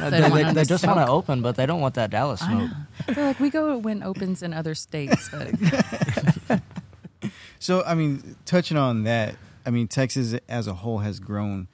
mean, 0.10 0.10
They 0.10 0.20
they, 0.30 0.42
they, 0.44 0.52
they 0.54 0.64
just 0.64 0.86
want 0.86 0.98
to 0.98 1.06
open, 1.08 1.42
but 1.42 1.56
they 1.56 1.66
don't 1.66 1.80
want 1.82 1.94
that 1.96 2.08
Dallas 2.10 2.40
I 2.42 2.46
smoke. 2.50 2.70
They're 3.06 3.24
like 3.26 3.38
we 3.40 3.50
go 3.50 3.76
win 3.76 4.02
opens 4.02 4.42
in 4.42 4.54
other 4.54 4.74
states, 4.74 5.28
but 5.30 5.48
So, 7.58 7.82
I 7.84 7.94
mean, 7.94 8.36
touching 8.44 8.76
on 8.76 9.04
that, 9.04 9.36
I 9.66 9.70
mean, 9.70 9.88
Texas 9.88 10.34
as 10.48 10.66
a 10.66 10.74
whole 10.74 10.98
has 10.98 11.18
grown. 11.20 11.68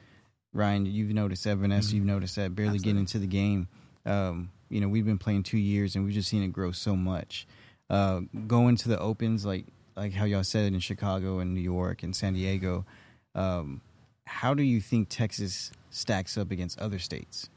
Ryan, 0.53 0.87
you've 0.87 1.11
noticed 1.11 1.45
that. 1.45 1.57
Vanessa, 1.57 1.91
Mhm. 1.91 1.95
you've 1.95 2.05
noticed 2.05 2.37
that. 2.37 2.55
Barely 2.55 2.79
getting 2.79 3.01
into 3.01 3.19
the 3.19 3.27
game. 3.27 3.69
Um, 4.07 4.51
you 4.71 4.81
know, 4.81 4.89
we've 4.89 5.05
been 5.05 5.19
playing 5.19 5.43
two 5.43 5.59
years 5.59 5.95
and 5.97 6.05
we've 6.05 6.15
just 6.15 6.29
seen 6.29 6.43
it 6.43 6.49
grow 6.53 6.73
so 6.73 6.97
much. 6.97 7.47
uh, 7.91 8.21
going 8.47 8.77
to 8.77 8.89
the 8.89 8.99
opens 8.99 9.45
like 9.45 9.67
like 9.95 10.15
how 10.15 10.25
y'all 10.25 10.43
said 10.43 10.73
in 10.73 10.81
Chicago 10.81 11.39
and 11.39 11.53
New 11.53 11.61
York 11.61 12.03
and 12.03 12.17
San 12.17 12.33
Diego. 12.33 12.87
Um, 13.35 13.83
how 14.27 14.55
do 14.55 14.63
you 14.63 14.81
think 14.81 15.09
Texas 15.11 15.71
stacks 15.91 16.39
up 16.39 16.51
against 16.51 16.79
other 16.79 16.99
states? 16.99 17.51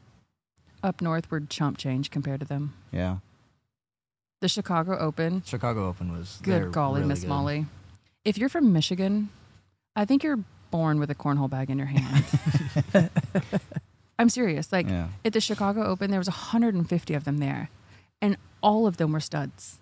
Up 0.82 1.00
north, 1.00 1.30
we're 1.30 1.40
chump 1.40 1.78
change 1.78 2.10
compared 2.10 2.40
to 2.40 2.46
them. 2.46 2.74
Yeah. 2.92 3.18
The 4.42 4.48
Chicago 4.48 4.98
Open, 4.98 5.42
Chicago 5.46 5.88
Open 5.88 6.12
was 6.12 6.38
good 6.42 6.72
golly, 6.72 7.00
really 7.00 7.08
Miss. 7.08 7.24
Molly. 7.24 7.64
If 8.28 8.36
you're 8.36 8.50
from 8.50 8.74
Michigan, 8.74 9.30
I 9.96 10.04
think 10.04 10.22
you're 10.22 10.40
born 10.70 11.00
with 11.00 11.10
a 11.10 11.14
cornhole 11.14 11.48
bag 11.48 11.70
in 11.70 11.78
your 11.78 11.86
hand. 11.86 12.24
I'm 14.18 14.28
serious. 14.28 14.70
Like 14.70 14.86
yeah. 14.86 15.08
at 15.24 15.32
the 15.32 15.40
Chicago 15.40 15.82
Open, 15.84 16.10
there 16.10 16.20
was 16.20 16.28
150 16.28 17.14
of 17.14 17.24
them 17.24 17.38
there, 17.38 17.70
and 18.20 18.36
all 18.62 18.86
of 18.86 18.98
them 18.98 19.12
were 19.12 19.20
studs. 19.20 19.78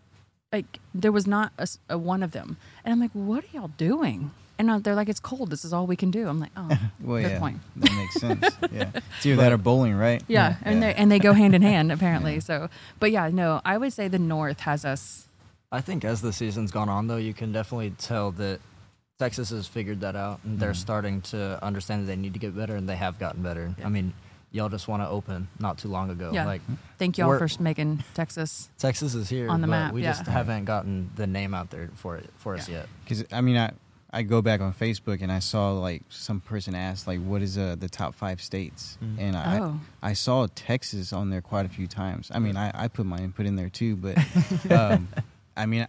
Like 0.53 0.79
there 0.95 1.11
was 1.11 1.27
not 1.27 1.53
a 1.89 1.99
one 1.99 2.23
of 2.23 2.31
them, 2.31 2.57
and 2.85 2.93
I'm 2.93 3.01
like, 3.01 3.11
"What 3.15 3.43
are 3.43 3.49
y'all 3.53 3.73
doing?" 3.77 4.31
And 4.59 4.71
uh, 4.71 4.79
they're 4.79 4.95
like, 4.95 5.09
"It's 5.09 5.19
cold. 5.21 5.51
This 5.51 5.65
is 5.65 5.73
all 5.73 5.89
we 5.89 5.97
can 5.97 6.13
do." 6.13 6.29
I'm 6.29 6.39
like, 6.39 6.53
"Oh, 6.57 6.69
Well, 7.01 7.21
good 7.23 7.31
yeah. 7.33 7.39
point." 7.41 7.59
That 7.77 7.93
makes 7.97 8.15
sense. 8.21 8.57
yeah. 8.71 8.91
It's 9.17 9.27
either 9.27 9.43
that 9.43 9.53
or 9.53 9.59
bowling, 9.59 9.95
right? 9.97 10.23
Yeah, 10.29 10.55
and 10.63 10.81
Yeah. 10.81 10.93
they 10.93 10.95
and 10.95 11.11
they 11.11 11.19
go 11.19 11.33
hand 11.33 11.57
in 11.57 11.63
hand 11.63 11.91
apparently. 11.91 12.39
So, 12.39 12.69
but 13.01 13.11
yeah, 13.11 13.29
no, 13.31 13.61
I 13.65 13.77
would 13.77 13.93
say 13.93 14.07
the 14.07 14.21
North 14.21 14.61
has 14.61 14.85
us. 14.85 15.26
I 15.77 15.81
think 15.83 16.05
as 16.05 16.21
the 16.23 16.33
season's 16.33 16.71
gone 16.71 16.89
on, 16.89 17.07
though, 17.07 17.17
you 17.19 17.35
can 17.35 17.53
definitely 17.53 17.91
tell 17.99 18.33
that 18.33 18.61
Texas 19.19 19.51
has 19.51 19.67
figured 19.67 20.01
that 20.01 20.17
out, 20.17 20.41
and 20.45 20.59
they're 20.59 20.73
Mhm. 20.73 20.77
starting 20.77 21.21
to 21.33 21.63
understand 21.65 22.03
that 22.03 22.07
they 22.07 22.17
need 22.17 22.33
to 22.35 22.39
get 22.39 22.57
better, 22.57 22.77
and 22.77 22.89
they 22.89 22.97
have 22.97 23.19
gotten 23.19 23.43
better. 23.43 23.75
Yeah. 23.79 23.87
I 23.87 23.89
mean, 23.89 24.13
y'all 24.53 24.69
just 24.69 24.89
want 24.89 25.03
to 25.03 25.09
open 25.09 25.49
not 25.59 25.79
too 25.79 25.89
long 25.89 26.11
ago. 26.11 26.31
Yeah. 26.33 26.47
Like 26.47 26.63
Thank 26.99 27.19
y'all 27.19 27.37
for 27.39 27.49
making 27.63 28.05
Texas. 28.15 28.69
Texas 28.79 29.15
is 29.15 29.29
here 29.29 29.49
On 29.51 29.61
the 29.61 29.67
but 29.67 29.71
map, 29.71 29.93
We 29.93 30.03
yeah. 30.03 30.13
just 30.13 30.27
haven't 30.27 30.65
gotten 30.65 31.11
the 31.17 31.27
name 31.27 31.53
out 31.55 31.71
there 31.71 31.91
for 31.95 32.17
it 32.17 32.31
for 32.39 32.55
us 32.55 32.69
yet. 32.69 32.89
Because 33.05 33.25
I 33.33 33.41
mean, 33.43 33.57
I 33.59 33.73
I 34.13 34.23
go 34.23 34.41
back 34.41 34.61
on 34.63 34.73
Facebook 34.73 35.21
and 35.21 35.31
I 35.31 35.41
saw 35.41 35.73
like 35.73 36.03
some 36.09 36.41
person 36.41 36.75
asked 36.75 37.07
like, 37.07 37.21
"What 37.21 37.43
is 37.43 37.59
uh, 37.59 37.77
the 37.79 37.89
top 37.89 38.15
five 38.15 38.41
states?" 38.41 38.97
Mhm. 39.05 39.17
And 39.19 39.37
I 39.37 39.59
Oh, 39.61 39.81
I 40.03 40.13
saw 40.15 40.47
Texas 40.55 41.13
on 41.13 41.29
there 41.31 41.43
quite 41.43 41.67
a 41.67 41.69
few 41.69 41.87
times. 41.87 42.31
I 42.33 42.39
mean, 42.39 42.57
I, 42.57 42.71
I 42.75 42.89
put 42.89 43.05
my 43.05 43.19
input 43.19 43.45
in 43.47 43.57
there 43.57 43.69
too, 43.69 43.97
but 43.97 44.17
um, 44.71 45.09
I 45.57 45.67
mean, 45.67 45.87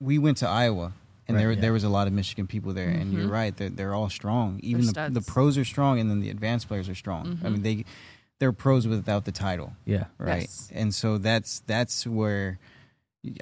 we 0.00 0.18
went 0.18 0.38
to 0.38 0.48
Iowa. 0.48 0.92
And 1.26 1.36
Right, 1.36 1.40
there, 1.42 1.52
yeah. 1.52 1.60
there 1.62 1.72
was 1.72 1.84
a 1.84 1.88
lot 1.88 2.06
of 2.06 2.12
Michigan 2.12 2.46
people 2.46 2.74
there, 2.74 2.90
and 2.90 3.10
you're 3.10 3.26
Mhm. 3.26 3.30
right. 3.30 3.56
They're, 3.56 3.70
they're 3.70 3.94
all 3.94 4.10
strong. 4.10 4.60
Even 4.62 4.84
the, 4.84 5.08
the 5.10 5.22
pros 5.22 5.56
are 5.56 5.64
strong, 5.64 5.98
and 5.98 6.10
then 6.10 6.20
the 6.20 6.28
advanced 6.28 6.68
players 6.68 6.86
are 6.86 6.94
strong. 6.94 7.38
I 7.42 7.46
Mhm. 7.48 7.52
mean, 7.52 7.62
they 7.62 7.84
they're 8.40 8.52
pros 8.52 8.86
without 8.86 9.24
the 9.24 9.32
title. 9.32 9.72
Yeah. 9.86 10.04
right? 10.18 10.42
Yes. 10.42 10.68
And 10.74 10.94
so 10.94 11.16
that's 11.16 11.60
that's 11.66 12.06
where 12.06 12.58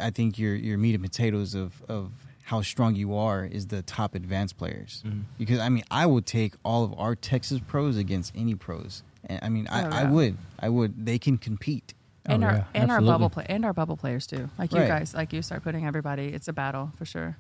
I 0.01 0.11
think 0.11 0.39
your 0.39 0.55
your 0.55 0.79
meat 0.79 0.95
and 0.95 1.03
potatoes 1.03 1.57
of 1.57 1.83
of 1.89 2.13
how 2.45 2.63
strong 2.63 2.95
you 2.95 3.17
are 3.17 3.45
is 3.45 3.67
the 3.69 3.83
top 3.83 4.15
advanced 4.15 4.57
players. 4.59 5.03
Mhm. 5.05 5.23
Because 5.37 5.59
I 5.59 5.69
mean, 5.69 5.83
I 5.91 6.07
would 6.07 6.25
take 6.27 6.55
all 6.65 6.85
of 6.85 6.95
our 6.97 7.17
Texas 7.17 7.61
pros 7.67 7.97
against 7.97 8.33
any 8.37 8.55
pros. 8.55 9.03
And 9.25 9.41
I 9.43 9.49
mean, 9.49 9.67
I, 9.69 9.83
Oh, 9.83 9.89
I 9.91 10.03
yeah. 10.03 10.11
would, 10.11 10.37
I 10.61 10.69
would. 10.69 11.05
They 11.05 11.19
can 11.19 11.37
compete. 11.37 11.95
And 12.27 12.45
Oh, 12.45 12.47
our 12.49 12.55
yeah, 12.55 12.65
and 12.75 12.91
our 12.91 13.01
bubble 13.01 13.31
play 13.31 13.47
and 13.49 13.65
our 13.65 13.73
bubble 13.73 13.97
players 13.97 14.27
too. 14.27 14.49
Like 14.59 14.73
you 14.73 14.79
guys, 14.81 15.15
like 15.15 15.33
you 15.33 15.43
start 15.43 15.63
putting 15.63 15.87
everybody. 15.87 16.29
It's 16.29 16.49
a 16.49 16.53
battle 16.53 16.93
for 16.97 17.05
sure. 17.05 17.37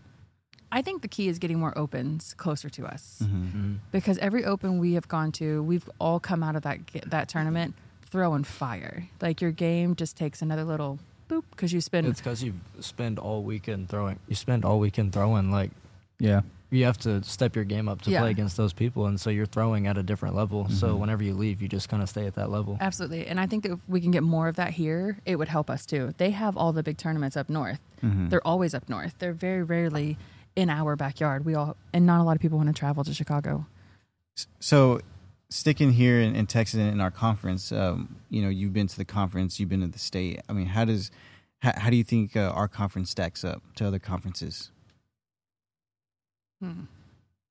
I 0.74 0.80
think 0.83 1.03
the 1.03 1.09
key 1.09 1.28
is 1.28 1.39
getting 1.39 1.59
more 1.61 1.76
opens 1.76 2.33
closer 2.35 2.70
to 2.70 2.87
us 2.87 3.20
Mhm. 3.22 3.78
because 3.93 4.16
every 4.18 4.43
open 4.45 4.78
we 4.78 4.95
have 4.95 5.07
gone 5.07 5.30
to, 5.33 5.62
we've 5.62 5.89
all 5.99 6.18
come 6.18 6.43
out 6.43 6.57
of 6.57 6.62
that 6.62 6.78
that 7.07 7.28
tournament 7.28 7.74
throwing 8.11 8.45
fire. 8.45 9.07
Like 9.20 9.41
your 9.41 9.53
game 9.53 9.95
just 9.95 10.16
takes 10.16 10.41
another 10.43 10.64
little 10.64 10.99
boop 11.28 11.45
because 11.51 11.72
you 11.72 11.80
spend 11.80 12.07
It's 12.07 12.20
because 12.20 12.43
you 12.43 12.55
spend 12.80 13.18
all 13.18 13.43
weekend 13.43 13.89
throwing. 13.89 14.18
You 14.28 14.35
spend 14.35 14.64
all 14.64 14.78
weekend 14.80 15.12
throwing. 15.12 15.51
Like 15.51 15.70
Yeah. 16.18 16.41
You 16.73 16.85
have 16.87 16.97
to 16.99 17.23
step 17.23 17.55
your 17.55 17.64
game 17.64 17.89
up 17.89 18.03
to 18.03 18.11
Yeah. 18.11 18.20
play 18.20 18.31
against 18.31 18.57
those 18.57 18.73
people, 18.73 19.07
and 19.07 19.20
so 19.20 19.31
you're 19.31 19.47
throwing 19.47 19.87
at 19.87 19.99
a 19.99 20.03
different 20.03 20.35
level. 20.35 20.68
So 20.70 20.95
Mhm. 20.97 20.99
whenever 21.01 21.23
you 21.23 21.35
leave, 21.35 21.61
you 21.61 21.68
just 21.68 21.89
kind 21.89 22.03
of 22.03 22.09
stay 22.09 22.27
at 22.27 22.35
that 22.35 22.51
level. 22.51 22.79
Absolutely. 22.81 23.27
And 23.27 23.39
I 23.39 23.47
think 23.47 23.62
that 23.64 23.73
if 23.73 23.89
we 23.89 24.01
can 24.01 24.11
get 24.11 24.23
more 24.23 24.49
of 24.49 24.57
that 24.57 24.70
here, 24.73 25.18
it 25.27 25.37
would 25.37 25.49
help 25.49 25.68
us 25.68 25.85
too. 25.87 26.14
They 26.16 26.31
have 26.31 26.57
all 26.57 26.73
the 26.73 26.83
big 26.83 26.97
tournaments 26.97 27.37
up 27.37 27.49
north. 27.51 27.81
Mhm. 28.03 28.31
They're 28.31 28.47
always 28.47 28.75
up 28.75 28.89
north. 28.89 29.14
They're 29.18 29.33
very 29.35 29.62
rarely 29.62 30.16
in 30.57 30.68
our 30.70 30.97
backyard. 30.97 31.45
We 31.45 31.55
all 31.55 31.77
and 31.93 32.05
not 32.07 32.20
a 32.20 32.25
lot 32.25 32.37
of 32.37 32.41
people 32.43 32.59
want 32.59 32.68
to 32.68 32.73
travel 32.75 33.05
to 33.05 33.14
Chicago. 33.14 33.66
So, 34.61 35.01
sticking 35.51 35.93
here 35.93 36.20
in, 36.20 36.35
in 36.35 36.47
Texas 36.47 36.81
in 36.81 37.01
our 37.01 37.11
conference, 37.11 37.70
um, 37.73 38.16
you 38.31 38.41
know, 38.43 38.49
you've 38.49 38.73
been 38.73 38.87
to 38.89 38.97
the 38.97 39.05
conference, 39.05 39.61
you've 39.61 39.68
been 39.68 39.83
to 39.83 39.87
the 39.87 39.99
state. 39.99 40.41
I 40.49 40.53
mean, 40.55 40.66
how 40.66 40.85
does 40.87 41.11
how, 41.61 41.73
how 41.77 41.91
do 41.91 41.97
you 41.97 42.03
think 42.03 42.37
uh, 42.37 42.51
our 42.55 42.66
conference 42.66 43.11
stacks 43.11 43.45
up 43.45 43.62
to 43.77 43.87
other 43.87 44.01
conferences? 44.01 44.72
Hmm. 46.63 46.83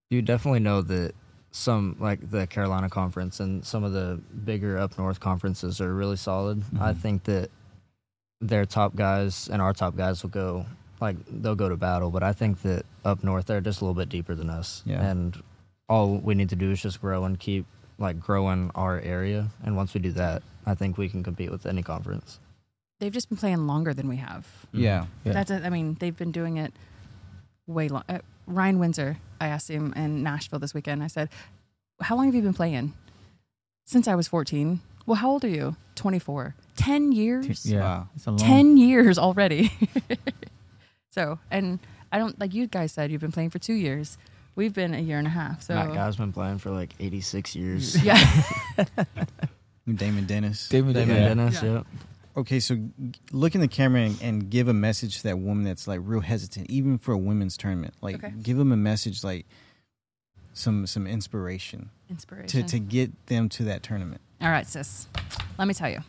You 0.10 0.22
definitely 0.22 0.60
know 0.62 0.82
that 0.82 1.14
some 1.52 1.98
like 2.00 2.30
the 2.32 2.48
Carolina 2.48 2.90
conference 2.90 3.40
and 3.42 3.66
some 3.66 3.84
of 3.84 3.92
the 3.92 4.20
bigger 4.46 4.78
up 4.78 4.98
north 4.98 5.20
conferences 5.20 5.82
are 5.82 5.94
really 5.94 6.16
solid. 6.16 6.64
I 6.80 6.94
Mhm. 6.94 6.98
think 6.98 7.24
that 7.26 7.50
their 8.40 8.66
top 8.66 8.96
guys 8.96 9.50
and 9.50 9.62
our 9.62 9.74
top 9.74 9.96
guys 9.98 10.24
will 10.24 10.30
go 10.30 10.66
like 11.02 11.18
they'll 11.42 11.56
go 11.56 11.68
to 11.68 11.76
battle, 11.78 12.10
but 12.12 12.24
I 12.24 12.32
think 12.32 12.62
that 12.62 12.86
up 13.04 13.24
north 13.24 13.48
they're 13.48 13.60
just 13.62 13.82
a 13.82 13.84
little 13.86 13.96
bit 13.96 14.08
deeper 14.10 14.34
than 14.36 14.50
us. 14.50 14.82
Yeah. 14.86 15.02
And 15.04 15.42
all 15.90 16.18
we 16.18 16.36
need 16.36 16.50
to 16.50 16.56
do 16.56 16.72
is 16.72 16.82
just 16.82 17.02
grow 17.02 17.26
and 17.26 17.38
keep 17.40 17.66
like 17.98 18.20
growing 18.20 18.72
our 18.76 19.00
area 19.02 19.50
and 19.64 19.76
once 19.76 19.94
we 19.94 20.00
do 20.00 20.12
that, 20.14 20.42
I 20.66 20.74
think 20.76 20.98
we 20.98 21.10
can 21.10 21.22
compete 21.24 21.52
with 21.52 21.66
any 21.66 21.84
conference. 21.84 22.40
They've 23.00 23.12
just 23.12 23.30
been 23.30 23.38
playing 23.38 23.66
longer 23.68 23.94
than 23.94 24.08
we 24.08 24.18
have. 24.18 24.48
Yeah. 24.72 25.06
Yeah. 25.26 25.34
That's 25.34 25.52
it. 25.52 25.64
I 25.66 25.70
mean, 25.70 25.96
they've 26.00 26.16
been 26.18 26.32
doing 26.32 26.58
it 26.58 26.74
way 27.68 27.90
long. 27.90 28.04
Ryan 28.48 28.80
Windsor, 28.80 29.18
I 29.40 29.48
asked 29.48 29.70
him 29.70 29.94
in 29.96 30.24
Nashville 30.24 30.60
this 30.60 30.74
weekend. 30.74 31.04
I 31.04 31.08
said, 31.08 31.30
"How 32.02 32.16
long 32.16 32.26
have 32.26 32.36
you 32.36 32.42
been 32.42 32.54
playing?" 32.54 32.94
Since 33.86 34.08
I 34.08 34.16
was 34.16 34.28
14. 34.28 34.80
Well, 35.06 35.16
how 35.16 35.32
old 35.32 35.44
are 35.44 35.50
you? 35.50 35.76
24. 35.96 36.56
10 36.78 37.12
years. 37.12 37.66
Yeah. 37.66 37.80
Wow. 37.82 38.10
It's 38.16 38.26
a 38.26 38.30
long. 38.32 38.38
10 38.38 38.78
years 38.78 39.18
already. 39.18 39.72
so, 41.12 41.40
and 41.50 41.80
I 42.12 42.20
don't 42.20 42.40
like 42.40 42.54
you 42.54 42.68
guys 42.68 42.92
said 42.92 43.12
you've 43.12 43.22
been 43.22 43.32
playing 43.32 43.50
for 43.50 43.60
2 43.60 43.74
years. 43.74 44.18
We've 44.56 44.74
been 44.74 44.94
a 44.94 45.00
year 45.00 45.18
and 45.18 45.28
a 45.28 45.32
half. 45.32 45.64
So 45.64 45.74
Matt 45.76 45.94
Guy's 45.94 46.16
been 46.18 46.32
playing 46.34 46.60
for 46.60 46.70
like 46.72 46.94
86 47.00 47.56
years. 47.56 48.02
Yeah. 48.04 48.20
Damon 49.94 50.26
Dennis. 50.26 50.70
David, 50.70 50.94
David 50.94 51.16
yeah. 51.16 51.28
Dennis, 51.30 51.64
Yeah. 51.64 51.72
yeah. 51.74 51.84
Okay, 52.38 52.60
so 52.62 52.78
look 53.32 53.56
in 53.56 53.62
the 53.62 53.68
camera 53.68 54.02
and, 54.02 54.22
and 54.22 54.50
give 54.50 54.68
a 54.70 54.74
message 54.74 55.18
to 55.18 55.24
that 55.24 55.38
woman 55.40 55.64
that's 55.66 55.88
like 55.88 56.00
real 56.04 56.22
hesitant, 56.22 56.70
even 56.70 56.98
for 56.98 57.12
a 57.14 57.18
women's 57.18 57.58
tournament. 57.58 57.94
Like, 58.02 58.16
Okay. 58.24 58.34
give 58.42 58.58
them 58.58 58.72
a 58.72 58.78
message, 58.78 59.24
like 59.24 59.46
some 60.54 60.86
some 60.88 61.08
inspiration 61.08 61.90
inspiration 62.10 62.48
to 62.48 62.60
Inspiration. 62.60 62.68
to 62.68 62.80
get 62.94 63.26
them 63.28 63.50
to 63.50 63.64
that 63.66 63.84
tournament. 63.84 64.22
All 64.42 64.50
right, 64.50 64.68
sis. 64.68 65.08
Let 65.58 65.68
me 65.68 65.74
tell 65.74 65.90
you. 65.90 66.00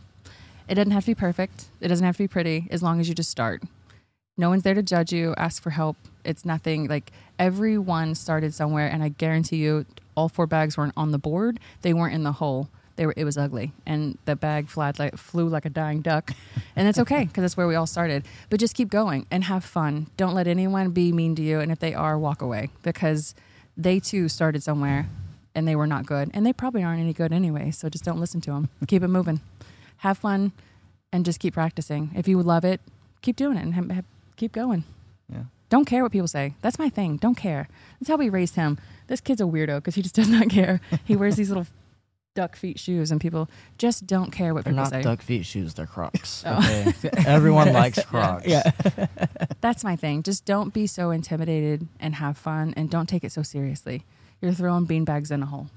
It 0.69 0.77
doesn't 0.77 0.93
have 0.93 1.05
to 1.05 1.11
be 1.11 1.15
perfect. 1.15 1.67
It 1.81 1.89
doesn't 1.89 2.05
have 2.07 2.17
to 2.17 2.23
be 2.23 2.29
pretty 2.29 2.67
as 2.71 2.83
long 2.83 3.01
as 3.01 3.09
you 3.09 3.15
just 3.15 3.31
start. 3.31 3.63
No 4.39 4.49
one's 4.49 4.63
there 4.63 4.75
to 4.75 4.83
judge 4.83 5.13
you, 5.13 5.35
ask 5.37 5.63
for 5.63 5.71
help. 5.71 5.97
It's 6.25 6.45
nothing 6.45 6.89
like 6.89 7.13
everyone 7.39 8.15
started 8.15 8.55
somewhere 8.55 8.89
and 8.89 9.03
I 9.03 9.11
guarantee 9.11 9.57
you 9.57 9.85
all 10.17 10.29
four 10.29 10.47
bags 10.47 10.77
weren't 10.77 10.95
on 10.97 11.11
the 11.11 11.19
board. 11.19 11.61
They 11.83 11.93
weren't 11.93 12.15
in 12.15 12.23
the 12.23 12.33
hole. 12.33 12.69
They 12.97 13.07
were 13.07 13.15
it 13.17 13.25
was 13.25 13.39
ugly. 13.39 13.73
And 13.87 14.19
the 14.25 14.37
bag 14.37 14.69
flat 14.69 14.99
like 14.99 15.17
flew 15.17 15.49
like 15.49 15.65
a 15.65 15.71
dying 15.71 16.01
duck. 16.03 16.33
And 16.77 16.87
that's 16.87 16.99
okay 16.99 17.25
because 17.25 17.43
that's 17.43 17.57
where 17.57 17.67
we 17.67 17.75
all 17.75 17.87
started. 17.87 18.25
But 18.51 18.61
just 18.61 18.75
keep 18.75 18.89
going 18.91 19.27
and 19.31 19.45
have 19.45 19.65
fun. 19.65 20.09
Don't 20.17 20.35
let 20.35 20.47
anyone 20.47 20.91
be 20.91 21.13
mean 21.13 21.35
to 21.37 21.43
you. 21.43 21.61
And 21.61 21.71
if 21.73 21.79
they 21.79 21.95
are 21.95 22.19
walk 22.19 22.43
away. 22.43 22.71
Because 22.83 23.35
they 23.77 23.99
too 24.01 24.29
started 24.29 24.63
somewhere 24.63 25.09
and 25.55 25.67
they 25.67 25.77
were 25.77 25.87
not 25.87 26.07
good. 26.07 26.31
And 26.35 26.45
they 26.47 26.53
probably 26.53 26.83
aren't 26.83 27.01
any 27.01 27.13
good 27.13 27.33
anyway. 27.33 27.71
So 27.71 27.89
just 27.89 28.05
don't 28.05 28.21
listen 28.21 28.41
to 28.43 28.51
them 28.53 28.69
keep 28.87 29.03
it 29.03 29.09
moving. 29.09 29.41
Have 29.99 30.19
fun 30.19 30.53
and 31.13 31.25
just 31.25 31.41
keep 31.41 31.55
practicing. 31.55 32.11
If 32.15 32.27
you 32.29 32.43
love 32.43 32.65
it 32.65 32.81
keep 33.23 33.37
doing 33.37 33.57
it 33.57 33.63
and 33.63 33.75
have, 33.75 33.91
have- 33.91 34.05
keep 34.37 34.53
going. 34.53 34.85
Yeah. 35.33 35.45
don't 35.71 35.87
care 35.87 36.03
what 36.03 36.13
people 36.13 36.29
say. 36.29 36.55
That's 36.61 36.79
my 36.79 36.89
thing. 36.91 37.17
Don't 37.17 37.37
care. 37.37 37.69
That's 38.01 38.09
how 38.09 38.17
we 38.17 38.29
raised 38.29 38.57
him. 38.57 38.79
This 39.07 39.21
kid's 39.21 39.41
a 39.41 39.45
weirdo 39.45 39.77
because 39.77 39.95
he 39.95 40.03
just 40.03 40.15
does 40.15 40.29
not 40.29 40.49
care. 40.51 40.81
He 41.05 41.17
wears 41.17 41.37
these 41.37 41.49
little 41.49 41.67
duck 42.35 42.57
feet 42.57 42.79
shoes 42.79 43.11
and 43.11 43.21
people 43.21 43.49
just 43.79 44.07
don't 44.07 44.31
care 44.31 44.55
what 44.55 44.65
They're 44.65 44.73
people 44.73 44.85
not 44.85 44.91
say 44.91 45.03
duck 45.03 45.21
feet 45.21 45.45
shoes, 45.45 45.75
they're 45.75 45.87
Crocs. 45.87 46.43
Oh. 46.47 46.59
Okay. 46.59 47.11
Everyone 47.27 47.73
likes 47.73 48.03
Crocs. 48.05 48.47
Yeah. 48.47 48.71
that's 49.61 49.85
my 49.85 49.97
thing 49.97 50.23
just 50.23 50.45
don't 50.45 50.73
be 50.73 50.87
so 50.87 51.11
intimidated 51.11 51.87
and 52.01 52.17
have 52.17 52.39
fun 52.39 52.73
and 52.77 52.91
don't 52.91 53.09
take 53.09 53.25
it 53.25 53.33
so 53.33 53.43
seriously 53.43 54.05
you're 54.41 54.53
throwing 54.53 54.87
beanbags 54.87 55.31
in 55.31 55.43
a 55.43 55.47
hole 55.47 55.69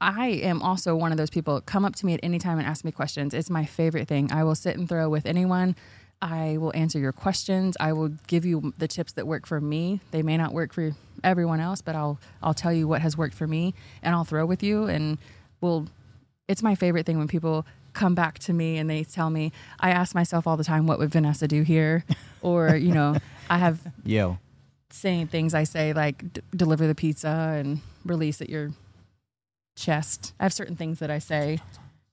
I 0.00 0.28
am 0.28 0.60
also 0.60 0.94
one 0.94 1.12
of 1.12 1.18
those 1.18 1.30
people 1.30 1.60
come 1.62 1.84
up 1.84 1.96
to 1.96 2.06
me 2.06 2.12
at 2.14 2.20
any 2.22 2.38
time 2.38 2.58
and 2.58 2.66
ask 2.66 2.84
me 2.84 2.92
questions. 2.92 3.32
It's 3.32 3.48
my 3.48 3.64
favorite 3.64 4.06
thing. 4.06 4.30
I 4.30 4.44
will 4.44 4.56
sit 4.56 4.76
and 4.76 4.86
throw 4.86 5.08
with 5.08 5.24
anyone. 5.24 5.76
I 6.20 6.58
will 6.58 6.72
answer 6.74 6.98
your 6.98 7.12
questions. 7.12 7.76
I 7.80 7.92
will 7.92 8.10
give 8.26 8.44
you 8.44 8.74
the 8.76 8.88
tips 8.88 9.12
that 9.12 9.26
work 9.26 9.46
for 9.46 9.60
me. 9.60 10.00
They 10.10 10.22
may 10.22 10.36
not 10.36 10.52
work 10.52 10.74
for 10.74 10.92
everyone 11.22 11.60
else, 11.60 11.80
but 11.80 11.94
I'll 11.94 12.18
I'll 12.42 12.54
tell 12.54 12.72
you 12.72 12.86
what 12.86 13.00
has 13.02 13.16
worked 13.16 13.34
for 13.34 13.46
me 13.46 13.74
and 14.02 14.14
I'll 14.14 14.24
throw 14.24 14.44
with 14.44 14.62
you 14.62 14.84
and 14.84 15.16
we'll 15.60 15.86
it's 16.48 16.62
my 16.62 16.74
favorite 16.74 17.06
thing 17.06 17.18
when 17.18 17.28
people 17.28 17.64
come 17.94 18.14
back 18.14 18.38
to 18.40 18.52
me 18.52 18.76
and 18.76 18.90
they 18.90 19.04
tell 19.04 19.30
me, 19.30 19.52
I 19.80 19.90
ask 19.90 20.14
myself 20.14 20.46
all 20.46 20.56
the 20.56 20.64
time, 20.64 20.86
what 20.86 20.98
would 20.98 21.10
Vanessa 21.10 21.46
do 21.48 21.62
here? 21.62 22.04
Or, 22.42 22.76
you 22.76 22.92
know, 22.92 23.16
I 23.48 23.56
have 23.56 23.80
Yell. 24.04 24.38
saying 24.90 25.28
things 25.28 25.54
I 25.54 25.64
say 25.64 25.94
like 25.94 26.34
d- 26.34 26.42
deliver 26.54 26.86
the 26.86 26.94
pizza 26.94 27.56
and 27.58 27.80
release 28.04 28.42
at 28.42 28.50
your 28.50 28.72
chest. 29.76 30.34
I 30.38 30.42
have 30.42 30.52
certain 30.52 30.76
things 30.76 30.98
that 30.98 31.10
I 31.10 31.18
say. 31.20 31.60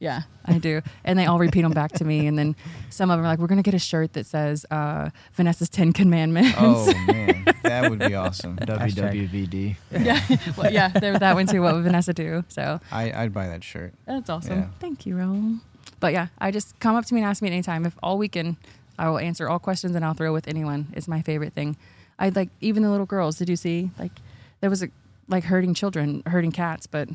Yeah, 0.01 0.23
I 0.45 0.57
do. 0.57 0.81
And 1.03 1.17
they 1.19 1.27
all 1.27 1.37
repeat 1.37 1.61
them 1.61 1.73
back 1.73 1.91
to 1.93 2.03
me. 2.03 2.25
And 2.25 2.35
then 2.35 2.55
some 2.89 3.11
of 3.11 3.17
them 3.19 3.25
are 3.25 3.29
like, 3.29 3.37
we're 3.37 3.45
going 3.45 3.61
to 3.61 3.63
get 3.63 3.75
a 3.75 3.79
shirt 3.79 4.13
that 4.13 4.25
says 4.25 4.65
uh, 4.71 5.11
Vanessa's 5.33 5.69
10 5.69 5.93
Commandments. 5.93 6.55
Oh 6.59 6.91
man, 7.07 7.45
that 7.61 7.87
would 7.87 7.99
be 7.99 8.15
awesome. 8.15 8.57
WWVD. 8.57 9.75
yeah. 9.91 10.19
Well, 10.57 10.73
yeah, 10.73 10.87
there 10.87 11.17
that 11.19 11.35
one 11.35 11.45
too. 11.45 11.61
What 11.61 11.75
would 11.75 11.83
Vanessa 11.83 12.13
do? 12.15 12.43
So 12.47 12.79
I, 12.91 13.11
I'd 13.11 13.31
buy 13.31 13.47
that 13.49 13.63
shirt. 13.63 13.93
that's 14.05 14.27
awesome. 14.27 14.59
Yeah. 14.59 14.67
Thank 14.79 15.05
you, 15.05 15.13
Raul. 15.15 15.59
But 15.99 16.13
yeah, 16.13 16.27
I 16.39 16.49
just 16.49 16.79
come 16.79 16.95
up 16.95 17.05
to 17.05 17.13
me 17.13 17.21
and 17.21 17.29
ask 17.29 17.43
me 17.43 17.49
at 17.49 17.53
any 17.53 17.61
time. 17.61 17.85
If 17.85 17.95
all 18.01 18.17
weekend, 18.17 18.57
I 18.97 19.07
will 19.07 19.19
answer 19.19 19.47
all 19.47 19.59
questions 19.59 19.95
and 19.95 20.03
I'll 20.03 20.15
throw 20.15 20.33
with 20.33 20.47
anyone. 20.47 20.87
It's 20.93 21.07
my 21.07 21.21
favorite 21.21 21.53
thing. 21.53 21.77
I 22.17 22.29
like 22.29 22.49
even 22.59 22.81
the 22.81 22.89
little 22.89 23.05
girls. 23.05 23.37
Did 23.37 23.49
you 23.49 23.55
see? 23.55 23.91
Like 23.99 24.13
there 24.61 24.69
was 24.71 24.81
a 24.81 24.89
like 25.27 25.43
hurting 25.43 25.75
children, 25.75 26.23
hurting 26.25 26.53
cats, 26.53 26.87
but 26.87 27.07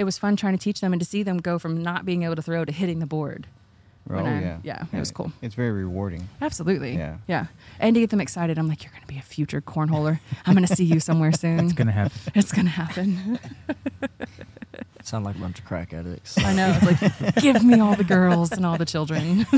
it 0.00 0.04
was 0.04 0.16
fun 0.16 0.34
trying 0.34 0.56
to 0.56 0.62
teach 0.62 0.80
them 0.80 0.94
and 0.94 1.00
to 1.00 1.04
see 1.06 1.22
them 1.22 1.36
go 1.36 1.58
from 1.58 1.82
not 1.82 2.06
being 2.06 2.22
able 2.22 2.34
to 2.34 2.40
throw 2.42 2.64
to 2.64 2.72
hitting 2.72 3.00
the 3.00 3.06
board. 3.06 3.46
Oh 4.08 4.24
yeah, 4.24 4.58
yeah, 4.64 4.86
it 4.92 4.98
was 4.98 5.10
cool. 5.10 5.30
It's 5.42 5.54
very 5.54 5.70
rewarding. 5.70 6.26
Absolutely. 6.40 6.96
Yeah. 6.96 7.18
Yeah. 7.28 7.46
And 7.78 7.94
to 7.94 8.00
get 8.00 8.08
them 8.08 8.20
excited, 8.20 8.58
I'm 8.58 8.66
like, 8.66 8.82
you're 8.82 8.90
going 8.92 9.02
to 9.02 9.06
be 9.06 9.18
a 9.18 9.22
future 9.22 9.60
cornholer. 9.60 10.18
I'm 10.46 10.54
going 10.54 10.66
to 10.66 10.74
see 10.74 10.84
you 10.84 11.00
somewhere 11.00 11.32
soon. 11.44 11.60
It's 11.66 11.74
gonna 11.74 11.92
happen. 11.92 12.18
It's 12.34 12.50
going 12.50 12.64
to 12.64 12.70
happen. 12.72 13.38
Sound 15.02 15.26
like 15.26 15.36
a 15.36 15.38
bunch 15.38 15.58
of 15.58 15.66
crack 15.66 15.92
addicts. 15.92 16.38
I 16.38 16.54
know. 16.54 16.76
It's 16.80 17.20
like, 17.20 17.34
give 17.36 17.62
me 17.62 17.78
all 17.78 17.94
the 17.94 18.02
girls 18.04 18.52
and 18.52 18.64
all 18.64 18.78
the 18.78 18.86
children. 18.86 19.46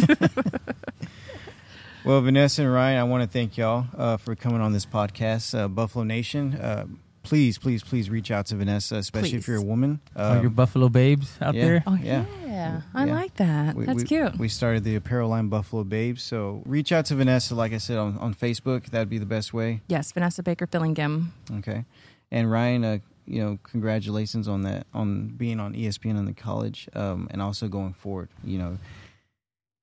Well, 2.05 2.20
Vanessa 2.20 2.62
and 2.62 2.72
Ryan, 2.72 2.99
I 2.99 3.05
want 3.05 3.22
to 3.22 3.28
thank 3.28 3.57
y'all 3.57 3.86
uh, 3.97 4.16
for 4.16 4.34
coming 4.34 4.61
on 4.61 4.72
this 4.72 4.84
podcast. 4.84 5.57
Uh, 5.57 5.68
Buffalo 5.68 6.03
Nation, 6.03 6.55
uh, 6.55 6.86
please, 7.23 7.59
please, 7.59 7.83
please 7.83 8.11
reach 8.11 8.31
out 8.31 8.47
to 8.47 8.57
Vanessa, 8.57 8.97
especially 8.97 9.39
if 9.39 9.47
you're 9.47 9.57
a 9.59 9.62
woman. 9.62 10.01
All 10.16 10.37
your 10.37 10.47
Um, 10.49 10.55
Buffalo 10.55 10.89
babes 10.89 11.37
out 11.41 11.55
yeah. 11.55 11.64
there. 11.64 11.83
Oh, 11.87 11.95
Yeah. 12.03 12.25
yeah. 12.47 12.81
I 12.95 13.07
Yeah. 13.07 13.14
like 13.14 13.35
that. 13.37 13.75
we- 13.77 13.85
That's 13.85 14.03
we, 14.03 14.09
cute. 14.09 14.39
We 14.39 14.49
started 14.49 14.85
the 14.85 14.97
apparel 14.97 15.31
line 15.31 15.49
Buffalo 15.49 15.85
Babes. 15.85 16.23
So 16.23 16.62
reach 16.66 16.93
out 16.93 17.07
to 17.07 17.14
Vanessa, 17.14 17.55
like 17.55 17.73
I 17.73 17.79
said, 17.79 17.99
on, 17.99 18.18
on 18.18 18.35
Facebook. 18.35 18.87
That'd 18.91 19.09
be 19.11 19.18
the 19.18 19.27
best 19.27 19.53
way. 19.55 19.81
yes, 19.89 20.12
Vanessa 20.12 20.43
Baker 20.43 20.66
Fillingham. 20.66 21.29
Okay. 21.59 21.85
And 22.31 22.51
Ryan, 22.51 22.85
uh, 22.85 22.99
you 23.27 23.41
know, 23.41 23.59
congratulations 23.62 24.49
on 24.49 24.62
that, 24.62 24.87
on 24.93 25.29
being 25.29 25.61
on 25.61 25.75
ESPN 25.75 26.16
in 26.18 26.25
the 26.25 26.33
college, 26.33 26.89
um, 26.95 27.29
and 27.31 27.41
also 27.41 27.68
going 27.68 27.93
forward. 27.93 28.29
You 28.43 28.59
know, 28.59 28.79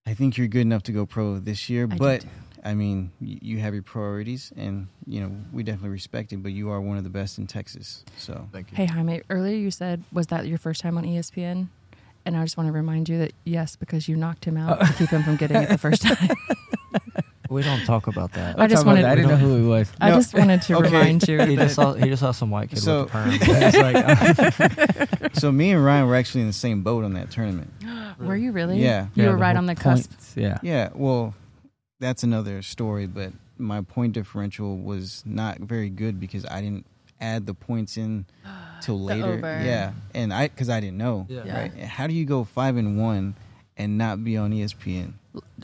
I 0.06 0.14
think 0.14 0.38
you're 0.38 0.48
good 0.48 0.62
enough 0.62 0.84
to 0.84 0.92
go 0.92 1.06
pro 1.06 1.40
this 1.40 1.70
year, 1.70 1.84
I 1.84 1.88
do 1.88 1.98
but 1.98 2.22
too. 2.22 2.28
I 2.64 2.74
mean, 2.74 3.12
you 3.22 3.60
have 3.60 3.74
your 3.74 3.84
priorities, 3.84 4.52
and 4.58 4.88
you 5.06 5.22
know, 5.22 5.32
we 5.54 5.64
definitely 5.64 5.90
respect 5.90 6.34
it. 6.34 6.44
But 6.44 6.52
you 6.52 6.70
are 6.70 6.82
one 6.82 6.98
of 6.98 7.04
the 7.04 7.10
best 7.10 7.38
in 7.38 7.48
Texas, 7.48 8.04
so 8.18 8.48
Thank 8.52 8.72
you. 8.72 8.78
Hey, 8.78 8.86
Jaime, 8.86 9.22
earlier 9.30 9.56
you 9.56 9.72
said, 9.72 10.04
was 10.12 10.28
that 10.28 10.48
your 10.48 10.58
first 10.58 10.82
time 10.82 10.98
on 10.98 11.04
ESPN? 11.06 11.68
And 12.26 12.36
I 12.36 12.44
just 12.44 12.58
want 12.58 12.68
to 12.68 12.74
remind 12.74 13.08
you 13.08 13.18
that, 13.20 13.32
yes, 13.46 13.76
because 13.76 14.08
you 14.10 14.16
knocked 14.16 14.46
him 14.46 14.58
out 14.58 14.78
oh. 14.82 14.86
to 14.86 14.94
keep 14.94 15.10
him 15.10 15.24
from 15.24 15.38
getting 15.38 15.58
it 15.58 15.70
the 15.70 15.78
first 15.78 16.02
time. 16.02 16.30
We 17.50 17.64
don't 17.64 17.84
talk 17.84 18.06
about 18.06 18.34
that. 18.34 18.60
I 18.60 18.68
just 18.68 18.86
wanted- 18.86 19.00
about 19.00 19.08
that. 19.08 19.12
I 19.12 19.16
didn't 19.16 19.30
know 19.32 19.38
who 19.38 19.56
he 19.64 19.68
was. 19.68 19.92
I 20.00 20.10
No, 20.10 20.16
just 20.18 20.36
wanted 20.36 20.62
to 20.62 20.76
okay. 20.78 20.86
remind 20.86 21.28
you. 21.28 21.42
he 21.46 21.56
just 21.56 21.76
saw 21.76 21.94
he 21.94 22.08
just 22.08 22.20
saw 22.20 22.32
some 22.32 22.52
white 22.52 22.70
kid 22.70 22.78
So- 22.80 23.06
with 23.06 23.10
a 23.10 23.12
perm. 23.12 23.40
Like, 25.10 25.22
uh. 25.22 25.30
so 25.34 25.52
me 25.52 25.72
and 25.72 25.84
Ryan 25.84 26.08
were 26.08 26.16
actually 26.16 26.42
in 26.42 26.48
the 26.48 26.54
same 26.54 26.84
boat 26.84 27.04
on 27.04 27.14
that 27.14 27.32
tournament. 27.32 27.74
were 28.20 28.36
you 28.38 28.52
really? 28.52 28.80
Yeah. 28.82 29.08
You 29.16 29.24
Yeah, 29.24 29.30
were 29.32 29.38
right 29.38 29.56
on 29.56 29.66
the 29.66 29.74
cusp. 29.74 30.12
points, 30.12 30.34
Yeah. 30.38 30.60
Yeah, 30.62 30.90
well, 30.94 31.34
that's 32.00 32.24
another 32.24 32.62
story, 32.62 33.06
but 33.08 33.32
my 33.58 33.82
point 33.82 34.14
differential 34.14 34.78
was 34.78 35.24
not 35.26 35.60
very 35.60 35.90
good 35.90 36.20
because 36.20 36.46
I 36.46 36.62
didn't 36.62 36.86
add 37.22 37.46
the 37.46 37.54
points 37.54 37.98
in 37.98 38.26
till 38.82 39.00
later. 39.00 39.26
over. 39.34 39.62
Yeah, 39.64 39.92
and 40.14 40.34
I 40.34 40.48
because 40.48 40.70
I 40.70 40.80
didn't 40.80 40.98
know. 40.98 41.26
Yeah. 41.30 41.60
Right? 41.62 41.74
How 41.80 42.08
do 42.08 42.14
you 42.14 42.26
go 42.26 42.44
five 42.44 42.78
and 42.78 42.98
one 43.02 43.36
and 43.78 43.98
not 43.98 44.24
be 44.24 44.38
on 44.38 44.52
ESPN? 44.52 45.14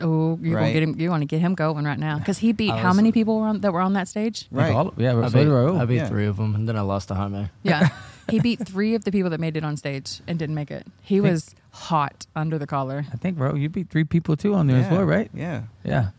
Oh, 0.00 0.38
you 0.40 0.54
Right. 0.54 0.60
want 0.62 0.66
to 0.68 0.72
get 0.72 0.82
him? 0.82 1.00
You 1.00 1.10
want 1.10 1.22
to 1.22 1.26
get 1.26 1.40
him 1.40 1.54
going 1.54 1.84
right 1.84 1.98
now 1.98 2.18
because 2.18 2.38
he 2.38 2.52
beat 2.52 2.70
I 2.70 2.78
how 2.78 2.92
many 2.92 3.12
people 3.12 3.40
were 3.40 3.46
on, 3.46 3.60
that 3.62 3.72
were 3.72 3.80
on 3.80 3.94
that 3.94 4.06
stage? 4.08 4.46
Right. 4.50 4.72
all- 4.72 4.94
yeah. 4.96 5.16
I 5.18 5.28
beat. 5.28 5.48
I 5.48 5.84
beat 5.86 5.94
Yeah. 5.96 6.08
three 6.08 6.26
of 6.26 6.36
them, 6.36 6.54
and 6.54 6.68
then 6.68 6.76
I 6.76 6.82
lost 6.82 7.08
to 7.08 7.14
Jaime. 7.14 7.48
Yeah, 7.62 7.88
he 8.30 8.38
beat 8.40 8.60
three 8.66 8.94
of 8.94 9.04
the 9.04 9.10
people 9.12 9.30
that 9.30 9.40
made 9.40 9.56
it 9.56 9.64
on 9.64 9.76
stage 9.76 10.20
and 10.26 10.38
didn't 10.38 10.54
make 10.54 10.70
it. 10.70 10.86
He 11.02 11.16
Think- 11.20 11.32
was 11.32 11.54
hot 11.72 12.26
under 12.36 12.58
the 12.58 12.66
collar. 12.66 13.06
I 13.12 13.16
think, 13.16 13.36
bro, 13.38 13.54
you 13.54 13.68
beat 13.68 13.90
three 13.90 14.04
people 14.04 14.36
too 14.36 14.54
on 14.54 14.66
there 14.66 14.76
as 14.82 14.90
well, 14.90 15.04
right? 15.04 15.30
Yeah. 15.34 15.62
Yeah. 15.84 16.10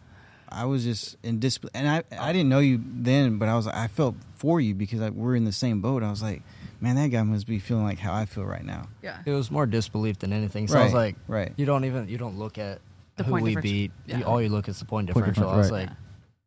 I 0.50 0.66
was 0.66 0.84
just 0.84 1.18
in 1.24 1.40
disbelief, 1.40 1.72
and 1.76 1.88
I 1.90 2.04
I 2.18 2.32
didn't 2.34 2.50
know 2.50 2.60
you 2.60 2.82
then, 2.84 3.38
but 3.38 3.48
I 3.50 3.56
was 3.56 3.66
like, 3.66 3.76
I 3.76 3.88
felt 3.88 4.16
for 4.36 4.60
you 4.62 4.74
because 4.76 5.02
I, 5.02 5.10
we're 5.10 5.36
in 5.36 5.44
the 5.46 5.52
same 5.52 5.82
boat. 5.82 6.04
I 6.04 6.10
was 6.10 6.22
like, 6.22 6.42
man, 6.80 6.96
that 6.96 7.08
guy 7.08 7.24
must 7.24 7.48
be 7.48 7.60
feeling 7.60 7.84
like 7.84 8.00
how 8.00 8.14
I 8.14 8.26
feel 8.26 8.46
right 8.46 8.64
now. 8.64 8.88
Yeah, 9.02 9.20
It 9.26 9.32
was 9.32 9.50
more 9.52 9.66
disbelief 9.66 10.20
than 10.20 10.32
anything. 10.34 10.68
So 10.68 10.76
I 10.76 10.78
right, 10.80 10.84
was 10.86 10.94
like, 10.94 11.16
right. 11.28 11.54
you 11.58 11.66
don't 11.66 11.86
even 11.86 12.08
you 12.08 12.18
don't 12.18 12.38
look 12.38 12.58
at 12.58 12.80
The 13.18 13.24
who 13.24 13.32
point 13.32 13.44
we 13.44 13.50
differential. 13.56 13.72
beat. 13.72 13.92
Yeah. 14.06 14.18
You, 14.20 14.24
all 14.26 14.42
you 14.42 14.50
look 14.50 14.68
is 14.70 14.80
the 14.80 14.86
point 14.86 15.12
Point 15.12 15.26
differential. 15.26 15.50
I 15.50 15.58
was 15.58 15.68
differential, 15.68 15.96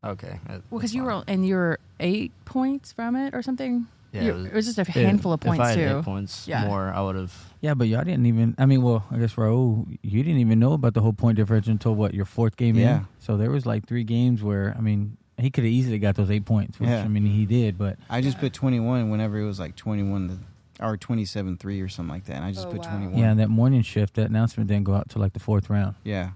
like, 0.04 0.12
okay. 0.12 0.40
that- 0.46 0.62
well, 0.70 0.78
because 0.80 0.90
that's 0.90 0.94
you 0.94 1.02
were 1.04 1.24
and 1.26 1.46
you 1.46 1.56
were 1.56 1.78
eight 1.98 2.32
points 2.44 2.92
from 2.92 3.16
it 3.16 3.34
or 3.34 3.42
something. 3.42 3.86
Yeah, 4.12 4.22
You- 4.22 4.30
it 4.30 4.34
was- 4.36 4.46
it 4.46 4.54
was 4.54 4.66
just 4.66 4.78
a 4.78 4.80
If- 4.82 4.88
handful 4.88 5.32
of 5.32 5.40
if 5.42 5.46
I 5.50 5.56
points 5.56 5.68
had 5.68 5.74
too. 5.76 5.98
Eight 5.98 6.04
points 6.04 6.48
Yeah. 6.48 6.66
more, 6.66 6.92
I 6.92 7.00
would 7.00 7.14
have. 7.16 7.52
Yeah, 7.60 7.74
but 7.74 7.86
y'all 7.88 8.02
didn't 8.04 8.26
even. 8.26 8.54
I 8.58 8.66
mean, 8.66 8.82
well, 8.82 9.04
I 9.10 9.18
guess 9.18 9.34
Raul, 9.34 9.86
you 10.02 10.22
didn't 10.22 10.40
even 10.40 10.58
know 10.58 10.72
about 10.72 10.94
the 10.94 11.00
whole 11.00 11.12
point 11.12 11.36
difference 11.36 11.68
until 11.68 11.94
what 11.94 12.12
your 12.14 12.24
fourth 12.24 12.56
game 12.56 12.76
Yeah. 12.76 12.98
in. 13.00 13.06
So 13.20 13.36
there 13.36 13.50
was 13.50 13.66
like 13.66 13.86
three 13.86 14.02
games 14.04 14.42
where 14.42 14.74
I 14.76 14.80
mean 14.80 15.16
he 15.38 15.48
could 15.50 15.64
have 15.64 15.72
easily 15.72 15.98
got 15.98 16.16
those 16.16 16.30
eight 16.30 16.44
points, 16.44 16.78
which 16.80 16.88
Yeah. 16.88 17.02
I 17.02 17.08
mean 17.08 17.24
he 17.24 17.46
did, 17.46 17.78
but 17.78 17.98
I 18.10 18.20
just 18.20 18.38
put 18.38 18.52
21 18.52 19.10
whenever 19.10 19.38
it 19.38 19.44
was 19.46 19.58
like 19.60 19.76
21 19.76 20.28
to, 20.28 20.84
or 20.84 20.96
27 20.96 21.56
3 21.56 21.80
or 21.80 21.88
something 21.88 22.12
like 22.12 22.24
that. 22.24 22.36
And 22.36 22.44
I 22.44 22.52
just 22.52 22.66
Oh, 22.66 22.70
put 22.72 22.80
wow. 22.80 22.90
21. 22.90 23.18
yeah, 23.18 23.30
and 23.30 23.38
that 23.40 23.48
morning 23.48 23.82
shift, 23.82 24.14
that 24.14 24.28
announcement 24.28 24.68
didn't 24.68 24.84
go 24.84 24.94
out 24.94 25.08
till 25.08 25.22
like 25.22 25.32
the 25.34 25.40
fourth 25.40 25.70
round. 25.70 25.94
Yeah. 26.04 26.30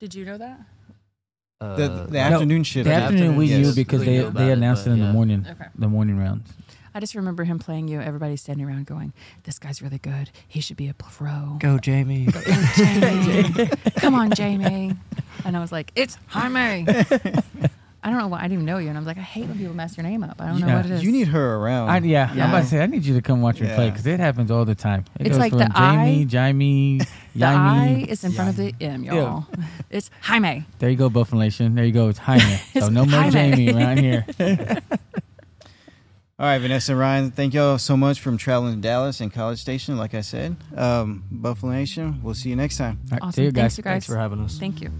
Did 0.00 0.14
you 0.14 0.24
know 0.24 0.38
that? 0.38 0.60
Uh, 1.60 1.74
The, 1.76 1.88
the 2.08 2.12
No, 2.12 2.18
afternoon 2.18 2.62
shift. 2.64 2.84
The 2.84 2.94
I 2.94 3.00
did. 3.00 3.02
afternoon 3.04 3.36
we 3.36 3.46
yes. 3.46 3.58
knew 3.66 3.74
because 3.74 4.00
We 4.00 4.06
they 4.06 4.16
about 4.18 4.34
they 4.34 4.50
it, 4.50 4.58
announced 4.58 4.86
it 4.86 4.90
but 4.90 4.94
in 4.94 5.00
the 5.06 5.12
morning, 5.12 5.46
Okay. 5.48 5.64
the 5.74 5.88
morning 5.88 6.18
rounds. 6.18 6.52
I 6.96 7.00
just 7.00 7.14
remember 7.14 7.44
him 7.44 7.58
playing 7.58 7.88
you. 7.88 8.00
Everybody 8.00 8.36
standing 8.36 8.64
around 8.66 8.86
going, 8.86 9.12
"This 9.44 9.58
guy's 9.58 9.82
really 9.82 9.98
good. 9.98 10.30
He 10.48 10.62
should 10.62 10.78
be 10.78 10.88
a 10.88 10.94
pro." 10.94 11.58
Go, 11.60 11.76
Jamie. 11.78 12.24
Go, 12.24 12.40
Jamie. 12.74 13.68
Come 13.96 14.14
on, 14.14 14.30
Jamie. 14.30 14.94
And 15.44 15.56
I 15.58 15.60
was 15.60 15.70
like, 15.70 15.92
"It's 15.94 16.16
Jaime." 16.28 16.86
I 18.02 18.08
don't 18.10 18.18
know 18.18 18.28
why 18.28 18.38
I 18.38 18.42
didn't 18.42 18.52
even 18.54 18.64
know 18.66 18.78
you, 18.78 18.88
and 18.88 18.96
I 18.96 19.00
was 19.00 19.06
like, 19.06 19.18
I 19.18 19.22
hate 19.22 19.46
when 19.48 19.58
people 19.58 19.74
mess 19.74 19.96
your 19.96 20.04
name 20.04 20.22
up. 20.22 20.40
I 20.40 20.46
don't 20.46 20.60
know 20.60 20.68
Yeah. 20.68 20.76
what 20.76 20.84
it 20.86 20.92
is. 20.92 21.02
You 21.04 21.10
need 21.10 21.26
her 21.28 21.56
around. 21.56 21.88
I, 21.90 21.98
yeah, 21.98 22.32
Yeah. 22.32 22.44
I'm 22.44 22.50
about 22.50 22.60
to 22.60 22.66
say 22.68 22.80
I 22.80 22.86
need 22.86 23.04
you 23.04 23.14
to 23.14 23.20
come 23.20 23.42
watch 23.42 23.60
me 23.60 23.66
play 23.74 23.90
because 23.90 24.06
it 24.06 24.20
happens 24.20 24.50
all 24.50 24.64
the 24.64 24.76
time. 24.76 25.04
It 25.18 25.26
It's 25.26 25.30
goes 25.30 25.38
like 25.40 25.50
from 25.50 25.58
the 25.58 25.64
Jamie, 25.74 26.20
I- 26.20 26.24
Jamie, 26.24 27.00
the 27.34 27.44
I 27.44 27.52
Jaime. 27.54 28.02
is 28.08 28.22
in 28.22 28.30
front 28.32 28.50
of 28.50 28.56
the 28.56 28.72
M, 28.80 29.02
y'all. 29.02 29.46
It's 29.90 30.08
Jaime. 30.22 30.64
There 30.78 30.88
you 30.88 30.94
go, 30.96 31.10
Buffalo 31.10 31.40
Nation. 31.42 31.74
There 31.74 31.84
you 31.84 31.90
go. 31.92 32.08
It's 32.08 32.20
Jaime. 32.20 32.58
so 32.78 32.88
no 32.88 33.04
more 33.06 33.22
Jaime. 33.22 33.30
Jamie 33.32 33.72
around 33.72 33.98
here. 33.98 34.24
All 36.38 36.44
right, 36.44 36.58
Vanessa 36.58 36.92
and 36.92 37.00
Ryan, 37.00 37.30
thank 37.30 37.54
y'all 37.54 37.78
so 37.78 37.96
much 37.96 38.20
from 38.20 38.36
traveling 38.36 38.74
to 38.74 38.80
Dallas 38.82 39.22
and 39.22 39.32
College 39.32 39.58
Station. 39.58 39.96
Like 39.96 40.12
I 40.12 40.20
said, 40.20 40.54
um, 40.76 41.24
Buffalo 41.30 41.72
Nation, 41.72 42.20
we'll 42.22 42.34
see 42.34 42.50
you 42.50 42.56
next 42.56 42.76
time. 42.76 42.98
All 43.04 43.12
right, 43.12 43.22
Awesome. 43.22 43.32
see 43.32 43.44
you 43.44 43.52
guys. 43.52 43.62
Thanks, 43.62 43.78
you 43.78 43.84
guys. 43.84 43.92
Thanks 43.92 44.06
for 44.06 44.16
having 44.18 44.40
us. 44.40 44.58
Thank 44.58 44.82
you. 44.82 44.90